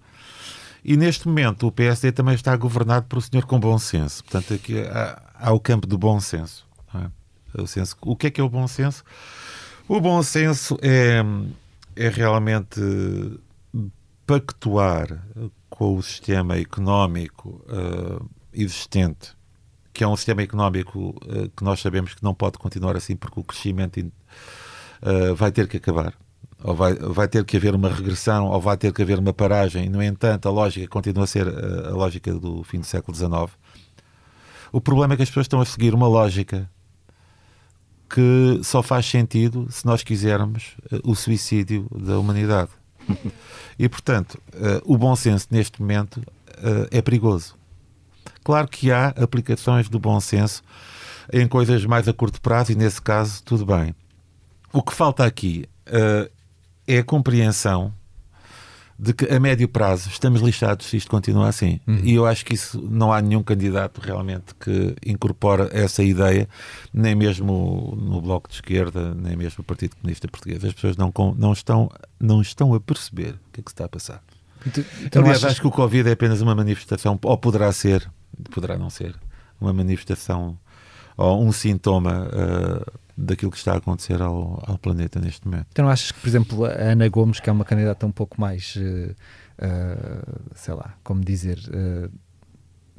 E 0.88 0.96
neste 0.96 1.27
momento 1.27 1.66
o 1.66 1.72
PSD 1.72 2.12
também 2.12 2.37
está 2.37 2.57
governado 2.57 3.07
por 3.07 3.18
um 3.18 3.20
senhor 3.20 3.44
com 3.44 3.59
bom 3.59 3.77
senso. 3.77 4.22
Portanto, 4.22 4.55
aqui 4.55 4.79
há, 4.83 5.20
há 5.35 5.53
o 5.53 5.59
campo 5.59 5.85
do 5.85 5.99
bom 5.99 6.20
senso. 6.20 6.64
É? 6.94 7.61
O, 7.61 7.66
senso. 7.66 7.96
o 8.03 8.14
que 8.14 8.29
é 8.29 8.31
que 8.31 8.40
é 8.40 8.44
o 8.44 8.49
bom 8.49 8.68
senso? 8.68 9.03
O 9.88 10.01
bom 10.01 10.22
senso 10.22 10.79
é, 10.81 11.25
é 11.96 12.09
realmente 12.09 12.81
pactuar 14.25 15.27
com 15.68 15.96
o 15.96 16.03
sistema 16.05 16.57
económico 16.57 17.64
uh, 17.66 18.25
existente, 18.53 19.37
que 19.92 20.05
é 20.05 20.09
um 20.09 20.14
sistema 20.14 20.42
económico 20.42 21.16
uh, 21.25 21.49
que 21.57 21.64
nós 21.64 21.81
sabemos 21.81 22.14
que 22.14 22.22
não 22.22 22.33
pode 22.33 22.59
continuar 22.59 22.96
assim 22.96 23.16
porque 23.16 23.40
o 23.40 23.42
crescimento 23.42 23.99
uh, 23.99 25.35
vai 25.35 25.51
ter 25.51 25.66
que 25.66 25.79
acabar 25.79 26.14
ou 26.62 26.75
vai, 26.75 26.95
vai 26.95 27.29
ter 27.29 27.45
que 27.45 27.57
haver 27.57 27.75
uma 27.75 27.88
regressão, 27.88 28.47
ou 28.47 28.61
vai 28.61 28.77
ter 28.77 28.92
que 28.92 29.03
haver 29.03 29.19
uma 29.19 29.33
paragem. 29.33 29.88
No 29.88 30.03
entanto, 30.03 30.49
a 30.49 30.51
lógica 30.51 30.88
continua 30.88 31.25
a 31.25 31.27
ser 31.27 31.47
a, 31.47 31.51
eh, 31.51 31.88
a 31.88 31.90
lógica 31.90 32.33
do 32.33 32.62
fim 32.64 32.81
do 32.81 32.87
século 32.87 33.16
XIX. 33.16 33.57
O 34.73 34.81
problema 34.81 35.14
é 35.14 35.16
que 35.16 35.23
as 35.23 35.29
pessoas 35.29 35.45
estão 35.45 35.61
a 35.61 35.64
seguir 35.64 35.95
uma 35.95 36.09
lógica 36.09 36.69
que 38.09 38.61
só 38.62 38.83
faz 38.83 39.07
sentido 39.07 39.66
se 39.71 39.85
nós 39.85 40.03
quisermos 40.03 40.77
uh, 40.92 41.11
o 41.11 41.14
suicídio 41.14 41.87
da 41.90 42.19
humanidade. 42.19 42.71
e, 43.79 43.88
portanto, 43.88 44.40
uh, 44.55 44.81
o 44.85 44.97
bom 44.97 45.14
senso 45.14 45.49
neste 45.51 45.81
momento 45.81 46.23
é 46.90 47.03
perigoso. 47.03 47.55
Claro 48.42 48.66
que 48.66 48.90
há 48.90 49.09
aplicações 49.09 49.90
do 49.90 49.99
bom 49.99 50.19
senso 50.21 50.62
em 51.31 51.47
coisas 51.47 51.85
mais 51.85 52.09
a 52.09 52.14
curto 52.14 52.40
prazo 52.40 52.73
e, 52.73 52.75
nesse 52.75 53.03
caso, 53.03 53.42
tudo 53.42 53.66
bem. 53.66 53.95
O 54.73 54.83
que 54.83 54.95
falta 54.95 55.27
aqui 55.27 55.69
é 56.87 56.99
a 56.99 57.05
compreensão 57.05 57.92
de 58.99 59.12
que 59.12 59.27
a 59.27 59.38
médio 59.38 59.68
prazo 59.68 60.09
estamos 60.09 60.40
lixados 60.40 60.87
se 60.87 60.96
isto 60.96 61.11
continua 61.11 61.49
assim. 61.49 61.81
Uhum. 61.87 62.01
E 62.03 62.14
eu 62.14 62.25
acho 62.25 62.44
que 62.44 62.55
isso 62.55 62.81
não 62.90 63.12
há 63.12 63.20
nenhum 63.20 63.42
candidato 63.42 64.00
realmente 64.00 64.54
que 64.58 64.96
incorpora 65.04 65.69
essa 65.73 66.02
ideia, 66.02 66.48
nem 66.92 67.15
mesmo 67.15 67.94
no 68.00 68.21
Bloco 68.23 68.48
de 68.48 68.54
Esquerda, 68.54 69.15
nem 69.15 69.37
mesmo 69.37 69.56
no 69.58 69.65
Partido 69.65 69.96
Comunista 69.96 70.27
Português. 70.29 70.65
As 70.65 70.73
pessoas 70.73 70.96
não, 70.96 71.13
não, 71.37 71.52
estão, 71.52 71.90
não 72.19 72.40
estão 72.40 72.73
a 72.73 72.81
perceber 72.81 73.35
o 73.48 73.52
que 73.52 73.61
é 73.61 73.63
que 73.63 73.71
se 73.71 73.75
está 73.75 73.85
a 73.85 73.88
passar. 73.88 74.23
Tu, 74.73 74.83
tu 75.11 75.19
Aliás, 75.19 75.38
achas... 75.38 75.52
acho 75.52 75.61
que 75.61 75.67
o 75.67 75.71
Covid 75.71 76.08
é 76.08 76.13
apenas 76.13 76.40
uma 76.40 76.54
manifestação, 76.54 77.19
ou 77.23 77.38
poderá 77.38 77.71
ser, 77.73 78.11
poderá 78.50 78.79
não 78.79 78.88
ser, 78.88 79.15
uma 79.61 79.73
manifestação 79.73 80.58
ou 81.17 81.42
um 81.44 81.52
sintoma. 81.52 82.29
Uh, 82.33 83.06
daquilo 83.19 83.50
que 83.50 83.56
está 83.56 83.73
a 83.73 83.77
acontecer 83.79 84.21
ao, 84.21 84.62
ao 84.67 84.77
planeta 84.77 85.19
neste 85.19 85.46
momento. 85.48 85.69
Então 85.73 85.87
não 85.87 85.90
achas 85.90 86.12
que, 86.12 86.21
por 86.21 86.29
exemplo, 86.29 86.64
a 86.67 86.69
Ana 86.69 87.08
Gomes, 87.08 87.40
que 87.40 87.48
é 87.48 87.52
uma 87.52 87.64
candidata 87.64 88.04
um 88.04 88.10
pouco 88.12 88.38
mais, 88.38 88.77
uh, 88.77 89.10
uh, 89.64 90.40
sei 90.54 90.75
lá, 90.75 90.92
como 91.02 91.25
dizer, 91.25 91.58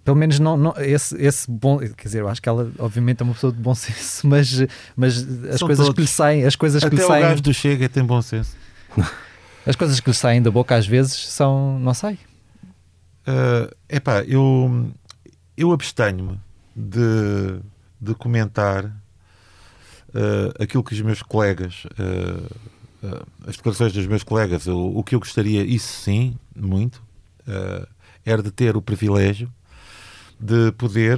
pelo 0.04 0.18
menos 0.18 0.40
não, 0.40 0.58
não- 0.58 0.74
esse, 0.78 1.16
esse 1.22 1.52
bom, 1.52 1.78
quer 1.78 2.06
dizer, 2.08 2.22
eu 2.22 2.28
acho 2.30 2.42
que 2.42 2.50
ela 2.50 2.72
obviamente 2.80 3.22
é 3.22 3.24
uma 3.26 3.34
pessoa 3.36 3.54
de 3.54 3.60
bom 3.60 3.76
senso, 3.76 4.26
mas, 4.26 4.60
mas 4.96 5.18
as 5.50 5.60
São 5.60 5.68
coisas 5.68 5.86
que 5.90 5.94
todos. 5.94 6.02
lhe 6.02 6.08
saem, 6.08 6.46
as 6.46 6.56
coisas 6.56 6.82
que 6.82 6.88
Até 6.88 6.96
lhe 6.96 7.04
o 7.04 7.08
saem, 7.08 7.22
gajo 7.24 7.42
do 7.44 7.54
Chega 7.54 7.88
tem 7.88 8.04
bom 8.04 8.20
senso. 8.22 8.56
as 9.68 9.76
coisas 9.76 10.00
que 10.00 10.10
lhe 10.10 10.16
saem 10.16 10.42
da 10.42 10.50
boca 10.50 10.76
às 10.76 10.88
vezes 10.88 11.14
são, 11.28 11.78
não 11.78 11.94
sei. 11.94 12.18
Uh, 13.28 13.70
epá, 13.90 14.24
eu, 14.24 14.90
eu 15.56 15.72
abstenho-me 15.74 16.40
de, 16.76 17.60
de 18.00 18.14
comentar 18.16 18.86
uh, 18.86 20.64
aquilo 20.64 20.84
que 20.84 20.94
os 20.94 21.02
meus 21.02 21.22
colegas, 21.22 21.86
uh, 21.86 23.08
uh, 23.08 23.28
as 23.48 23.58
declarações 23.58 23.94
dos 23.94 24.08
meus 24.08 24.24
colegas, 24.24 24.68
o, 24.68 24.78
o 24.78 25.04
que 25.04 25.16
eu 25.16 25.20
gostaria, 25.20 25.64
isso 25.64 26.02
sim, 26.04 26.38
muito, 26.56 27.02
era 28.26 28.44
de 28.44 28.52
ter 28.52 28.76
o 28.76 28.82
privilégio 28.82 29.50
de 30.38 30.72
poder 30.74 31.18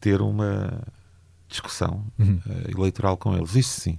ter 0.00 0.22
uma 0.22 0.80
discussão 1.48 2.04
Uhum. 2.18 2.40
uh, 2.46 2.70
eleitoral 2.70 3.16
com 3.16 3.36
eles, 3.36 3.54
isso 3.54 3.80
sim. 3.80 3.98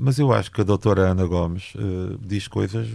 Mas 0.00 0.18
eu 0.18 0.32
acho 0.32 0.50
que 0.50 0.60
a 0.60 0.64
doutora 0.64 1.10
Ana 1.10 1.24
Gomes 1.26 1.72
diz 2.20 2.46
coisas 2.48 2.88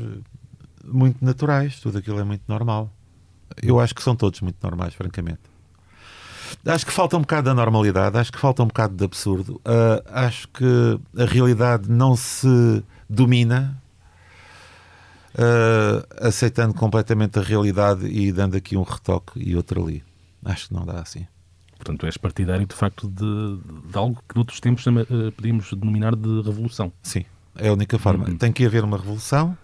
muito 0.84 1.24
naturais, 1.24 1.80
tudo 1.80 1.98
aquilo 1.98 2.20
é 2.20 2.24
muito 2.24 2.44
normal. 2.48 2.92
Eu 3.62 3.80
acho 3.80 3.96
que 3.96 4.04
são 4.04 4.16
todos 4.16 4.42
muito 4.42 4.58
normais, 4.62 4.94
francamente. 4.94 5.40
Acho 6.66 6.86
que 6.86 6.92
falta 6.92 7.16
um 7.18 7.22
bocado 7.22 7.46
da 7.46 7.54
normalidade, 7.54 8.18
acho 8.18 8.32
que 8.32 8.40
falta 8.40 8.64
um 8.64 8.68
bocado 8.68 8.96
de 8.96 9.04
absurdo. 9.04 9.56
Uh, 9.66 10.02
acho 10.08 10.48
que 10.50 11.00
a 11.18 11.26
realidade 11.26 11.90
não 11.90 12.16
se 12.16 12.84
domina 13.10 13.82
uh, 15.36 16.28
aceitando 16.28 16.74
completamente 16.74 17.38
a 17.40 17.42
realidade 17.42 18.08
e 18.08 18.32
dando 18.32 18.56
aqui 18.56 18.76
um 18.78 18.84
retoque 18.84 19.40
e 19.40 19.56
outro 19.56 19.84
ali. 19.84 20.04
Acho 20.44 20.70
que 20.70 20.74
não 20.74 20.86
dá 20.86 21.00
assim. 21.00 21.28
Portanto, 21.78 22.06
és 22.06 22.18
partidário, 22.18 22.66
de 22.66 22.74
facto, 22.76 23.08
de, 23.08 23.92
de 23.92 23.98
algo 23.98 24.22
que 24.28 24.36
noutros 24.36 24.60
tempos 24.60 24.84
chama- 24.84 25.02
eh, 25.02 25.32
podíamos 25.36 25.72
denominar 25.74 26.16
de 26.16 26.42
revolução. 26.42 26.92
Sim, 27.04 27.26
é 27.56 27.68
a 27.68 27.74
única 27.74 28.00
forma. 28.00 28.28
Uhum. 28.28 28.38
Tem 28.38 28.52
que 28.52 28.66
haver 28.66 28.84
uma 28.84 28.98
revolução 28.98 29.58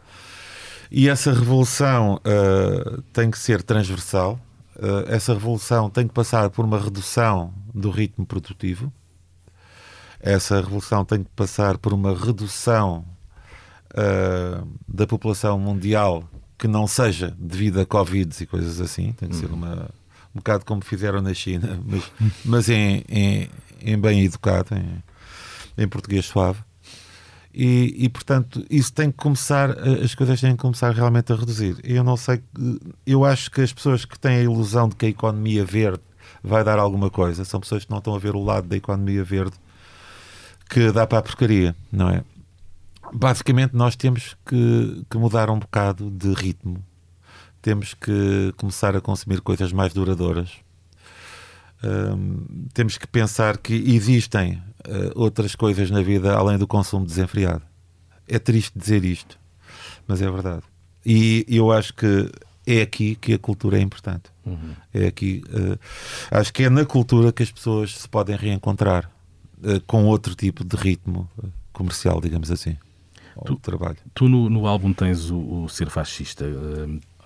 e 0.92 1.08
essa 1.08 1.32
revolução 1.34 2.16
uh, 2.16 3.02
tem 3.14 3.32
que 3.32 3.40
ser 3.40 3.64
transversal. 3.64 4.40
Uh, 4.82 5.06
essa 5.08 5.34
revolução 5.34 5.92
tem 5.92 6.08
que 6.08 6.14
passar 6.14 6.50
por 6.50 6.66
uma 6.66 6.80
redução 6.80 7.54
do 7.72 7.92
ritmo 7.92 8.26
produtivo. 8.26 8.92
Essa 10.20 10.60
revolução 10.60 11.06
tem 11.06 11.24
que 11.24 11.30
passar 11.36 11.78
por 11.78 11.94
uma 11.94 12.18
redução 12.18 13.06
uh, 13.94 14.68
da 14.88 15.06
população 15.06 15.60
mundial 15.60 16.28
que 16.58 16.68
não 16.68 16.88
seja 16.88 17.36
devido 17.38 17.80
a 17.80 17.86
Covid 17.86 18.36
e 18.42 18.46
coisas 18.48 18.82
assim. 18.82 19.12
Tem 19.14 19.30
que 19.30 19.36
ser 19.36 19.52
uma, 19.52 19.88
um 20.34 20.40
bocado 20.40 20.66
como 20.66 20.84
fizeram 20.84 21.22
na 21.22 21.34
China, 21.36 21.80
mas, 21.86 22.12
mas 22.44 22.70
em, 22.70 23.04
em, 23.08 23.50
em 23.82 24.00
bem 24.00 24.24
educado, 24.24 24.76
em, 24.76 25.04
em 25.78 25.88
português 25.88 26.26
suave. 26.26 26.60
E, 27.54 28.06
e, 28.06 28.10
portanto 28.10 28.66
isso 28.70 28.94
tem 28.94 29.12
que 29.12 29.18
começar 29.18 29.72
as 29.72 30.16
coisas 30.16 30.40
têm 30.40 30.52
que 30.52 30.62
começar 30.62 30.92
realmente 30.94 31.34
a 31.34 31.36
reduzir. 31.36 31.78
Eu 31.84 32.04
não 32.04 32.16
sei 32.16 32.42
eu 33.06 33.26
acho 33.26 33.52
que 33.52 33.62
as 33.62 33.74
pessoas 33.74 34.06
que 34.06 34.18
têm 34.18 34.38
a 34.38 34.44
ilusão 34.44 34.88
de 34.88 34.96
que 34.96 35.06
a 35.06 35.10
economia 35.10 35.66
verde 35.66 36.02
vai 36.42 36.64
dar 36.64 36.80
alguma 36.80 37.10
coisa 37.10 37.44
são 37.44 37.60
pessoas 37.60 37.84
que 37.84 37.92
não 37.92 37.98
estão 37.98 38.16
a 38.16 38.20
ver 38.20 38.36
o 38.36 38.44
lado 38.44 38.68
da 38.68 38.78
economia 38.78 39.24
verde 39.24 39.56
que 40.70 40.92
dá 40.92 41.06
para 41.06 41.18
a 41.20 41.22
porcaria 41.22 41.76
não 41.92 42.10
é? 42.10 42.24
Basicamente 43.14 43.76
nós 43.76 43.96
temos 43.98 44.38
que, 44.46 45.06
que 45.10 45.18
mudar 45.18 45.50
um 45.50 45.60
bocado 45.60 46.10
de 46.10 46.34
ritmo. 46.34 46.82
Temos 47.62 47.94
que 47.94 48.54
começar 48.58 48.96
a 48.96 49.02
consumir 49.02 49.42
coisas 49.42 49.74
mais 49.74 49.94
duradouras. 49.94 50.62
Temos 52.74 52.98
que 52.98 53.08
pensar 53.08 53.58
que 53.58 53.74
existem 53.74 54.62
uh, 54.88 55.12
outras 55.20 55.56
coisas 55.56 55.90
na 55.92 56.02
vida 56.02 56.34
além 56.34 56.58
do 56.58 56.68
consumo 56.68 57.06
desenfreado. 57.06 57.64
É 58.28 58.40
triste 58.40 58.78
dizer 58.78 59.04
isto, 59.04 59.38
mas 60.08 60.22
é 60.22 60.30
verdade. 60.30 60.64
E 61.06 61.46
eu 61.48 61.72
acho 61.72 61.94
que 61.94 62.32
é 62.66 62.82
aqui 62.82 63.16
que 63.16 63.34
a 63.34 63.40
cultura 63.40 63.78
é 63.78 63.82
importante. 63.82 64.30
Uhum. 64.46 64.74
É 64.94 65.08
aqui, 65.08 65.44
uh, 65.50 65.78
acho 66.32 66.54
que 66.54 66.64
é 66.64 66.70
na 66.70 66.86
cultura 66.86 67.32
que 67.32 67.44
as 67.44 67.52
pessoas 67.52 67.98
se 67.98 68.08
podem 68.08 68.36
reencontrar 68.36 69.10
uh, 69.64 69.82
com 69.88 70.06
outro 70.06 70.36
tipo 70.36 70.64
de 70.64 70.76
ritmo 70.78 71.30
comercial, 71.74 72.22
digamos 72.22 72.52
assim, 72.52 72.78
Tu- 73.46 73.56
trabalho. 73.58 73.98
Tu 74.14 74.28
no, 74.30 74.50
no 74.50 74.68
álbum 74.68 74.94
tens 74.94 75.32
o, 75.32 75.64
o 75.64 75.70
Ser 75.70 75.90
Fascista, 75.90 76.46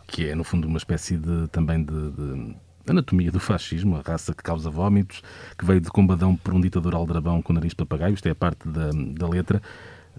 que 0.08 0.28
é 0.28 0.36
no 0.36 0.44
fundo 0.44 0.68
uma 0.68 0.78
espécie 0.78 1.18
de 1.18 1.48
também 1.50 1.84
de, 1.84 2.12
de 2.12 2.56
anatomia 2.88 3.32
do 3.32 3.40
fascismo, 3.40 3.98
a 3.98 4.02
raça 4.02 4.34
que 4.34 4.44
causa 4.44 4.70
vómitos, 4.70 5.22
que 5.58 5.66
veio 5.66 5.82
de 5.82 5.90
combadão 5.90 6.36
por 6.36 6.54
um 6.54 6.62
ditador 6.62 6.96
aldrabão 6.96 7.42
com 7.42 7.54
nariz 7.54 7.74
papagaio, 7.74 8.14
isto 8.14 8.28
é 8.28 8.32
a 8.32 8.36
parte 8.36 8.68
da, 8.68 8.92
da 8.92 9.28
letra. 9.28 9.62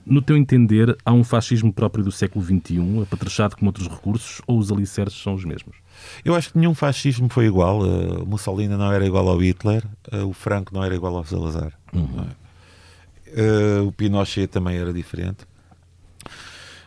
No 0.05 0.23
teu 0.23 0.37
entender, 0.37 0.97
há 1.05 1.13
um 1.13 1.25
fascismo 1.25 1.73
próprio 1.73 2.05
do 2.05 2.13
século 2.13 2.45
XXI, 2.45 3.03
apetrechado 3.03 3.57
com 3.57 3.67
outros 3.67 3.89
recursos, 3.89 4.41
ou 4.47 4.59
os 4.59 4.71
alicerces 4.71 5.21
são 5.21 5.35
os 5.35 5.45
mesmos? 5.45 5.77
Eu 6.25 6.35
acho 6.35 6.53
que 6.53 6.59
nenhum 6.59 6.75
fascismo 6.75 7.29
foi 7.29 7.47
igual. 7.47 7.81
Uh, 7.81 8.27
Mussolini 8.27 8.77
não 8.77 8.93
era 8.93 9.05
igual 9.07 9.29
ao 9.29 9.39
Hitler, 9.39 9.85
uh, 10.13 10.27
o 10.27 10.33
Franco 10.33 10.75
não 10.75 10.85
era 10.85 10.95
igual 10.95 11.17
ao 11.17 11.25
Salazar. 11.25 11.73
é? 11.95 13.81
Uh, 13.81 13.89
o 13.89 13.93
Pinochet 13.93 14.47
também 14.47 14.77
era 14.77 14.93
diferente. 14.93 15.45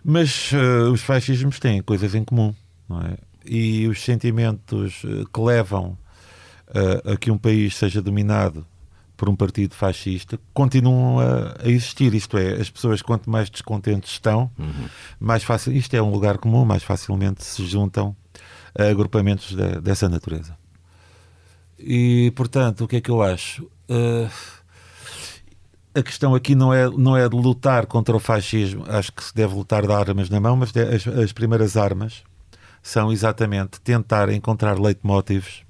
Mas 0.01 0.51
os 0.93 1.01
fascismos 1.01 1.59
têm 1.59 1.82
coisas 1.82 2.15
em 2.15 2.23
comum, 2.23 2.55
não 2.88 3.01
é? 3.01 3.17
E 3.52 3.88
os 3.88 4.04
sentimentos 4.04 5.04
uh, 5.04 5.26
que 5.34 5.39
levam 5.41 5.97
uh, 6.68 7.14
a 7.14 7.18
que 7.18 7.32
um 7.32 7.38
país 7.38 7.76
seja 7.76 8.00
dominado 8.02 8.64
por 9.18 9.28
um 9.28 9.36
partido 9.36 9.74
fascista 9.76 10.39
continuam 10.54 11.20
a, 11.20 11.56
a 11.64 11.68
existir. 11.68 12.14
Isto 12.14 12.38
é, 12.38 12.54
as 12.54 12.70
pessoas, 12.70 13.02
quanto 13.02 13.30
mais 13.30 13.50
descontentes 13.50 14.12
estão, 14.12 14.50
mais 15.20 15.43
fácil. 15.43 15.74
Isto 15.74 15.95
é 15.95 16.02
um 16.02 16.12
lugar 16.12 16.38
comum, 16.38 16.64
mais 16.64 16.84
facilmente 16.84 17.43
se 17.43 17.66
juntam 17.66 18.16
a 18.78 18.84
agrupamentos 18.84 19.56
de- 19.56 19.82
dessa 19.82 20.08
natureza. 20.08 20.56
E, 21.78 22.32
portanto, 22.36 22.84
o 22.84 22.88
que 22.88 22.97
é 22.97 23.02
que 23.02 23.10
eu 23.12 23.22
acho? 23.22 23.64
Uh, 23.89 24.30
a 25.95 26.04
questão 26.04 26.36
aqui 26.36 26.54
não 26.56 26.74
é, 26.74 26.89
não 26.89 27.18
é 27.18 27.28
de 27.28 27.36
lutar 27.36 27.88
contra 27.88 28.16
o 28.16 28.20
fascismo, 28.20 28.84
acho 28.88 29.12
que 29.12 29.24
se 29.24 29.34
deve 29.34 29.54
lutar 29.56 29.86
de 29.86 29.91
armas 29.91 30.30
na 30.30 30.39
mão, 30.39 30.56
mas 30.56 30.72
de- 30.72 30.82
as, 30.82 31.08
as 31.08 31.32
primeiras 31.34 31.76
armas 31.76 32.24
são 32.82 33.11
exatamente 33.11 33.80
tentar 33.82 34.30
encontrar 34.30 34.80
leitmotivs 34.80 35.63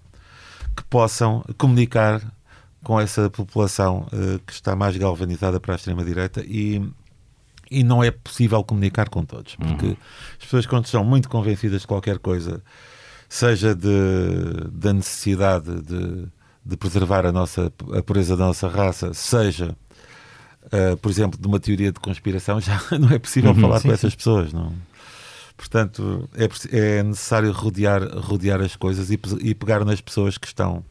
que 0.75 0.83
possam 0.85 1.43
comunicar 1.57 2.21
com 2.83 2.99
essa 2.99 3.29
população 3.29 4.07
eh, 4.13 4.39
que 4.45 4.53
está 4.53 4.75
mais 4.75 4.95
galvanizada 4.95 5.59
para 5.59 5.73
a 5.73 5.75
extrema-direita 5.75 6.41
e, 6.45 6.81
e 7.69 7.83
não 7.83 8.03
é 8.03 8.09
possível 8.11 8.63
comunicar 8.63 9.09
com 9.09 9.25
todos, 9.25 9.55
porque 9.55 9.97
as 10.39 10.45
pessoas 10.45 10.65
quando 10.65 10.85
estão 10.85 11.03
muito 11.03 11.27
convencidas 11.29 11.81
de 11.81 11.87
qualquer 11.87 12.19
coisa, 12.19 12.63
seja 13.27 13.75
de, 13.75 13.89
da 14.71 14.93
necessidade 14.93 15.81
de, 15.81 16.27
de 16.65 16.77
preservar 16.77 17.25
a 17.25 17.31
nossa 17.31 17.71
a 17.93 18.01
pureza 18.01 18.37
da 18.37 18.45
nossa 18.45 18.67
raça, 18.67 19.13
seja 19.13 19.75
Uh, 20.65 20.95
por 20.97 21.09
exemplo, 21.09 21.39
de 21.39 21.47
uma 21.47 21.59
teoria 21.59 21.91
de 21.91 21.99
conspiração, 21.99 22.59
já 22.61 22.79
não 22.99 23.09
é 23.09 23.17
possível 23.17 23.51
Uhum, 23.51 23.61
falar 23.61 23.79
sim, 23.79 23.87
com 23.87 23.93
essas 23.93 24.13
pessoas. 24.13 24.53
Não? 24.53 24.71
Portanto, 25.59 26.29
é, 26.71 26.77
é 26.99 27.03
necessário 27.03 27.51
rodear, 27.51 28.01
rodear 28.17 28.61
as 28.61 28.77
coisas 28.77 29.11
e, 29.11 29.19
e 29.41 29.53
pegar 29.53 29.83
nas 29.83 29.99
pessoas 29.99 30.37
que 30.37 30.47
estão. 30.47 30.85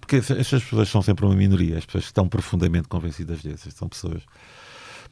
Porque 0.00 0.16
essa- 0.16 0.32
essas 0.32 0.62
pessoas 0.64 0.88
são 0.88 1.02
sempre 1.02 1.26
uma 1.26 1.34
minoria, 1.36 1.76
as 1.76 1.84
pessoas 1.84 2.04
que 2.04 2.10
estão 2.10 2.26
profundamente 2.26 2.88
convencidas 2.88 3.42
dessas 3.42 3.74
são 3.74 3.86
pessoas. 3.86 4.22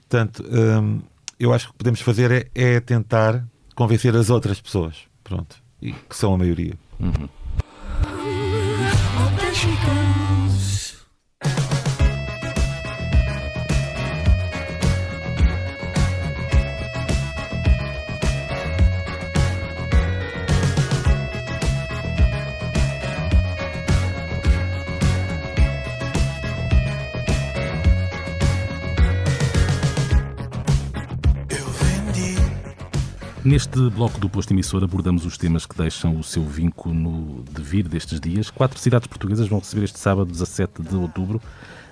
Portanto, 0.09 0.42
hum, 0.51 1.03
eu 1.38 1.53
acho 1.53 1.66
que 1.66 1.70
o 1.70 1.72
que 1.74 1.78
podemos 1.78 2.01
fazer 2.01 2.30
é, 2.32 2.51
é 2.55 2.80
tentar 2.80 3.44
convencer 3.74 4.16
as 4.16 4.30
outras 4.30 4.61
pessoas, 4.62 4.97
pronto, 5.22 5.57
e 5.82 5.92
que 5.92 6.16
são 6.16 6.32
a 6.32 6.38
maioria. 6.38 6.72
Uhum. 6.99 7.28
Neste 33.47 33.78
bloco 33.90 34.18
do 34.18 34.28
posto 34.28 34.53
emissor 34.53 34.82
abordamos 34.82 35.24
os 35.24 35.38
temas 35.38 35.64
que 35.64 35.76
deixam 35.76 36.18
o 36.18 36.24
seu 36.24 36.42
vinco 36.42 36.92
no 36.92 37.44
devir 37.44 37.86
destes 37.86 38.18
dias. 38.18 38.51
Quatro 38.51 38.76
cidades 38.76 39.07
portuguesas 39.07 39.47
vão 39.47 39.61
receber 39.61 39.84
este 39.84 40.01
sábado, 40.01 40.32
17 40.32 40.82
de 40.82 40.97
outubro, 40.97 41.40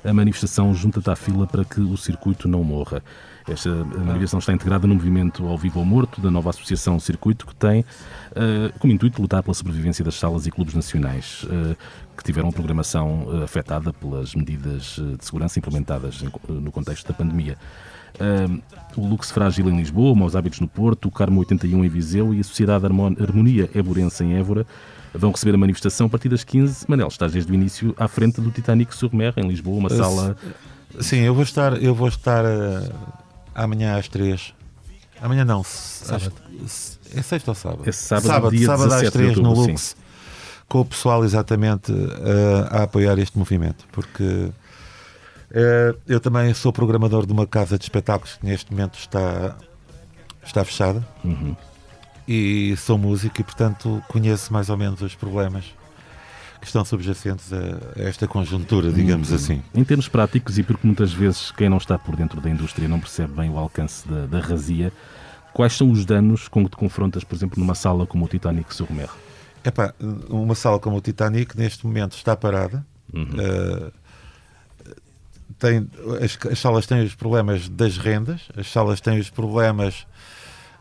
a 0.05 0.13
manifestação 0.13 0.75
Junta-te 0.75 1.09
à 1.09 1.15
Fila 1.15 1.47
para 1.47 1.65
que 1.65 1.81
o 1.81 1.97
circuito 1.97 2.49
não 2.49 2.65
morra. 2.65 3.05
Esta 3.49 3.71
manifestação 3.73 4.41
está 4.41 4.53
integrada 4.53 4.89
no 4.89 4.97
movimento 4.97 5.47
Ao 5.47 5.57
Vivo 5.57 5.79
ou 5.79 5.85
Morto, 5.85 6.21
da 6.21 6.29
nova 6.29 6.51
associação 6.51 6.99
Circuito, 6.99 7.47
que 7.47 7.55
tem 7.55 7.83
uh, 7.83 8.77
como 8.81 8.93
intuito 8.93 9.23
lutar 9.23 9.41
pela 9.41 9.55
sobrevivência 9.55 10.05
das 10.05 10.17
salas 10.17 10.49
e 10.49 10.51
clubes 10.51 10.75
nacionais 10.75 11.45
uh, 11.45 11.77
que 12.17 12.25
tiveram 12.25 12.51
programação 12.51 13.29
uh, 13.29 13.45
afetada 13.45 13.93
pelas 13.93 14.35
medidas 14.35 14.97
de 14.99 15.25
segurança 15.25 15.61
implementadas 15.61 16.21
em, 16.21 16.33
no 16.53 16.73
contexto 16.73 17.07
da 17.07 17.15
pandemia. 17.15 17.57
O 18.97 19.07
Lux 19.07 19.31
Frágil 19.31 19.69
em 19.69 19.77
Lisboa, 19.77 20.15
Maus 20.15 20.37
Hábitos 20.37 20.61
no 20.61 20.69
Porto, 20.69 21.09
o 21.09 21.11
Carmo 21.11 21.41
81 21.41 21.85
em 21.85 21.89
Viseu 21.89 22.33
e 22.35 22.41
a 22.41 22.45
Sociedade 22.45 22.87
Harmonia 22.87 23.69
Éborense 23.75 24.23
em 24.23 24.35
Évora 24.35 24.67
vão 25.13 25.31
receber 25.31 25.55
a 25.55 25.59
manifestação 25.59 26.07
a 26.07 26.11
partir 26.11 26.29
das 26.29 26.43
15. 26.45 26.87
Manel, 26.89 27.09
estás 27.09 27.33
desde 27.33 27.51
o 27.51 27.55
início 27.55 27.95
à 27.99 28.09
frente 28.09 28.41
do 28.41 28.51
Titanic 28.51 28.95
sur 28.95 29.15
Mer, 29.15 29.35
em 29.37 29.47
Lisboa, 29.47 29.79
uma 29.79 29.91
sala... 29.91 30.37
Sim, 31.01 31.19
eu 31.19 31.35
vou 31.35 31.43
estar, 31.43 31.83
eu 31.83 31.95
vou 31.95 32.07
estar 32.07 32.45
amanhã 33.55 33.97
às 33.97 34.09
3. 34.09 34.55
Amanhã 35.21 35.45
não, 35.45 35.63
sábado. 35.65 36.33
Às, 36.65 36.99
é 37.15 37.23
sexta 37.23 37.51
ou 37.51 37.55
sábado? 37.55 37.89
É 37.89 37.93
sábado, 37.93 38.27
sábado, 38.27 38.57
dia 38.57 38.67
sábado 38.67 38.93
às 38.93 39.11
3 39.11 39.39
no 39.39 39.55
Lux, 39.55 39.81
sim. 39.81 39.97
com 40.69 40.81
o 40.81 40.85
pessoal 40.85 41.25
exatamente 41.25 41.93
uh, 41.93 42.67
a 42.71 42.83
apoiar 42.83 43.19
este 43.19 43.39
movimento, 43.39 43.87
porque 43.93 44.23
uh, 44.23 44.55
eu 46.07 46.21
também 46.21 46.53
sou 46.53 46.73
programador 46.73 47.27
de 47.27 47.33
uma 47.33 47.47
casa 47.47 47.79
de 47.79 47.85
espetáculos 47.85 48.37
que 48.37 48.47
neste 48.47 48.73
momento 48.73 48.99
está, 48.99 49.57
está 50.45 50.65
fechada. 50.65 51.07
Uhum. 51.25 51.57
E 52.27 52.75
sou 52.77 52.99
músico 52.99 53.41
e, 53.41 53.45
portanto, 53.45 54.03
conheço 54.09 54.53
mais 54.53 54.71
ou 54.71 54.77
menos 54.77 55.01
os 55.03 55.15
problemas 55.15 55.65
que 56.61 56.67
estão 56.67 56.85
subjacentes 56.85 57.53
a, 57.53 58.01
esta 58.03 58.27
conjuntura, 58.27 58.91
digamos 58.91 59.31
uhum. 59.31 59.37
assim. 59.37 59.63
Em 59.75 59.85
termos 59.85 60.09
práticos, 60.09 60.59
e 60.59 60.63
porque 60.63 60.87
muitas 60.87 61.13
vezes 61.13 61.53
quem 61.53 61.69
não 61.69 61.77
está 61.77 61.99
por 61.99 62.17
dentro 62.17 62.41
da 62.41 62.49
indústria 62.49 62.89
não 62.89 62.99
percebe 62.99 63.35
bem 63.35 63.51
o 63.51 63.59
alcance 63.59 64.09
da, 64.09 64.27
da 64.27 64.41
razia, 64.41 64.91
quais 65.53 65.75
são 65.75 65.91
os 65.91 66.05
danos 66.05 66.49
com 66.49 66.65
que 66.65 66.71
te 66.71 66.77
confrontas, 66.77 67.23
por 67.23 67.35
exemplo, 67.37 67.61
numa 67.61 67.75
sala 67.75 68.07
como 68.07 68.25
o 68.25 68.29
Titanic 68.29 68.75
sur 68.75 68.91
Mer? 68.91 69.11
Epá, 69.63 69.95
uma 70.29 70.55
sala 70.55 70.79
como 70.79 70.97
o 70.97 71.01
Titanic 71.01 71.57
neste 71.57 71.87
momento 71.87 72.17
está 72.17 72.35
parada. 72.35 72.85
Uhum. 73.13 73.23
Uh, 73.23 73.93
tem, 75.59 75.89
as, 76.23 76.39
as, 76.51 76.59
salas 76.59 76.87
têm 76.87 77.03
os 77.03 77.15
problemas 77.15 77.69
das 77.69 77.97
rendas, 77.97 78.43
as 78.57 78.71
salas 78.71 79.01
têm 79.01 79.19
os 79.19 79.31
problemas 79.31 80.07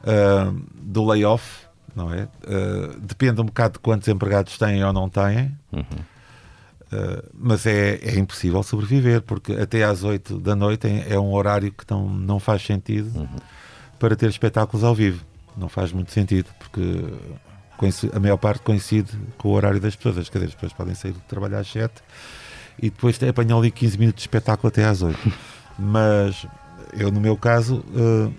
uh, 0.04 0.52
do 0.74 1.06
layoff, 1.06 1.66
não 1.96 2.14
é? 2.14 2.24
Uh, 2.24 3.00
depende 3.00 3.42
um 3.42 3.46
bocado 3.46 3.74
de 3.74 3.80
quantos 3.80 4.08
empregados 4.08 4.58
têm 4.58 4.84
ou 4.84 4.94
não 4.94 5.10
têm, 5.10 5.56
uhum. 5.72 5.82
uh, 5.82 7.30
mas 7.34 7.66
é, 7.66 7.96
é 7.96 8.18
impossível 8.18 8.64
sobreviver, 8.64 9.22
porque 9.22 9.54
até 9.54 9.84
às 9.84 10.04
8 10.04 10.40
da 10.40 10.56
noite 10.56 10.88
é, 10.88 11.14
é 11.14 11.20
um 11.20 11.34
horário 11.34 11.72
que 11.72 11.86
não, 11.90 12.10
não 12.10 12.40
faz 12.40 12.64
sentido 12.66 13.20
uhum. 13.20 13.28
para 14.00 14.16
ter 14.16 14.30
espetáculos 14.30 14.84
ao 14.84 14.96
vivo. 14.96 15.24
Não 15.56 15.70
faz 15.70 15.92
muito 15.92 16.12
sentido, 16.12 16.50
porque 16.58 16.82
a 18.12 18.20
maior 18.20 18.38
parte 18.38 18.62
coincide 18.64 19.12
com 19.38 19.50
o 19.50 19.52
horário 19.52 19.80
das 19.80 19.96
pessoas. 19.96 20.18
As 20.18 20.30
cadeiras 20.30 20.56
depois 20.56 20.74
podem 20.74 20.96
sair 20.96 21.12
de 21.12 21.20
trabalhar 21.22 21.60
às 21.60 21.68
7 21.68 21.94
e 22.82 22.90
depois 22.90 23.22
apanham 23.24 23.60
ali 23.60 23.72
15 23.72 23.98
minutos 23.98 24.22
de 24.22 24.28
espetáculo 24.28 24.68
até 24.68 24.86
às 24.86 25.02
8. 25.02 25.18
mas 25.78 26.46
eu, 26.94 27.12
no 27.12 27.20
meu 27.20 27.38
caso. 27.38 27.84
Uh, 27.94 28.34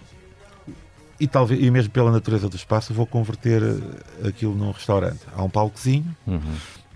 e 1.18 1.28
talvez 1.28 1.62
e 1.62 1.70
mesmo 1.70 1.92
pela 1.92 2.10
natureza 2.10 2.48
do 2.48 2.56
espaço 2.56 2.92
vou 2.92 3.06
converter 3.06 3.62
eh, 3.62 4.28
aquilo 4.28 4.52
num 4.52 4.72
restaurante. 4.72 5.20
Há 5.32 5.44
um 5.44 5.48
palcozinho, 5.48 6.04
uhum. 6.26 6.40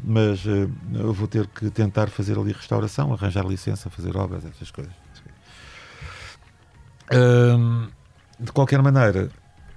mas 0.02 0.44
uh, 0.44 0.68
eu 0.92 1.12
vou 1.12 1.28
ter 1.28 1.46
que 1.46 1.70
tentar 1.70 2.08
fazer 2.08 2.36
ali 2.36 2.52
restauração, 2.52 3.12
arranjar 3.12 3.46
licença, 3.46 3.88
fazer 3.88 4.16
obras, 4.16 4.44
essas 4.44 4.72
coisas. 4.72 4.92
De 8.40 8.52
qualquer 8.52 8.82
maneira, 8.82 9.30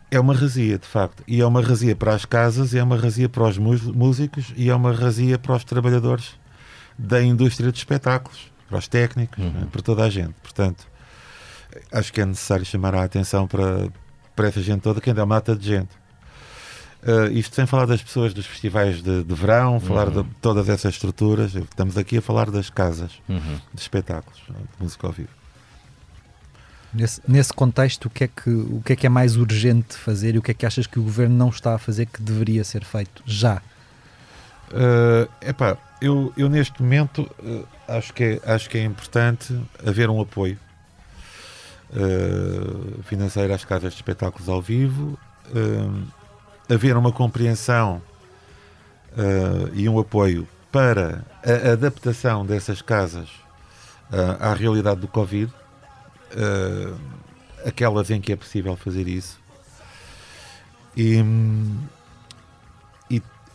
é 0.10 0.20
uma 0.20 0.34
razia, 0.34 0.78
de 0.78 0.88
facto, 0.88 1.24
e 1.28 1.40
é 1.40 1.46
uma 1.46 1.62
razia 1.62 1.96
para 1.96 2.14
as 2.14 2.26
casas, 2.26 2.74
é 2.74 2.84
uma 2.84 2.98
razia 2.98 3.30
para 3.30 3.44
os 3.44 3.58
músicos 3.58 4.52
e 4.58 4.70
é 4.70 4.76
uma 4.76 4.92
razia 4.92 5.38
para 5.38 5.56
os 5.56 5.64
trabalhadores 5.64 6.41
da 6.98 7.22
indústria 7.22 7.72
de 7.72 7.78
espetáculos, 7.78 8.52
para 8.68 8.78
os 8.78 8.88
técnicos, 8.88 9.44
uhum. 9.44 9.52
né, 9.52 9.68
para 9.72 9.82
toda 9.82 10.04
a 10.04 10.10
gente. 10.10 10.34
Portanto, 10.42 10.88
acho 11.92 12.12
que 12.12 12.22
é 12.22 12.26
necessário 12.26 12.66
chamar 12.66 12.96
a 12.96 13.04
atenção 13.04 13.48
para, 13.48 13.90
para 14.36 14.48
essa 14.48 14.62
gente 14.62 14.82
toda, 14.82 15.02
que 15.02 15.10
ainda 15.10 15.22
é 15.22 15.24
uma 15.24 15.36
mata 15.36 15.56
de 15.56 15.68
gente. 15.68 16.02
Uh, 17.04 17.32
isto 17.32 17.56
sem 17.56 17.66
falar 17.66 17.88
das 17.88 18.02
pessoas 18.02 18.32
dos 18.32 18.46
festivais 18.46 19.02
de, 19.02 19.24
de 19.24 19.34
verão, 19.34 19.80
falar 19.80 20.10
uhum. 20.10 20.22
de 20.22 20.30
todas 20.40 20.70
essas 20.70 20.94
estruturas. 20.94 21.56
Estamos 21.56 21.98
aqui 21.98 22.18
a 22.18 22.22
falar 22.22 22.52
das 22.52 22.70
casas 22.70 23.12
uhum. 23.28 23.60
de 23.74 23.82
espetáculos, 23.82 24.40
de 24.48 24.84
música 24.84 25.08
ao 25.08 25.14
vivo. 25.14 25.42
Nesse, 26.94 27.22
nesse 27.28 27.54
contexto, 27.54 28.06
o 28.06 28.10
que, 28.10 28.26
é 28.26 28.28
que, 28.28 28.50
o 28.50 28.82
que 28.86 28.94
é 28.94 28.96
que 28.96 29.08
é 29.08 29.10
mais 29.10 29.38
urgente 29.38 29.96
fazer 29.96 30.36
e 30.36 30.38
o 30.38 30.42
que 30.42 30.52
é 30.52 30.54
que 30.54 30.66
achas 30.66 30.86
que 30.86 31.00
o 31.00 31.04
governo 31.04 31.36
não 31.36 31.50
está 31.50 31.74
a 31.74 31.78
fazer 31.78 32.06
que 32.06 32.22
deveria 32.22 32.64
ser 32.64 32.84
feito 32.84 33.24
já? 33.26 33.62
Uh, 34.72 35.30
epá, 35.42 35.78
eu, 36.02 36.32
eu 36.38 36.48
neste 36.48 36.82
momento 36.82 37.30
uh, 37.40 37.68
acho, 37.88 38.14
que 38.14 38.24
é, 38.24 38.54
acho 38.54 38.70
que 38.70 38.78
é 38.78 38.84
importante 38.84 39.60
haver 39.86 40.10
um 40.10 40.22
apoio 40.22 40.58
uh, 41.92 43.04
financeira 43.04 43.54
às 43.54 43.66
casas 43.66 43.92
de 43.92 44.00
espetáculos 44.00 44.48
ao 44.48 44.62
vivo, 44.62 45.20
haver 46.70 46.96
uma 46.96 47.12
compreensão 47.12 48.02
e 49.74 49.90
um 49.90 50.00
apoio 50.00 50.48
para 50.72 51.26
a 51.44 51.74
adaptação 51.74 52.46
dessas 52.46 52.82
casas 52.82 53.28
à 54.40 54.54
realidade 54.54 55.02
do 55.02 55.10
Covid, 55.10 55.52
aquelas 57.66 58.10
em 58.10 58.22
que 58.22 58.32
é 58.32 58.38
possível 58.38 58.78
fazer 58.78 59.10
isso. 59.10 59.42
E, 60.96 61.18
e, 61.18 61.24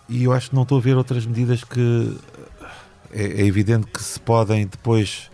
e, 0.08 0.24
eu 0.24 0.32
acho 0.32 0.50
que 0.50 0.54
não 0.56 0.62
estou 0.62 0.78
a 0.78 0.80
ver 0.80 0.96
outras 0.96 1.26
medidas 1.26 1.64
que 1.64 2.18
é, 3.12 3.42
é 3.42 3.46
evidente 3.46 3.86
que 3.86 4.02
se 4.02 4.20
podem 4.20 4.66
depois 4.66 5.30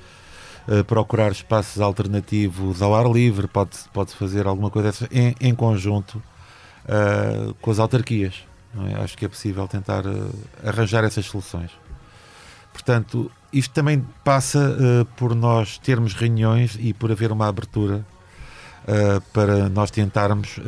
uh, 0.69 0.85
procurar 0.85 1.33
espaços 1.33 1.81
alternativos 1.81 2.81
ao 2.83 2.95
ar 2.95 3.11
livre, 3.11 3.49
pode-se 3.49 3.89
pode 3.89 4.15
fazer 4.15 4.47
alguma 4.47 4.71
coisa 4.71 4.89
dessa 4.89 5.09
em, 5.11 5.35
em 5.41 5.55
conjunto 5.55 6.23
uh, 6.85 7.55
com 7.55 7.71
as 7.71 7.79
autarquias. 7.79 8.45
É? 8.91 9.03
Acho 9.03 9.19
que 9.19 9.25
é 9.25 9.29
possível 9.29 9.67
tentar 9.69 10.07
uh, 10.07 10.31
arranjar 10.65 11.05
essas 11.05 11.27
soluções. 11.27 11.71
Portanto, 12.73 13.31
isto 13.53 13.75
também 13.75 14.03
passa 14.25 15.07
por 15.17 15.35
nós 15.35 15.77
termos 15.77 16.15
reuniões 16.15 16.79
e 16.81 16.95
por 16.95 17.13
haver 17.13 17.31
uma 17.31 17.47
abertura 17.47 18.03
para 19.31 19.69
nós 19.69 19.91
tentarmos 19.91 20.59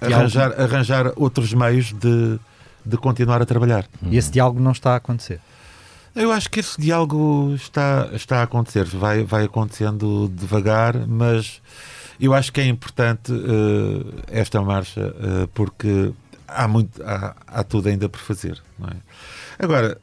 arranjar, 0.00 0.58
arranjar 0.58 1.12
outros 1.16 1.52
meios 1.52 1.92
de, 1.92 2.40
de 2.84 2.96
continuar 2.96 3.40
a 3.40 3.46
trabalhar. 3.46 3.86
E 4.02 4.16
esse 4.16 4.30
diálogo 4.30 4.60
não 4.60 4.72
está 4.72 4.92
a 4.92 4.96
acontecer? 4.96 5.40
Eu 6.14 6.30
acho 6.30 6.48
que 6.48 6.60
esse 6.60 6.80
diálogo 6.80 7.52
está, 7.54 8.08
está 8.12 8.38
a 8.38 8.42
acontecer, 8.44 8.84
vai, 8.84 9.24
vai 9.24 9.44
acontecendo 9.44 10.30
devagar, 10.32 11.06
mas 11.08 11.60
eu 12.20 12.32
acho 12.32 12.52
que 12.52 12.60
é 12.60 12.66
importante 12.66 13.32
uh, 13.32 14.22
esta 14.28 14.62
marcha 14.62 15.08
uh, 15.08 15.48
porque 15.48 16.12
há, 16.46 16.68
muito, 16.68 17.02
há, 17.02 17.34
há 17.46 17.64
tudo 17.64 17.88
ainda 17.88 18.08
por 18.08 18.20
fazer. 18.20 18.62
Não 18.78 18.88
é? 18.88 18.96
Agora, 19.58 19.98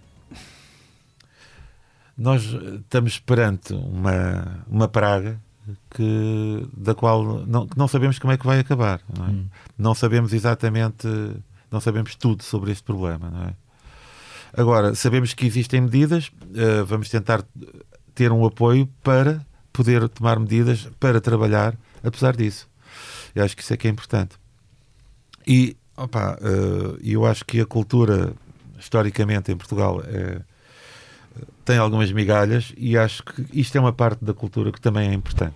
nós 2.18 2.44
estamos 2.44 3.18
perante 3.20 3.74
uma, 3.74 4.66
uma 4.68 4.88
praga 4.88 5.40
que, 5.92 6.68
da 6.76 6.94
qual 6.94 7.46
não, 7.46 7.68
não 7.76 7.88
sabemos 7.88 8.20
como 8.20 8.34
é 8.34 8.38
que 8.38 8.46
vai 8.46 8.60
acabar. 8.60 9.00
Não, 9.18 9.26
é? 9.26 9.30
hum. 9.30 9.46
não 9.78 9.96
sabemos 9.96 10.34
exatamente, 10.34 11.08
não 11.72 11.80
sabemos 11.80 12.16
tudo 12.16 12.44
sobre 12.44 12.72
este 12.72 12.84
problema. 12.84 13.30
Não 13.30 13.44
é? 13.44 13.54
Agora, 14.54 14.94
sabemos 14.94 15.34
que 15.34 15.46
existem 15.46 15.82
medidas, 15.82 16.28
uh, 16.28 16.86
vamos 16.86 17.10
tentar 17.10 17.44
ter 18.14 18.32
um 18.32 18.46
apoio 18.46 18.88
para 19.02 19.46
poder 19.72 20.08
tomar 20.10 20.38
medidas 20.38 20.90
para 21.00 21.22
trabalhar, 21.22 21.76
apesar 22.04 22.36
disso. 22.36 22.70
Eu 23.34 23.46
acho 23.46 23.56
que 23.56 23.64
isso 23.64 23.74
é 23.74 23.78
que 23.78 23.88
é 23.88 23.92
importante. 23.92 24.36
E, 25.48 25.78
opa, 25.96 26.38
uh, 26.42 27.00
eu 27.02 27.26
acho 27.26 27.46
que 27.46 27.62
a 27.62 27.66
cultura, 27.66 28.34
historicamente, 28.78 29.52
em 29.52 29.56
Portugal, 29.56 30.04
é, 30.06 30.42
tem 31.64 31.78
algumas 31.78 32.12
migalhas 32.12 32.74
e 32.78 32.98
acho 32.98 33.24
que 33.24 33.46
isto 33.54 33.78
é 33.78 33.82
uma 33.82 33.94
parte 33.94 34.24
da 34.24 34.34
cultura 34.34 34.72
que 34.72 34.82
também 34.82 35.10
é 35.10 35.14
importante. 35.14 35.56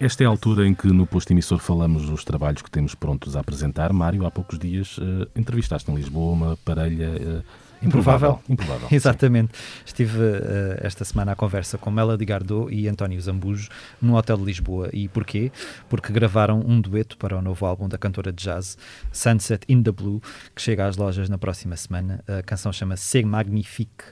Esta 0.00 0.24
é 0.24 0.26
a 0.26 0.28
altura 0.28 0.66
em 0.66 0.74
que 0.74 0.88
no 0.88 1.06
posto 1.06 1.30
emissor 1.30 1.60
falamos 1.60 2.06
dos 2.06 2.24
trabalhos 2.24 2.60
que 2.60 2.68
temos 2.68 2.92
prontos 2.92 3.36
a 3.36 3.40
apresentar. 3.40 3.92
Mário, 3.92 4.26
há 4.26 4.32
poucos 4.32 4.58
dias 4.58 4.98
eh, 5.00 5.28
entrevistaste 5.36 5.88
em 5.92 5.94
Lisboa 5.94 6.32
uma 6.32 6.56
parelha 6.64 7.44
improvável. 7.82 8.40
Improvável. 8.48 8.88
Exatamente. 8.92 9.52
Estive 9.84 10.18
eh, 10.20 10.80
esta 10.82 11.04
semana 11.04 11.32
à 11.32 11.34
conversa 11.36 11.76
com 11.78 11.90
Melody 11.90 12.24
Gardot 12.24 12.72
e 12.72 12.88
António 12.88 13.20
Zambujo 13.20 13.68
no 14.00 14.16
Hotel 14.16 14.36
de 14.36 14.44
Lisboa. 14.44 14.88
E 14.92 15.08
porquê? 15.08 15.50
Porque 15.88 16.12
gravaram 16.12 16.60
um 16.60 16.80
dueto 16.80 17.16
para 17.16 17.36
o 17.36 17.42
novo 17.42 17.64
álbum 17.66 17.88
da 17.88 17.98
cantora 17.98 18.32
de 18.32 18.42
jazz 18.44 18.76
Sunset 19.12 19.64
in 19.68 19.82
the 19.82 19.92
Blue, 19.92 20.20
que 20.54 20.62
chega 20.62 20.86
às 20.86 20.96
lojas 20.96 21.28
na 21.28 21.38
próxima 21.38 21.76
semana. 21.76 22.22
A 22.28 22.42
canção 22.42 22.72
chama-se 22.72 23.04
C'est 23.04 23.24
Magnifique. 23.26 24.04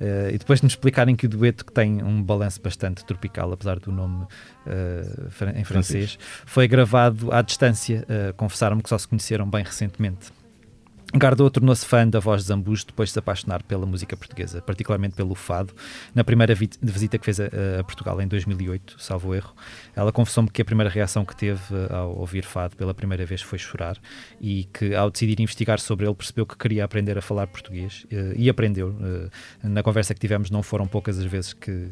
Eh, 0.00 0.30
e 0.34 0.38
depois 0.38 0.60
de 0.60 0.64
nos 0.64 0.72
explicarem 0.72 1.14
que 1.16 1.26
o 1.26 1.28
dueto 1.28 1.64
que 1.64 1.72
tem 1.72 2.02
um 2.02 2.22
balanço 2.22 2.60
bastante 2.62 3.04
tropical, 3.04 3.52
apesar 3.52 3.78
do 3.78 3.92
nome 3.92 4.26
fran- 5.30 5.52
em 5.56 5.64
francês, 5.64 6.18
foi 6.46 6.68
gravado 6.68 7.32
à 7.32 7.42
distância. 7.42 8.06
Confessaram-me 8.36 8.82
que 8.82 8.88
só 8.88 8.98
se 8.98 9.08
conheceram 9.08 9.48
bem 9.48 9.64
recentemente. 9.64 10.30
Gardot 11.14 11.50
tornou-se 11.50 11.86
fã 11.86 12.06
da 12.06 12.20
voz 12.20 12.42
de 12.42 12.48
Zambujo 12.48 12.84
depois 12.86 13.08
de 13.08 13.14
se 13.14 13.18
apaixonar 13.18 13.62
pela 13.62 13.86
música 13.86 14.14
portuguesa, 14.14 14.60
particularmente 14.60 15.14
pelo 15.16 15.34
fado. 15.34 15.72
Na 16.14 16.22
primeira 16.22 16.54
vi- 16.54 16.68
visita 16.82 17.16
que 17.18 17.24
fez 17.24 17.40
a, 17.40 17.46
a 17.80 17.84
Portugal 17.84 18.20
em 18.20 18.28
2008, 18.28 18.96
salvo 18.98 19.34
erro, 19.34 19.54
ela 19.96 20.12
confessou-me 20.12 20.50
que 20.50 20.60
a 20.60 20.64
primeira 20.66 20.90
reação 20.90 21.24
que 21.24 21.34
teve 21.34 21.60
eh, 21.74 21.94
ao 21.94 22.14
ouvir 22.14 22.44
fado 22.44 22.76
pela 22.76 22.92
primeira 22.92 23.24
vez 23.24 23.40
foi 23.40 23.58
chorar 23.58 23.96
e 24.38 24.64
que 24.64 24.94
ao 24.94 25.10
decidir 25.10 25.40
investigar 25.40 25.80
sobre 25.80 26.04
ele 26.06 26.14
percebeu 26.14 26.44
que 26.44 26.56
queria 26.58 26.84
aprender 26.84 27.16
a 27.16 27.22
falar 27.22 27.46
português 27.46 28.06
eh, 28.12 28.34
e 28.36 28.50
aprendeu. 28.50 28.94
Eh, 29.00 29.30
Na 29.66 29.82
conversa 29.82 30.12
que 30.12 30.20
tivemos 30.20 30.50
não 30.50 30.62
foram 30.62 30.86
poucas 30.86 31.18
as 31.18 31.24
vezes 31.24 31.54
que, 31.54 31.88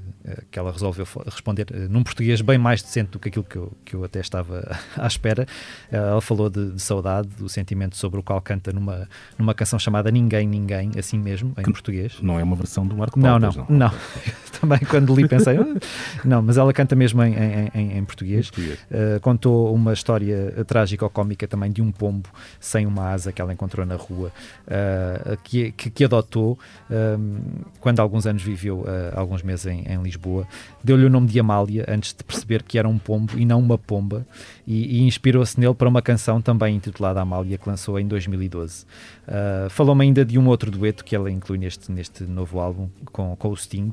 que 0.50 0.58
ela 0.58 0.70
resolveu 0.70 1.06
responder 1.24 1.66
num 1.88 2.02
português 2.02 2.42
bem 2.42 2.58
mais 2.58 2.82
decente 2.82 3.12
do 3.12 3.18
que 3.18 3.28
aquilo 3.30 3.44
que 3.44 3.56
eu, 3.56 3.72
que 3.82 3.94
eu 3.96 4.04
até 4.04 4.20
estava 4.20 4.76
à 4.94 5.06
espera. 5.06 5.46
Ela 5.90 6.20
falou 6.20 6.50
de, 6.50 6.72
de 6.72 6.82
saudade, 6.82 7.28
do 7.28 7.48
sentimento 7.48 7.96
sobre 7.96 8.20
o 8.20 8.22
qual 8.22 8.40
canta 8.42 8.72
numa, 8.72 9.05
numa 9.38 9.54
canção 9.54 9.78
chamada 9.78 10.10
Ninguém, 10.10 10.46
Ninguém, 10.46 10.90
assim 10.98 11.18
mesmo, 11.18 11.52
em 11.58 11.62
português. 11.62 12.18
Não 12.20 12.38
é 12.38 12.42
uma 12.42 12.56
versão 12.56 12.86
do 12.86 12.96
Marco 12.96 13.18
Não, 13.18 13.40
Paulo, 13.40 13.40
não, 13.40 13.52
pois 13.66 13.78
não. 13.78 13.90
Também 14.60 14.78
quando 14.88 15.14
li 15.14 15.28
pensei, 15.28 15.58
"Ah", 15.58 15.76
não, 16.24 16.40
mas 16.40 16.56
ela 16.56 16.72
canta 16.72 16.96
mesmo 16.96 17.22
em, 17.22 17.34
em, 17.74 17.98
em- 17.98 18.04
português. 18.06 18.48
Português. 18.50 18.78
Uh, 18.90 19.20
contou 19.20 19.74
uma 19.74 19.92
história 19.92 20.54
uh, 20.56 20.64
trágica 20.64 21.04
ou 21.04 21.10
cómica 21.10 21.46
também 21.46 21.70
de 21.70 21.82
um 21.82 21.92
pombo 21.92 22.28
sem 22.58 22.86
uma 22.86 23.10
asa 23.10 23.32
que 23.32 23.42
ela 23.42 23.52
encontrou 23.52 23.84
na 23.84 23.96
rua, 23.96 24.32
uh, 24.66 25.36
que, 25.44 25.72
que, 25.72 25.90
que 25.90 26.04
adotou 26.04 26.58
um, 26.90 27.38
quando 27.80 28.00
há 28.00 28.02
alguns 28.02 28.26
anos 28.26 28.42
viveu, 28.42 28.78
uh, 28.80 28.86
alguns 29.18 29.42
meses 29.42 29.66
em, 29.66 29.82
em 29.86 30.02
Lisboa. 30.02 30.46
Deu-lhe 30.82 31.04
o 31.04 31.10
nome 31.10 31.26
de 31.26 31.38
Amália 31.38 31.84
antes 31.88 32.14
de 32.14 32.24
perceber 32.24 32.62
que 32.62 32.78
era 32.78 32.88
um 32.88 32.98
pombo 32.98 33.38
e 33.38 33.44
não 33.44 33.58
uma 33.60 33.76
pomba, 33.76 34.26
e, 34.66 34.98
e 34.98 35.02
inspirou-se 35.02 35.58
nele 35.60 35.74
para 35.74 35.88
uma 35.88 36.02
canção 36.02 36.42
também 36.42 36.76
intitulada 36.76 37.20
Amália, 37.20 37.56
que 37.56 37.68
lançou 37.68 37.98
em 38.00 38.06
2012. 38.06 38.84
Uh, 38.84 39.70
Falou-me 39.70 40.04
ainda 40.04 40.24
de 40.24 40.38
um 40.38 40.48
outro 40.48 40.70
dueto 40.70 41.04
que 41.04 41.14
ela 41.14 41.30
inclui 41.30 41.58
neste, 41.58 41.90
neste 41.92 42.24
novo 42.24 42.58
álbum 42.58 42.88
com, 43.12 43.36
com 43.36 43.48
o 43.48 43.56
Sting. 43.56 43.90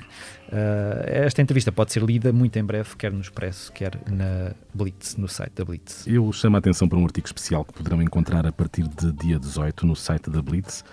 Uh, 0.47 1.03
esta 1.05 1.41
entrevista 1.41 1.71
pode 1.71 1.93
ser 1.93 2.01
lida 2.01 2.33
muito 2.33 2.57
em 2.57 2.63
breve, 2.63 2.95
quer 2.97 3.11
no 3.11 3.21
Expresso, 3.21 3.71
quer 3.71 3.97
na 4.09 4.53
Blitz, 4.73 5.15
no 5.15 5.27
site 5.27 5.53
da 5.55 5.63
Blitz. 5.63 6.07
Eu 6.07 6.31
chamo 6.31 6.55
a 6.55 6.59
atenção 6.59 6.87
para 6.87 6.97
um 6.97 7.05
artigo 7.05 7.27
especial 7.27 7.63
que 7.63 7.73
poderão 7.73 8.01
encontrar 8.01 8.45
a 8.47 8.51
partir 8.51 8.87
de 8.87 9.11
dia 9.11 9.37
18 9.37 9.85
no 9.85 9.95
site 9.95 10.29
da 10.29 10.41
Blitz. 10.41 10.83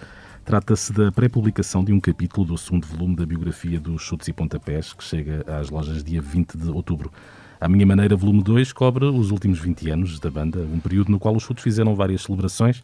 Trata-se 0.45 0.93
da 0.93 1.12
pré-publicação 1.12 1.85
de 1.85 1.93
um 1.93 2.01
capítulo 2.01 2.47
do 2.47 2.59
segundo 2.59 2.87
volume 2.87 3.14
da 3.14 3.24
biografia 3.24 3.78
dos 3.78 4.03
Chutes 4.03 4.26
e 4.28 4.33
Pontapés, 4.33 4.93
que 4.93 5.05
chega 5.05 5.45
às 5.47 5.70
lojas 5.70 6.03
dia 6.03 6.20
20 6.20 6.57
de 6.57 6.70
outubro. 6.70 7.12
À 7.61 7.69
minha 7.69 7.85
maneira, 7.85 8.17
volume 8.17 8.43
2 8.43 8.73
cobre 8.73 9.05
os 9.05 9.31
últimos 9.31 9.59
20 9.59 9.91
anos 9.91 10.19
da 10.19 10.31
banda, 10.31 10.61
um 10.61 10.81
período 10.81 11.11
no 11.11 11.19
qual 11.19 11.37
os 11.37 11.43
Chutes 11.43 11.63
fizeram 11.63 11.95
várias 11.95 12.23
celebrações, 12.23 12.83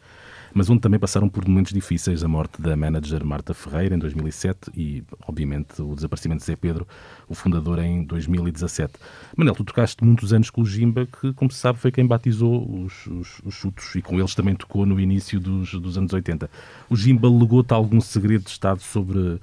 mas 0.52 0.68
onde 0.68 0.82
também 0.82 1.00
passaram 1.00 1.30
por 1.30 1.48
momentos 1.48 1.72
difíceis, 1.72 2.22
a 2.22 2.28
morte 2.28 2.60
da 2.60 2.76
manager 2.76 3.24
Marta 3.24 3.54
Ferreira 3.54 3.94
em 3.94 3.98
2007 3.98 4.70
e, 4.76 5.02
obviamente, 5.26 5.80
o 5.80 5.94
desaparecimento 5.94 6.40
de 6.40 6.46
Zé 6.46 6.56
Pedro, 6.56 6.86
o 7.26 7.34
fundador, 7.34 7.78
em 7.78 8.04
2017. 8.04 8.92
Manel, 9.34 9.54
tu 9.54 9.64
tocaste 9.64 10.04
muitos 10.04 10.34
anos 10.34 10.50
com 10.50 10.60
o 10.60 10.66
Jimba, 10.66 11.06
que, 11.06 11.32
como 11.32 11.50
se 11.50 11.58
sabe, 11.58 11.78
foi 11.78 11.90
quem 11.90 12.06
batizou 12.06 12.70
os, 12.70 13.06
os, 13.06 13.40
os 13.46 13.54
chutos 13.54 13.94
e 13.94 14.02
com 14.02 14.18
eles 14.18 14.34
também 14.34 14.54
tocou 14.54 14.84
no 14.84 15.00
início 15.00 15.40
dos, 15.40 15.72
dos 15.72 15.96
anos 15.96 16.12
80. 16.12 16.50
O 16.90 16.96
Jimba 16.96 17.30
legou-te 17.30 17.72
algum 17.72 17.98
segredo 17.98 18.44
de 18.44 18.50
Estado 18.50 18.82
sobre 18.82 19.40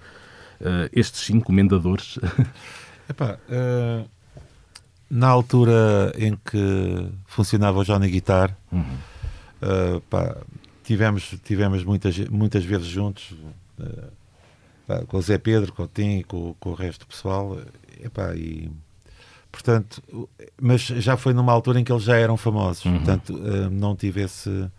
eh, 0.62 0.90
estes 0.94 1.22
cinco 1.22 1.46
comendadores? 1.46 2.20
Epá, 3.10 3.40
eh, 3.50 4.06
na 5.14 5.28
altura 5.28 6.12
em 6.18 6.36
que 6.44 7.08
funcionava 7.28 7.80
o 7.80 7.84
Johnny 7.84 8.10
Guitar, 8.10 8.58
eh, 9.62 10.02
pá, 10.10 10.36
tivemos, 10.84 11.36
tivemos 11.44 11.84
muitas, 11.84 12.18
muitas 12.30 12.64
vezes 12.66 12.88
juntos 12.88 13.34
eh, 13.80 14.08
pá, 14.88 15.06
com 15.06 15.18
o 15.18 15.22
Zé 15.22 15.38
Pedro, 15.38 15.72
com 15.72 15.84
o 15.84 15.88
Tim 15.88 16.18
e 16.20 16.24
com, 16.24 16.56
com 16.60 16.70
o 16.72 16.74
resto 16.74 17.02
do 17.02 17.08
pessoal. 17.08 17.58
eh, 17.60 18.06
Epá, 18.06 18.36
e, 18.36 18.70
portanto, 19.52 20.02
mas 20.60 20.82
já 20.82 21.16
foi 21.16 21.32
numa 21.34 21.54
altura 21.54 21.80
em 21.80 21.84
que 21.84 21.92
eles 21.92 22.04
já 22.04 22.18
eram 22.18 22.36
famosos, 22.36 22.84
portanto, 22.84 23.40
eh, 23.46 23.70
não 23.70 23.96
tive 23.96 24.22
esse, 24.22 24.70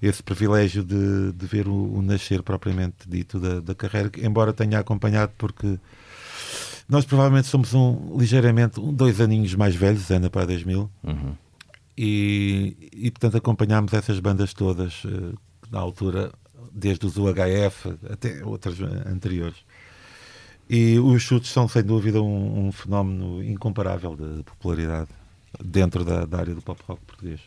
esse 0.00 0.22
privilégio 0.22 0.84
de, 0.84 1.32
de 1.32 1.46
ver 1.46 1.66
o, 1.66 1.94
o 1.96 2.02
nascer 2.02 2.42
propriamente 2.42 3.08
dito 3.08 3.40
da, 3.40 3.60
da 3.60 3.74
carreira, 3.74 4.10
embora 4.18 4.52
tenha 4.52 4.78
acompanhado 4.78 5.32
porque 5.38 5.78
nós 6.90 7.04
provavelmente 7.04 7.46
somos 7.46 7.72
um 7.74 8.16
ligeiramente 8.18 8.80
um, 8.80 8.92
dois 8.92 9.20
aninhos 9.20 9.54
mais 9.54 9.74
velhos, 9.74 10.10
Ana 10.10 10.28
para 10.28 10.46
2000, 10.46 10.90
Uhum. 11.04 11.32
e, 11.96 12.76
e 12.92 13.10
portanto 13.10 13.36
acompanhámos 13.36 13.92
essas 13.92 14.18
bandas 14.20 14.52
todas 14.52 15.02
eh, 15.06 15.34
na 15.70 15.78
altura, 15.80 16.32
desde 16.72 17.06
os 17.06 17.16
UHF 17.16 17.94
até 18.10 18.44
outras 18.44 18.78
eh, 18.80 19.08
anteriores. 19.08 19.56
E 20.68 20.98
os 20.98 21.22
chutes 21.22 21.50
são 21.50 21.66
sem 21.68 21.82
dúvida 21.82 22.22
um, 22.22 22.66
um 22.66 22.72
fenómeno 22.72 23.42
incomparável 23.42 24.14
de 24.16 24.42
popularidade 24.44 25.08
dentro 25.64 26.04
da, 26.04 26.24
da 26.24 26.38
área 26.38 26.54
do 26.54 26.62
pop 26.62 26.80
rock 26.86 27.00
português. 27.06 27.40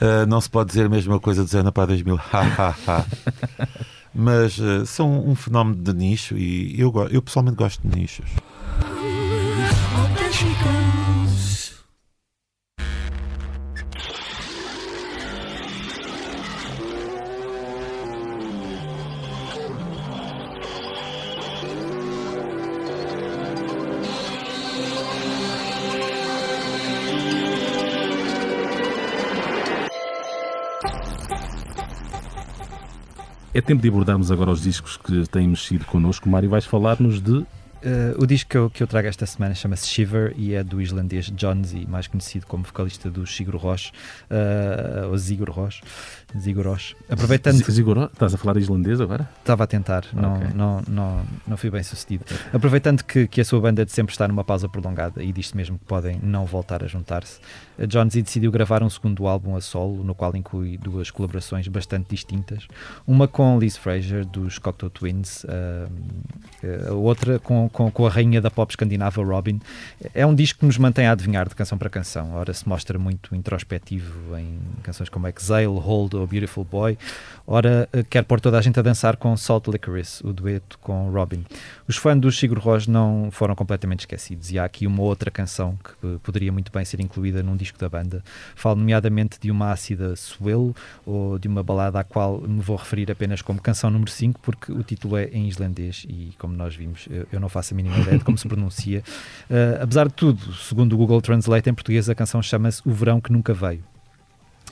Eh, 0.00 0.26
não 0.26 0.40
se 0.40 0.48
pode 0.48 0.68
dizer 0.70 0.86
a 0.86 0.88
mesma 0.88 1.18
coisa 1.20 1.44
de 1.44 1.56
Ana 1.56 1.70
para 1.72 1.86
2000, 1.86 2.16
Ha, 2.16 2.40
ha, 2.40 2.76
ha. 2.86 3.06
mas 4.14 4.58
eh, 4.58 4.84
são 4.84 5.26
um 5.26 5.34
fenómeno 5.34 5.82
de 5.82 5.92
nicho 5.92 6.36
e 6.36 6.78
eu, 6.78 6.92
eu 7.10 7.22
pessoalmente 7.22 7.56
gosto 7.56 7.86
de 7.86 7.98
nichos. 7.98 8.30
É 33.54 33.60
tempo 33.60 33.82
de 33.82 33.88
abordarmos 33.88 34.30
agora 34.30 34.50
os 34.50 34.62
discos 34.62 34.96
que 34.96 35.26
têm 35.28 35.46
mexido 35.46 35.84
connosco. 35.84 36.26
Mário, 36.26 36.48
vais 36.48 36.64
falar-nos 36.64 37.20
de 37.20 37.44
Uh, 37.84 38.22
o 38.22 38.26
disco 38.26 38.48
que 38.50 38.56
eu, 38.56 38.70
que 38.70 38.82
eu 38.82 38.86
trago 38.86 39.08
esta 39.08 39.26
semana 39.26 39.54
chama-se 39.54 39.88
Shiver 39.88 40.32
e 40.36 40.54
é 40.54 40.62
do 40.62 40.80
islandês 40.80 41.26
John 41.34 41.62
Z, 41.64 41.84
mais 41.88 42.06
conhecido 42.06 42.46
como 42.46 42.62
vocalista 42.64 43.10
do 43.10 43.26
Sigur 43.26 43.56
Rós, 43.56 43.92
uh, 44.30 45.08
ou 45.10 45.18
Sigur 45.18 45.50
Rós, 45.50 45.80
Sigur 46.38 46.66
Rós. 46.66 46.94
Aproveitando. 47.08 47.60
Estás 47.60 48.34
a 48.34 48.38
falar 48.38 48.56
islandês 48.56 49.00
agora? 49.00 49.28
estava 49.40 49.64
a 49.64 49.66
tentar, 49.66 50.04
não, 50.12 50.34
Ok. 50.34 50.46
não, 50.54 50.82
não, 50.88 51.24
não 51.46 51.56
fui 51.56 51.70
bem 51.70 51.82
sucedido. 51.82 52.24
Aproveitando 52.52 53.02
que, 53.02 53.26
que 53.26 53.40
a 53.40 53.44
sua 53.44 53.60
banda 53.60 53.84
de 53.84 53.90
sempre 53.90 54.12
está 54.12 54.28
numa 54.28 54.44
pausa 54.44 54.68
prolongada 54.68 55.22
e 55.22 55.32
diz 55.32 55.52
mesmo 55.52 55.78
que 55.78 55.84
podem 55.84 56.20
não 56.22 56.46
voltar 56.46 56.84
a 56.84 56.86
juntar-se, 56.86 57.40
John 57.88 58.08
Z 58.08 58.22
decidiu 58.22 58.52
gravar 58.52 58.82
um 58.82 58.90
segundo 58.90 59.26
álbum 59.26 59.56
a 59.56 59.60
solo, 59.60 60.04
no 60.04 60.14
qual 60.14 60.36
inclui 60.36 60.78
duas 60.78 61.10
colaborações 61.10 61.66
bastante 61.68 62.10
distintas. 62.10 62.68
Uma 63.06 63.26
com 63.26 63.58
Liz 63.58 63.76
Fraser, 63.76 64.24
dos 64.24 64.58
Cocteau 64.58 64.90
Twins, 64.90 65.44
uh, 65.44 66.88
a 66.88 66.92
outra 66.92 67.38
com, 67.38 67.68
com, 67.72 67.90
com 67.90 68.06
a 68.06 68.10
rainha 68.10 68.40
da 68.40 68.50
pop 68.50 68.70
escandinava 68.70 69.22
Robin. 69.22 69.60
É 70.14 70.24
um 70.24 70.34
disco 70.34 70.60
que 70.60 70.66
nos 70.66 70.78
mantém 70.78 71.06
a 71.06 71.12
adivinhar 71.12 71.48
de 71.48 71.54
canção 71.54 71.76
para 71.76 71.90
canção. 71.90 72.34
Ora 72.34 72.52
se 72.52 72.68
mostra 72.68 72.98
muito 72.98 73.34
introspectivo 73.34 74.36
em 74.36 74.58
canções 74.82 75.08
como 75.08 75.26
Exile, 75.26 75.78
Hold 75.78 76.14
ou 76.14 76.26
Beautiful 76.26 76.64
Boy. 76.64 76.98
Ora 77.54 77.86
eh, 77.92 78.02
quer 78.02 78.22
pôr 78.22 78.40
toda 78.40 78.58
a 78.58 78.62
gente 78.62 78.78
a 78.78 78.82
dançar 78.82 79.16
com 79.16 79.36
Salt 79.36 79.68
Licorice, 79.68 80.26
o 80.26 80.32
dueto 80.32 80.78
com 80.78 81.10
Robin. 81.10 81.44
Os 81.86 81.96
fãs 81.96 82.18
do 82.18 82.32
Sigur 82.32 82.58
Rós 82.58 82.86
não 82.86 83.28
foram 83.30 83.54
completamente 83.54 84.00
esquecidos 84.00 84.50
e 84.50 84.58
há 84.58 84.64
aqui 84.64 84.86
uma 84.86 85.02
outra 85.02 85.30
canção 85.30 85.76
que 85.76 85.90
eh, 86.06 86.18
poderia 86.22 86.50
muito 86.50 86.72
bem 86.72 86.84
ser 86.84 87.00
incluída 87.00 87.42
num 87.42 87.54
disco 87.54 87.78
da 87.78 87.90
banda. 87.90 88.24
Falo 88.56 88.76
nomeadamente 88.76 89.38
de 89.40 89.50
uma 89.50 89.70
ácida 89.70 90.16
Swell 90.16 90.74
ou 91.04 91.38
de 91.38 91.46
uma 91.46 91.62
balada 91.62 92.00
à 92.00 92.04
qual 92.04 92.40
me 92.40 92.60
vou 92.60 92.76
referir 92.76 93.10
apenas 93.10 93.42
como 93.42 93.60
canção 93.60 93.90
número 93.90 94.10
5 94.10 94.40
porque 94.40 94.72
o 94.72 94.82
título 94.82 95.18
é 95.18 95.24
em 95.26 95.46
islandês 95.46 96.06
e 96.08 96.32
como 96.38 96.54
nós 96.54 96.74
vimos 96.74 97.06
eu 97.10 97.26
eu 97.32 97.40
não 97.40 97.48
faço 97.48 97.62
faço 97.62 97.74
a 97.74 97.76
mínima 97.76 97.98
ideia 97.98 98.18
de 98.18 98.24
como 98.24 98.36
se 98.36 98.48
pronuncia. 98.48 99.02
Uh, 99.48 99.76
apesar 99.82 100.08
de 100.08 100.14
tudo, 100.14 100.52
segundo 100.54 100.94
o 100.94 100.96
Google 100.96 101.20
Translate, 101.22 101.70
em 101.70 101.74
português 101.74 102.08
a 102.08 102.14
canção 102.14 102.42
chama-se 102.42 102.82
O 102.84 102.92
Verão 102.92 103.20
que 103.20 103.30
Nunca 103.30 103.54
Veio. 103.54 103.84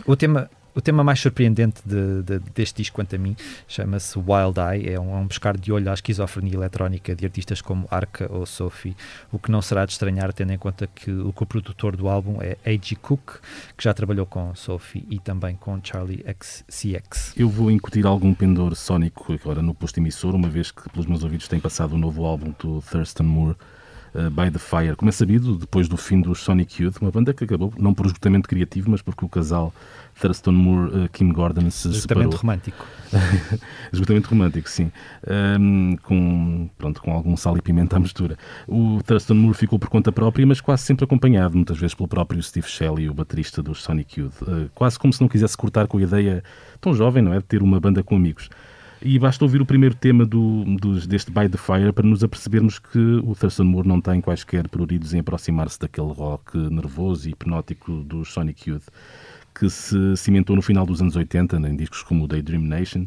O 0.06 0.16
tema 0.16 0.50
o 0.80 0.82
tema 0.82 1.04
mais 1.04 1.20
surpreendente 1.20 1.82
de, 1.84 2.22
de, 2.22 2.38
deste 2.54 2.78
disco, 2.78 2.96
quanto 2.96 3.14
a 3.14 3.18
mim, 3.18 3.36
chama-se 3.68 4.18
Wild 4.18 4.58
Eye. 4.58 4.94
É 4.94 4.98
um, 4.98 5.14
é 5.14 5.18
um 5.18 5.28
pescar 5.28 5.56
de 5.56 5.70
olho 5.70 5.90
à 5.90 5.94
esquizofrenia 5.94 6.54
eletrónica 6.54 7.14
de 7.14 7.26
artistas 7.26 7.60
como 7.60 7.86
Arca 7.90 8.26
ou 8.32 8.46
Sophie, 8.46 8.96
o 9.30 9.38
que 9.38 9.50
não 9.50 9.60
será 9.60 9.84
de 9.84 9.92
estranhar, 9.92 10.32
tendo 10.32 10.52
em 10.52 10.58
conta 10.58 10.86
que 10.86 11.10
o 11.10 11.32
co-produtor 11.34 11.96
do 11.96 12.08
álbum 12.08 12.38
é 12.40 12.56
A.G. 12.64 12.96
Cook, 12.96 13.40
que 13.76 13.84
já 13.84 13.92
trabalhou 13.92 14.24
com 14.24 14.54
Sophie 14.54 15.06
e 15.10 15.18
também 15.18 15.54
com 15.54 15.78
Charlie 15.82 16.24
XCX. 16.40 17.34
Eu 17.36 17.50
vou 17.50 17.70
incutir 17.70 18.06
algum 18.06 18.32
pendor 18.32 18.74
sónico 18.74 19.34
agora 19.34 19.60
no 19.60 19.74
posto 19.74 19.98
emissor, 19.98 20.34
uma 20.34 20.48
vez 20.48 20.70
que 20.70 20.88
pelos 20.88 21.06
meus 21.06 21.22
ouvidos 21.22 21.46
tem 21.46 21.60
passado 21.60 21.92
o 21.92 21.98
novo 21.98 22.24
álbum 22.24 22.54
do 22.58 22.80
Thurston 22.80 23.24
Moore. 23.24 23.56
Uh, 24.14 24.28
by 24.30 24.50
the 24.50 24.58
Fire, 24.58 24.96
como 24.96 25.08
é 25.08 25.12
sabido, 25.12 25.56
depois 25.56 25.88
do 25.88 25.96
fim 25.96 26.20
dos 26.20 26.40
Sonic 26.40 26.82
Youth, 26.82 26.96
uma 27.00 27.10
banda 27.10 27.32
que 27.32 27.44
acabou 27.44 27.72
não 27.78 27.94
por 27.94 28.06
esgotamento 28.06 28.48
criativo, 28.48 28.90
mas 28.90 29.00
porque 29.00 29.24
o 29.24 29.28
casal 29.28 29.72
Thurston 30.20 30.52
Moore, 30.52 31.04
uh, 31.04 31.08
Kim 31.08 31.32
Gordon 31.32 31.70
se 31.70 31.88
Esgotamento 31.88 32.36
separou. 32.36 32.36
romântico. 32.36 32.86
Esgotamento 33.92 34.28
romântico, 34.28 34.68
sim. 34.68 34.92
Um, 35.58 35.96
com, 36.02 36.68
pronto, 36.76 37.00
com 37.00 37.12
algum 37.12 37.36
sal 37.36 37.56
e 37.56 37.62
pimenta 37.62 37.96
à 37.96 38.00
mistura. 38.00 38.36
O 38.66 39.00
Thurston 39.04 39.34
Moore 39.34 39.56
ficou 39.56 39.78
por 39.78 39.88
conta 39.88 40.12
própria, 40.12 40.46
mas 40.46 40.60
quase 40.60 40.82
sempre 40.82 41.04
acompanhado, 41.04 41.56
muitas 41.56 41.78
vezes 41.78 41.94
pelo 41.94 42.08
próprio 42.08 42.42
Steve 42.42 42.68
Shelley, 42.68 43.08
o 43.08 43.14
baterista 43.14 43.62
dos 43.62 43.82
Sonic 43.82 44.20
Youth. 44.20 44.42
Uh, 44.42 44.70
quase 44.74 44.98
como 44.98 45.12
se 45.12 45.20
não 45.20 45.28
quisesse 45.28 45.56
cortar 45.56 45.86
com 45.86 45.98
a 45.98 46.02
ideia 46.02 46.42
tão 46.80 46.92
jovem, 46.92 47.22
não 47.22 47.32
é? 47.32 47.38
De 47.38 47.44
ter 47.44 47.62
uma 47.62 47.80
banda 47.80 48.02
com 48.02 48.16
amigos. 48.16 48.48
E 49.02 49.18
basta 49.18 49.42
ouvir 49.44 49.62
o 49.62 49.66
primeiro 49.66 49.94
tema 49.94 50.26
do, 50.26 50.62
do, 50.76 51.00
deste 51.06 51.30
By 51.30 51.48
the 51.48 51.56
Fire 51.56 51.90
para 51.90 52.06
nos 52.06 52.22
apercebermos 52.22 52.78
que 52.78 52.98
o 52.98 53.34
Thurston 53.34 53.64
Moore 53.64 53.88
não 53.88 53.98
tem 53.98 54.20
quaisquer 54.20 54.68
pruridos 54.68 55.14
em 55.14 55.20
aproximar-se 55.20 55.80
daquele 55.80 56.12
rock 56.12 56.58
nervoso 56.58 57.26
e 57.26 57.32
hipnótico 57.32 57.92
dos 58.02 58.30
Sonic 58.30 58.68
Youth 58.68 58.88
que 59.54 59.70
se 59.70 60.16
cimentou 60.16 60.54
no 60.54 60.62
final 60.62 60.84
dos 60.84 61.00
anos 61.00 61.16
80 61.16 61.56
em 61.56 61.76
discos 61.76 62.02
como 62.02 62.24
o 62.24 62.28
Daydream 62.28 62.62
Nation 62.62 63.06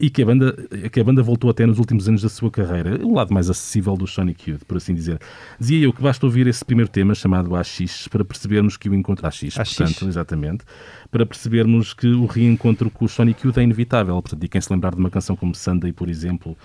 e 0.00 0.10
que 0.10 0.22
a, 0.22 0.26
banda, 0.26 0.52
que 0.90 1.00
a 1.00 1.04
banda 1.04 1.22
voltou 1.22 1.50
até 1.50 1.66
nos 1.66 1.78
últimos 1.78 2.08
anos 2.08 2.22
da 2.22 2.28
sua 2.28 2.50
carreira, 2.50 3.04
o 3.04 3.14
lado 3.14 3.32
mais 3.32 3.50
acessível 3.50 3.96
do 3.96 4.06
Sonic 4.06 4.50
Youth, 4.50 4.64
por 4.66 4.76
assim 4.76 4.94
dizer. 4.94 5.18
Dizia 5.58 5.84
eu 5.84 5.92
que 5.92 6.02
basta 6.02 6.24
ouvir 6.24 6.46
esse 6.46 6.64
primeiro 6.64 6.90
tema 6.90 7.14
chamado 7.14 7.54
AX 7.54 8.08
para 8.08 8.24
percebermos 8.24 8.76
que 8.76 8.88
o 8.88 8.94
encontro 8.94 9.26
AX, 9.26 9.40
portanto, 9.54 10.06
exatamente, 10.06 10.64
para 11.10 11.26
percebermos 11.26 11.94
que 11.94 12.08
o 12.08 12.26
reencontro 12.26 12.90
com 12.90 13.04
o 13.04 13.08
Sonic 13.08 13.46
Youth 13.46 13.58
é 13.58 13.62
inevitável. 13.62 14.20
Portanto, 14.20 14.44
e 14.44 14.48
quem 14.48 14.60
se 14.60 14.72
lembrar 14.72 14.94
de 14.94 15.00
uma 15.00 15.10
canção 15.10 15.36
como 15.36 15.54
Sunday, 15.54 15.92
por 15.92 16.08
exemplo, 16.08 16.56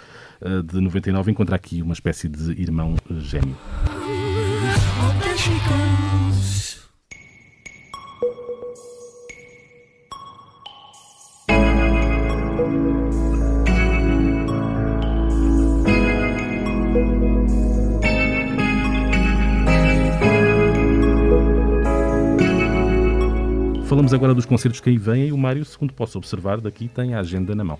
uh, 0.41 0.63
de 0.63 0.79
99, 0.79 1.31
encontra 1.31 1.55
aqui 1.55 1.81
uma 1.81 1.93
espécie 1.93 2.27
de 2.27 2.51
irmão 2.61 2.95
gêmeo. 3.19 3.57
Falamos 23.91 24.13
agora 24.13 24.33
dos 24.33 24.45
concertos 24.45 24.79
que 24.79 24.89
aí 24.89 24.97
vêm 24.97 25.27
e 25.27 25.31
o 25.33 25.37
Mário, 25.37 25.65
segundo 25.65 25.91
posso 25.91 26.17
observar, 26.17 26.61
daqui 26.61 26.87
tem 26.87 27.13
a 27.13 27.19
agenda 27.19 27.53
na 27.53 27.61
mão. 27.61 27.77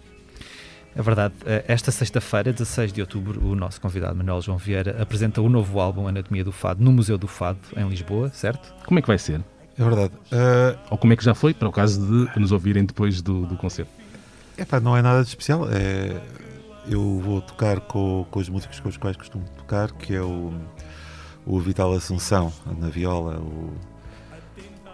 É 0.94 1.02
verdade. 1.02 1.34
Eh, 1.46 1.64
Esta 1.70 1.90
sexta-feira, 1.90 2.52
16 2.52 2.92
de 2.92 3.00
outubro, 3.00 3.42
o 3.48 3.56
nosso 3.56 3.80
convidado 3.80 4.14
Manuel 4.18 4.42
João 4.42 4.58
Vieira 4.58 5.02
apresenta 5.02 5.40
o 5.40 5.48
novo 5.48 5.80
álbum 5.80 6.10
Anatomia 6.10 6.44
do 6.44 6.52
Fado 6.52 6.84
no 6.84 6.92
Museu 6.92 7.18
do 7.18 7.30
Fado, 7.30 7.60
em 7.78 7.88
Lisboa, 7.88 8.28
certo? 8.34 8.74
Como 8.86 9.00
é 9.00 9.02
que 9.02 9.08
vai 9.08 9.18
ser? 9.18 9.40
É 9.80 9.84
verdade. 9.86 10.14
Uh, 10.34 10.78
Ou 10.90 10.98
como 10.98 11.14
é 11.14 11.16
que 11.16 11.24
já 11.24 11.34
foi, 11.34 11.54
para 11.54 11.70
o 11.70 11.72
caso 11.72 12.06
de 12.06 12.38
nos 12.38 12.52
ouvirem 12.52 12.84
depois 12.84 13.22
do, 13.22 13.46
do 13.46 13.56
concerto? 13.56 13.94
epá, 14.58 14.82
não 14.82 14.98
é 14.98 15.02
nada 15.02 15.22
de 15.22 15.30
especial. 15.30 15.66
É, 15.72 16.22
eu 16.90 17.22
vou 17.24 17.40
tocar 17.40 17.80
com, 17.80 18.26
com 18.30 18.38
os 18.38 18.50
músicos 18.50 18.82
com 18.82 18.90
os 18.90 18.98
quais 18.98 19.16
costumo 19.16 19.46
tocar, 19.56 19.90
que 19.94 20.14
é 20.14 20.22
o, 20.22 20.54
o 21.46 21.58
Vital 21.62 21.94
Assunção 21.94 22.52
na 22.78 22.90
viola, 22.90 23.38
o, 23.40 23.74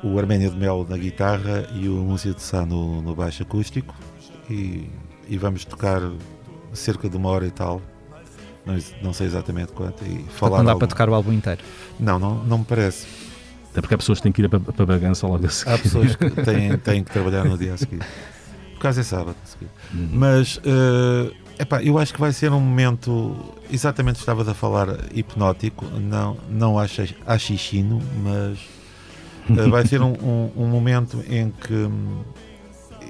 o 0.03 0.17
Arménio 0.19 0.49
de 0.51 0.57
Mel 0.57 0.85
na 0.89 0.97
guitarra 0.97 1.67
e 1.73 1.87
o 1.89 1.93
Múcio 1.93 2.33
de 2.33 2.41
Sá 2.41 2.65
no, 2.65 3.01
no 3.01 3.15
baixo 3.15 3.43
acústico. 3.43 3.95
E, 4.49 4.89
e 5.27 5.37
vamos 5.37 5.65
tocar 5.65 6.01
cerca 6.73 7.09
de 7.09 7.17
uma 7.17 7.29
hora 7.29 7.45
e 7.47 7.51
tal. 7.51 7.81
Não, 8.65 8.77
não 9.01 9.13
sei 9.13 9.27
exatamente 9.27 9.71
quanto. 9.71 10.03
E 10.05 10.23
falar 10.29 10.57
não 10.59 10.65
dá 10.65 10.71
algum- 10.71 10.79
para 10.79 10.87
tocar 10.87 11.09
o 11.09 11.13
álbum 11.13 11.31
inteiro. 11.33 11.61
Não, 11.99 12.17
não, 12.19 12.43
não 12.43 12.57
me 12.59 12.65
parece. 12.65 13.07
Até 13.71 13.81
porque 13.81 13.93
há 13.93 13.97
pessoas 13.97 14.19
que 14.19 14.23
têm 14.23 14.31
que 14.31 14.41
ir 14.41 14.49
para, 14.49 14.59
para 14.59 14.85
Bragança 14.85 15.27
logo 15.27 15.45
a 15.45 15.49
seguir. 15.49 15.71
Há 15.73 15.77
pessoas 15.77 16.15
que 16.15 16.29
têm, 16.43 16.77
têm 16.77 17.03
que 17.03 17.11
trabalhar 17.11 17.43
no 17.45 17.57
dia 17.57 17.73
a 17.73 17.77
seguir. 17.77 17.99
Por 18.73 18.79
causa 18.81 19.01
é 19.01 19.03
sábado 19.03 19.35
a 19.43 19.47
seguir. 19.47 19.67
Uhum. 19.93 20.09
Mas 20.13 20.59
eh, 20.63 21.33
epá, 21.59 21.81
eu 21.83 21.97
acho 21.97 22.13
que 22.13 22.19
vai 22.19 22.31
ser 22.31 22.51
um 22.51 22.59
momento, 22.59 23.35
exatamente 23.71 24.19
estavas 24.19 24.47
a 24.47 24.53
falar, 24.53 24.87
hipnótico, 25.13 25.85
não, 25.85 26.37
não 26.49 26.77
acha- 26.79 27.07
achichino, 27.25 28.01
mas 28.23 28.57
eh, 29.49 29.67
vai 29.69 29.85
ser 29.85 30.01
um, 30.01 30.13
um- 30.13 30.51
um 30.63 30.67
momento 30.67 31.23
em 31.29 31.51
que 31.51 31.73
hum, 31.73 32.21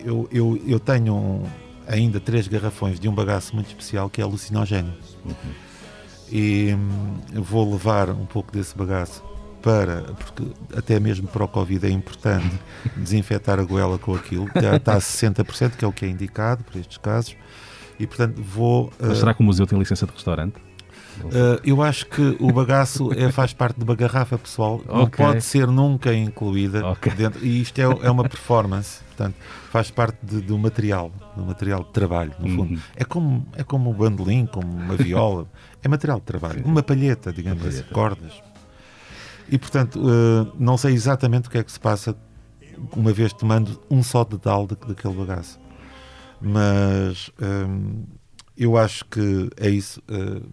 eu, 0.04 0.28
eu, 0.32 0.62
eu 0.68 0.80
tenho 0.80 1.44
ainda 1.88 2.20
três 2.20 2.48
garrafões 2.48 3.00
de 3.00 3.08
um 3.08 3.14
bagaço 3.14 3.56
muito 3.56 3.68
especial 3.68 4.10
que 4.10 4.22
é 4.22 4.24
alucinogénio. 4.24 4.94
E 6.32 6.74
hum, 6.74 7.42
vou 7.42 7.70
levar 7.72 8.10
um 8.10 8.26
pouco 8.26 8.52
desse 8.52 8.78
bagaço 8.78 9.24
para, 9.62 10.02
porque 10.14 10.44
até 10.78 11.00
mesmo 11.00 11.28
para 11.28 11.44
o 11.44 11.48
Covid 11.48 11.86
é 11.88 11.90
importante 11.90 12.52
desinfetar 12.96 13.60
a 13.60 13.64
goela 13.64 13.98
com 13.98 14.14
aquilo, 14.14 14.48
já 14.62 14.76
está 14.76 14.94
a 14.94 14.98
60%, 15.00 15.72
que 15.78 15.84
é 15.86 15.88
o 15.88 15.92
que 15.94 16.06
é 16.06 16.10
indicado 16.10 16.64
para 16.64 16.80
estes 16.80 16.98
casos, 16.98 17.36
e 18.00 18.06
portanto 18.06 18.42
vou. 18.42 18.92
Mas 19.00 19.12
eh, 19.12 19.16
será 19.16 19.34
que 19.34 19.42
o 19.42 19.44
museu 19.44 19.66
tem 19.66 19.78
licença 19.80 20.06
de 20.06 20.12
restaurante? 20.14 20.56
Uh, 21.26 21.60
eu 21.64 21.82
acho 21.82 22.06
que 22.08 22.38
o 22.40 22.52
bagaço 22.52 23.12
é, 23.14 23.32
faz 23.32 23.52
parte 23.54 23.78
de 23.78 23.84
uma 23.84 23.96
garrafa 23.96 24.38
pessoal, 24.38 24.82
não 24.88 25.04
Ok. 25.04 25.26
pode 25.26 25.42
ser 25.44 25.68
nunca 25.68 26.14
incluída 26.14 26.86
Ok. 26.86 27.12
dentro. 27.14 27.44
E 27.46 27.62
isto 27.62 27.80
é, 27.80 27.84
é 27.84 28.12
uma 28.12 28.24
performance, 28.28 29.04
portanto, 29.06 29.36
faz 29.72 29.90
parte 29.90 30.18
de- 30.24 30.42
do 30.42 30.58
material, 30.58 31.12
do 31.36 31.44
material 31.44 31.84
de 31.84 31.90
trabalho, 31.92 32.34
no 32.40 32.48
fundo. 32.50 32.74
Uhum. 32.74 32.80
É 32.96 33.04
como 33.04 33.46
é 33.54 33.64
como 33.64 33.90
um 33.90 33.94
bandolim, 33.94 34.46
como 34.46 34.68
uma 34.72 34.96
viola, 34.96 35.48
é 35.84 35.88
material 35.88 36.20
de 36.20 36.26
trabalho, 36.26 36.64
uma 36.66 36.84
palheta, 36.84 37.34
digamos 37.34 37.62
Uma 37.64 37.70
assim, 37.70 37.78
palheta. 37.80 37.94
cordas. 37.94 38.34
E 39.50 39.58
portanto, 39.58 40.00
uh, 40.00 40.52
não 40.60 40.78
sei 40.78 40.94
exatamente 40.94 41.48
o 41.48 41.52
que 41.52 41.58
é 41.58 41.64
que 41.64 41.72
se 41.72 41.80
passa 41.80 42.16
uma 42.96 43.12
vez 43.12 43.34
tomando 43.34 43.82
um 43.90 44.04
só 44.04 44.24
dedal 44.24 44.68
da- 44.68 44.76
daquele 44.88 45.14
bagaço, 45.16 45.60
mas 46.40 47.32
hum, 47.42 48.04
eu 48.58 48.78
acho 48.78 49.06
que 49.06 49.50
é 49.58 49.70
isso. 49.70 50.02
uh, 50.10 50.44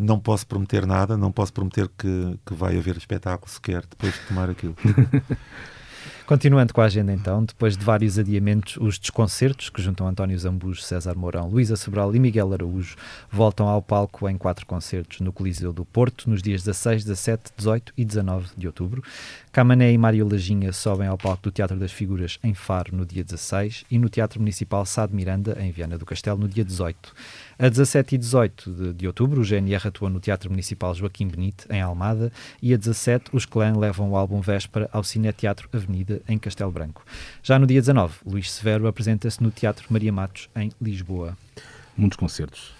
não 0.00 0.18
posso 0.18 0.46
prometer 0.46 0.86
nada, 0.86 1.16
não 1.16 1.30
posso 1.30 1.52
prometer 1.52 1.88
que, 1.88 2.38
que 2.44 2.54
vai 2.54 2.76
haver 2.78 2.96
espetáculo 2.96 3.50
sequer 3.50 3.82
depois 3.86 4.14
de 4.14 4.20
tomar 4.20 4.50
aquilo. 4.50 4.74
Continuando 6.30 6.72
com 6.72 6.80
a 6.80 6.84
agenda 6.84 7.12
então, 7.12 7.44
depois 7.44 7.76
de 7.76 7.84
vários 7.84 8.16
adiamentos, 8.16 8.76
os 8.76 9.00
desconcertos, 9.00 9.68
que 9.68 9.82
juntam 9.82 10.06
António 10.06 10.38
Zambujo, 10.38 10.80
César 10.80 11.16
Mourão, 11.16 11.48
Luísa 11.48 11.74
Sobral 11.74 12.14
e 12.14 12.20
Miguel 12.20 12.52
Araújo, 12.52 12.94
voltam 13.28 13.66
ao 13.66 13.82
palco 13.82 14.28
em 14.28 14.38
quatro 14.38 14.64
concertos 14.64 15.18
no 15.18 15.32
Coliseu 15.32 15.72
do 15.72 15.84
Porto, 15.84 16.30
nos 16.30 16.40
dias 16.40 16.62
16, 16.62 17.02
17, 17.02 17.50
18 17.56 17.92
e 17.96 18.04
19 18.04 18.46
de 18.56 18.68
outubro. 18.68 19.02
Camané 19.50 19.92
e 19.92 19.98
Mário 19.98 20.28
Lajinha 20.28 20.72
sobem 20.72 21.08
ao 21.08 21.18
palco 21.18 21.42
do 21.42 21.50
Teatro 21.50 21.76
das 21.76 21.90
Figuras 21.90 22.38
em 22.44 22.54
Faro 22.54 22.96
no 22.96 23.04
dia 23.04 23.24
16 23.24 23.84
e 23.90 23.98
no 23.98 24.08
Teatro 24.08 24.38
Municipal 24.38 24.86
Sá 24.86 25.06
de 25.06 25.14
Miranda, 25.16 25.58
em 25.60 25.72
Viana 25.72 25.98
do 25.98 26.06
Castelo, 26.06 26.38
no 26.38 26.48
dia 26.48 26.64
18. 26.64 27.12
A 27.60 27.68
17 27.68 28.14
e 28.14 28.18
18 28.18 28.72
de, 28.72 28.92
de 28.94 29.06
outubro, 29.06 29.42
o 29.42 29.44
GNR 29.44 29.88
atua 29.88 30.08
no 30.08 30.18
Teatro 30.18 30.48
Municipal 30.48 30.94
Joaquim 30.94 31.28
Benite, 31.28 31.66
em 31.68 31.82
Almada, 31.82 32.32
e 32.62 32.72
a 32.72 32.76
17, 32.78 33.26
os 33.34 33.44
Clã 33.44 33.76
levam 33.76 34.10
o 34.12 34.16
álbum 34.16 34.40
Véspera 34.40 34.88
ao 34.90 35.04
Cineteatro 35.04 35.68
Avenida, 35.70 36.22
em 36.26 36.38
Castelo 36.38 36.72
Branco. 36.72 37.04
Já 37.42 37.58
no 37.58 37.66
dia 37.66 37.78
19, 37.78 38.14
Luís 38.24 38.50
Severo 38.50 38.86
apresenta-se 38.86 39.42
no 39.42 39.50
Teatro 39.50 39.84
Maria 39.90 40.10
Matos, 40.10 40.48
em 40.56 40.72
Lisboa. 40.80 41.36
Muitos 41.94 42.16
concertos. 42.16 42.72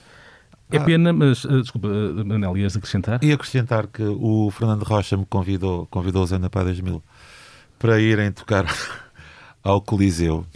É 0.70 0.78
Ah. 0.78 0.84
pena, 0.84 1.12
mas, 1.12 1.44
ah, 1.44 1.60
desculpa, 1.60 1.88
ah, 1.88 2.24
Manel, 2.24 2.56
ias 2.56 2.74
acrescentar? 2.74 3.22
E 3.22 3.30
acrescentar 3.32 3.86
que 3.86 4.02
o 4.02 4.50
Fernando 4.50 4.84
Rocha 4.84 5.14
me 5.14 5.26
convidou, 5.26 5.86
convidou 5.90 6.22
os 6.22 6.32
Ana 6.32 6.48
Pá 6.48 6.64
2000 6.64 7.02
para 7.78 8.00
irem 8.00 8.32
tocar 8.32 8.64
ao 9.62 9.82
Coliseu 9.82 10.46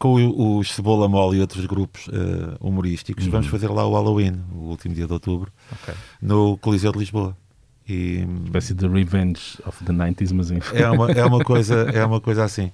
com 0.00 0.58
os 0.58 0.72
Cebola 0.74 1.06
Mole 1.08 1.36
e 1.36 1.40
outros 1.42 1.66
grupos 1.66 2.08
eh, 2.10 2.56
humorísticos. 2.58 3.26
Vamos 3.26 3.48
fazer 3.48 3.68
lá 3.68 3.86
o 3.86 3.92
Halloween, 3.92 4.42
o 4.50 4.70
último 4.70 4.94
dia 4.94 5.06
de 5.06 5.12
outubro, 5.12 5.52
Ok. 5.70 5.94
no 6.22 6.56
Coliseu 6.56 6.90
de 6.90 6.98
Lisboa. 6.98 7.36
E 7.86 8.24
Espécie 8.44 8.72
de 8.72 8.86
Revenge 8.88 9.58
of 9.66 9.84
the 9.84 9.92
90s, 9.92 10.32
mas 10.32 10.50
enfim. 10.50 10.76
é 10.76 10.88
uma, 10.88 11.10
é 11.10 11.24
uma, 11.24 11.40
coisa, 11.44 11.74
é 11.92 12.04
uma 12.04 12.20
coisa 12.20 12.44
assim. 12.44 12.72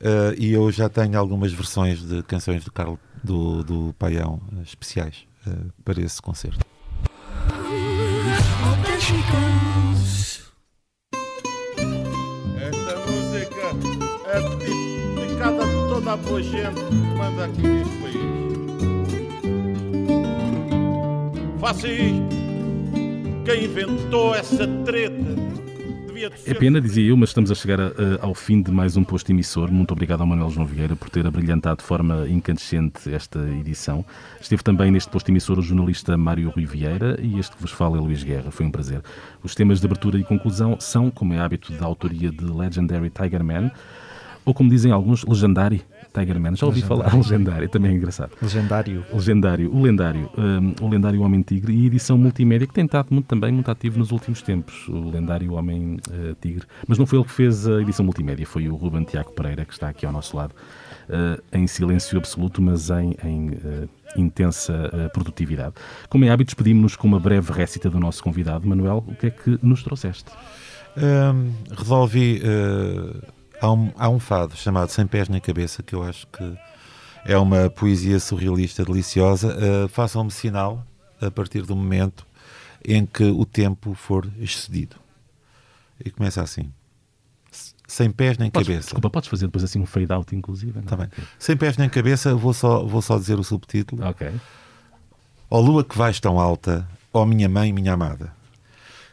Eh, 0.00 0.34
e 0.38 0.52
eu 0.52 0.70
já 0.70 0.88
tenho 0.88 1.18
algumas 1.18 1.52
versões 1.52 2.06
de 2.06 2.22
canções 2.22 2.64
do 2.64 2.70
Carlos 2.70 2.98
do, 3.24 3.64
do 3.64 3.94
Paião 3.98 4.40
eh, 4.52 4.62
especiais 4.62 5.26
eh, 5.46 5.50
para 5.84 6.00
esse 6.00 6.22
concerto. 6.22 6.64
Tua 16.18 16.42
gente 16.42 16.80
que 16.84 16.94
manda 17.18 17.44
aqui 17.44 17.62
neste 17.62 17.96
país. 17.98 18.20
Faça 21.60 21.88
isto. 21.88 22.40
Quem 23.44 23.64
inventou 23.64 24.34
essa 24.34 24.66
treta 24.84 25.50
É 26.46 26.52
pena, 26.52 26.80
dizia 26.82 27.08
eu, 27.08 27.16
mas 27.16 27.30
estamos 27.30 27.50
a 27.50 27.54
chegar 27.54 27.80
a- 27.80 27.84
a- 27.86 28.26
ao 28.26 28.34
fim 28.34 28.60
de 28.60 28.70
mais 28.70 28.94
um 28.94 29.02
posto 29.02 29.30
emissor. 29.30 29.72
Muito 29.72 29.92
obrigado 29.92 30.20
ao 30.20 30.26
Manuel 30.26 30.50
João 30.50 30.66
Vieira 30.66 30.94
por 30.94 31.08
ter 31.08 31.26
abrilhantado 31.26 31.78
de 31.78 31.84
forma 31.84 32.28
incandescente 32.28 33.10
esta 33.12 33.38
edição. 33.58 34.04
Esteve 34.38 34.62
também 34.62 34.90
neste 34.90 35.08
posto 35.10 35.30
emissor 35.30 35.58
o 35.58 35.62
jornalista 35.62 36.18
Mário 36.18 36.50
Rui 36.50 36.66
Vieira 36.66 37.18
e 37.22 37.38
este 37.38 37.56
que 37.56 37.62
vos 37.62 37.70
fala 37.72 37.96
é 37.96 38.00
Luís 38.00 38.22
Guerra. 38.22 38.50
Foi 38.50 38.66
um 38.66 38.70
prazer. 38.70 39.00
Os 39.42 39.54
temas 39.54 39.80
de 39.80 39.86
abertura 39.86 40.18
e 40.18 40.22
conclusão 40.24 40.76
são, 40.78 41.10
como 41.10 41.32
é 41.32 41.38
hábito, 41.40 41.72
da 41.72 41.86
autoria 41.86 42.30
de 42.30 42.44
Legendary 42.44 43.08
Tiger 43.08 43.42
Man, 43.42 43.70
ou 44.44 44.52
como 44.52 44.68
dizem 44.68 44.92
alguns, 44.92 45.24
Legendary 45.24 45.82
Tiger 46.12 46.38
Man. 46.40 46.56
Já 46.56 46.66
ouvi 46.66 46.82
falar, 46.82 47.12
Legendary, 47.16 47.68
também 47.68 47.92
é 47.92 47.94
engraçado. 47.94 48.32
Legendário. 48.42 49.04
Legendário, 49.12 49.74
o 49.74 49.82
lendário, 49.82 50.30
hum, 50.36 50.74
o 50.80 50.88
lendário 50.88 51.20
Homem 51.22 51.42
Tigre 51.42 51.72
e 51.72 51.86
edição 51.86 52.16
multimédia 52.18 52.66
que 52.66 52.74
tem 52.74 52.84
estado 52.84 53.08
muito, 53.10 53.26
também 53.26 53.52
muito 53.52 53.70
ativo 53.70 53.98
nos 53.98 54.10
últimos 54.12 54.42
tempos, 54.42 54.88
o 54.88 55.10
lendário 55.10 55.52
Homem 55.54 55.98
eh, 56.10 56.34
Tigre. 56.40 56.64
Mas 56.86 56.98
não 56.98 57.06
foi 57.06 57.18
ele 57.18 57.26
que 57.26 57.32
fez 57.32 57.66
a 57.68 57.80
edição 57.80 58.04
multimédia, 58.04 58.46
foi 58.46 58.68
o 58.68 58.74
Ruben 58.76 59.04
Tiago 59.04 59.32
Pereira 59.32 59.64
que 59.64 59.72
está 59.72 59.88
aqui 59.88 60.04
ao 60.04 60.12
nosso 60.12 60.36
lado, 60.36 60.54
eh, 61.08 61.40
em 61.52 61.66
silêncio 61.66 62.18
absoluto, 62.18 62.60
mas 62.60 62.90
em, 62.90 63.14
em, 63.24 63.50
eh, 63.64 63.88
intensa 64.16 64.90
eh, 64.92 65.08
produtividade. 65.08 65.74
Como 66.08 66.24
é 66.24 66.30
hábito, 66.30 66.48
despedimos-nos 66.48 66.96
com 66.96 67.06
uma 67.06 67.20
breve 67.20 67.52
récita 67.52 67.88
do 67.88 68.00
nosso 68.00 68.22
convidado. 68.22 68.66
Manuel, 68.68 69.04
o 69.06 69.14
que 69.14 69.26
é 69.28 69.30
que 69.30 69.58
nos 69.62 69.82
trouxeste? 69.82 70.30
Hum, 70.96 71.52
resolvi. 71.76 72.40
eh, 72.42 73.39
há, 73.60 73.72
um, 73.72 73.92
há 73.96 74.08
um 74.08 74.18
fado 74.18 74.56
chamado 74.56 74.90
Sem 74.90 75.06
Pés 75.06 75.28
nem 75.28 75.40
Cabeça 75.40 75.82
que 75.82 75.94
eu 75.94 76.02
acho 76.02 76.26
que 76.28 76.58
é 77.24 77.36
uma 77.36 77.68
poesia 77.70 78.18
surrealista 78.18 78.84
deliciosa. 78.84 79.56
Eh, 79.60 79.88
Façam-me 79.88 80.30
sinal 80.30 80.86
a 81.20 81.30
partir 81.30 81.62
do 81.62 81.76
momento 81.76 82.26
em 82.84 83.04
que 83.04 83.24
o 83.24 83.44
tempo 83.44 83.94
for 83.94 84.26
excedido. 84.38 84.96
E 86.02 86.10
começa 86.10 86.40
assim: 86.42 86.72
Sem 87.86 88.10
pés 88.10 88.38
nem 88.38 88.50
Podes, 88.50 88.66
cabeça. 88.68 88.86
desculpa, 88.86 89.10
podes 89.10 89.28
fazer 89.28 89.46
depois 89.46 89.62
assim 89.64 89.78
um 89.80 89.86
fade-out, 89.86 90.34
inclusive? 90.34 90.72
não? 90.76 90.82
Tá 90.84 90.96
bem. 90.96 91.08
Sem 91.38 91.56
pés 91.56 91.76
nem 91.76 91.88
cabeça, 91.90 92.34
vou 92.34 92.54
só, 92.54 92.84
vou 92.86 93.02
só 93.02 93.18
dizer 93.18 93.38
o 93.38 93.44
subtítulo. 93.44 94.02
Ok. 94.06 94.30
Ó 95.50 95.60
lua 95.60 95.84
que 95.84 95.98
vais 95.98 96.18
tão 96.20 96.38
alta, 96.40 96.88
ó 97.12 97.26
minha 97.26 97.48
mãe, 97.48 97.72
minha 97.72 97.92
amada. 97.92 98.32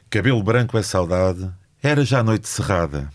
Cabelo 0.10 0.41
branco 0.41 0.78
é 0.78 0.82
saudade, 0.84 1.52
era 1.84 2.06
já 2.06 2.24
noite 2.24 2.48
cerrada. 2.48 3.12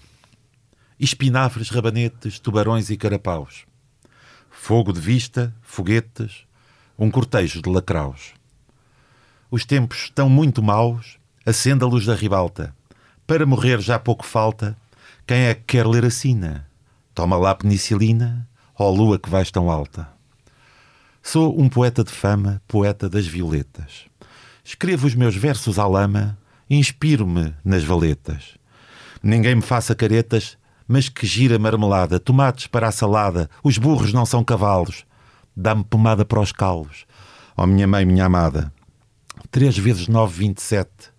Espinafres, 1.05 1.69
rabanetes, 1.69 2.39
tubarões 2.39 2.89
e 2.89 2.97
carapaus. 2.97 3.65
Fogo 4.53 4.93
de 4.93 5.01
vista, 5.01 5.53
foguetes, 5.61 6.45
um 6.97 7.11
cortejo 7.11 7.61
de 7.61 7.69
lacraus. 7.69 8.35
Os 9.51 9.65
tempos 9.65 10.05
estão 10.05 10.29
muito 10.29 10.63
maus, 10.63 11.19
acenda 11.45 11.85
a 11.85 11.89
luz 11.89 12.07
da 12.07 12.15
ribalta. 12.15 12.73
Para 13.27 13.45
morrer 13.45 13.81
já 13.81 13.99
pouco 13.99 14.25
falta, 14.25 14.77
quem 15.27 15.39
é 15.39 15.55
que 15.57 15.65
quer 15.65 15.89
ler 15.89 16.05
a 16.05 16.11
sina? 16.11 16.69
Toma 17.13 17.37
lá 17.37 17.53
penicilina, 17.53 18.49
ó 18.79 18.89
lua 18.89 19.19
que 19.19 19.29
vais 19.29 19.51
tão 19.51 19.69
alta. 19.69 20.09
Sou 21.21 21.61
um 21.61 21.69
poeta 21.69 22.05
de 22.05 22.13
fama, 22.13 22.63
poeta 22.69 23.09
das 23.09 23.27
violetas. 23.27 24.05
Escrevo 24.63 25.09
os 25.09 25.17
meus 25.17 25.35
versos 25.35 25.81
à 25.81 25.87
lama, 25.89 26.39
inspiro-me 26.71 27.57
nas 27.65 27.83
valetas. 27.83 28.57
Ninguém 29.21 29.57
me 29.57 29.63
faça 29.63 29.97
caretas, 29.97 30.57
mas 30.87 31.09
que 31.09 31.27
gira 31.27 31.59
marmelada, 31.59 32.21
tomates 32.21 32.67
para 32.67 32.89
a 32.89 32.93
salada, 32.93 33.49
os 33.63 33.79
burros 33.79 34.13
não 34.13 34.27
são 34.27 34.45
cavalos. 34.45 35.05
Dá-me 35.57 35.85
pomada 35.85 36.25
para 36.25 36.41
os 36.41 36.53
calos. 36.53 37.05
Ó 37.57 37.67
minha 37.67 37.87
mãe, 37.87 38.05
minha 38.05 38.25
amada, 38.25 38.73
três 39.51 39.77
vezes 39.77 40.09
nove, 40.09 40.39
vinte 40.39 40.59
e 40.59 40.63
sete. 40.63 41.13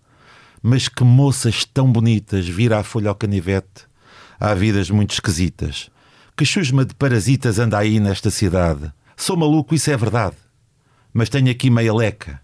Mas 0.62 0.88
que 0.88 1.04
moças 1.04 1.64
tão 1.64 1.92
bonitas, 1.92 2.48
vira 2.48 2.78
a 2.78 2.82
folha 2.82 3.10
ao 3.10 3.14
canivete. 3.14 3.86
Há 4.40 4.54
vidas 4.54 4.90
muito 4.90 5.12
esquisitas. 5.12 5.90
Que 6.36 6.44
chusma 6.44 6.84
de 6.84 6.94
parasitas 6.94 7.58
anda 7.58 7.78
aí 7.78 8.00
nesta 8.00 8.30
cidade. 8.30 8.92
Sou 9.16 9.36
maluco, 9.36 9.74
isso 9.74 9.90
é 9.90 9.96
verdade. 9.96 10.36
Mas 11.12 11.28
tenho 11.28 11.50
aqui 11.50 11.70
meia 11.70 11.94
leca. 11.94 12.40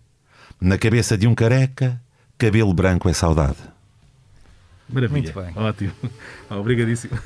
Na 0.61 0.79
cabeça 0.79 1.19
de 1.19 1.27
um 1.27 1.35
careca, 1.35 2.01
cabelo 2.39 2.73
branco 2.73 3.09
é 3.09 3.13
saudade. 3.13 3.57
Maravilha. 4.93 5.33
Muito 5.35 5.55
bem. 5.55 5.65
Ótimo. 5.65 5.93
Obrigadíssimo. 6.51 7.19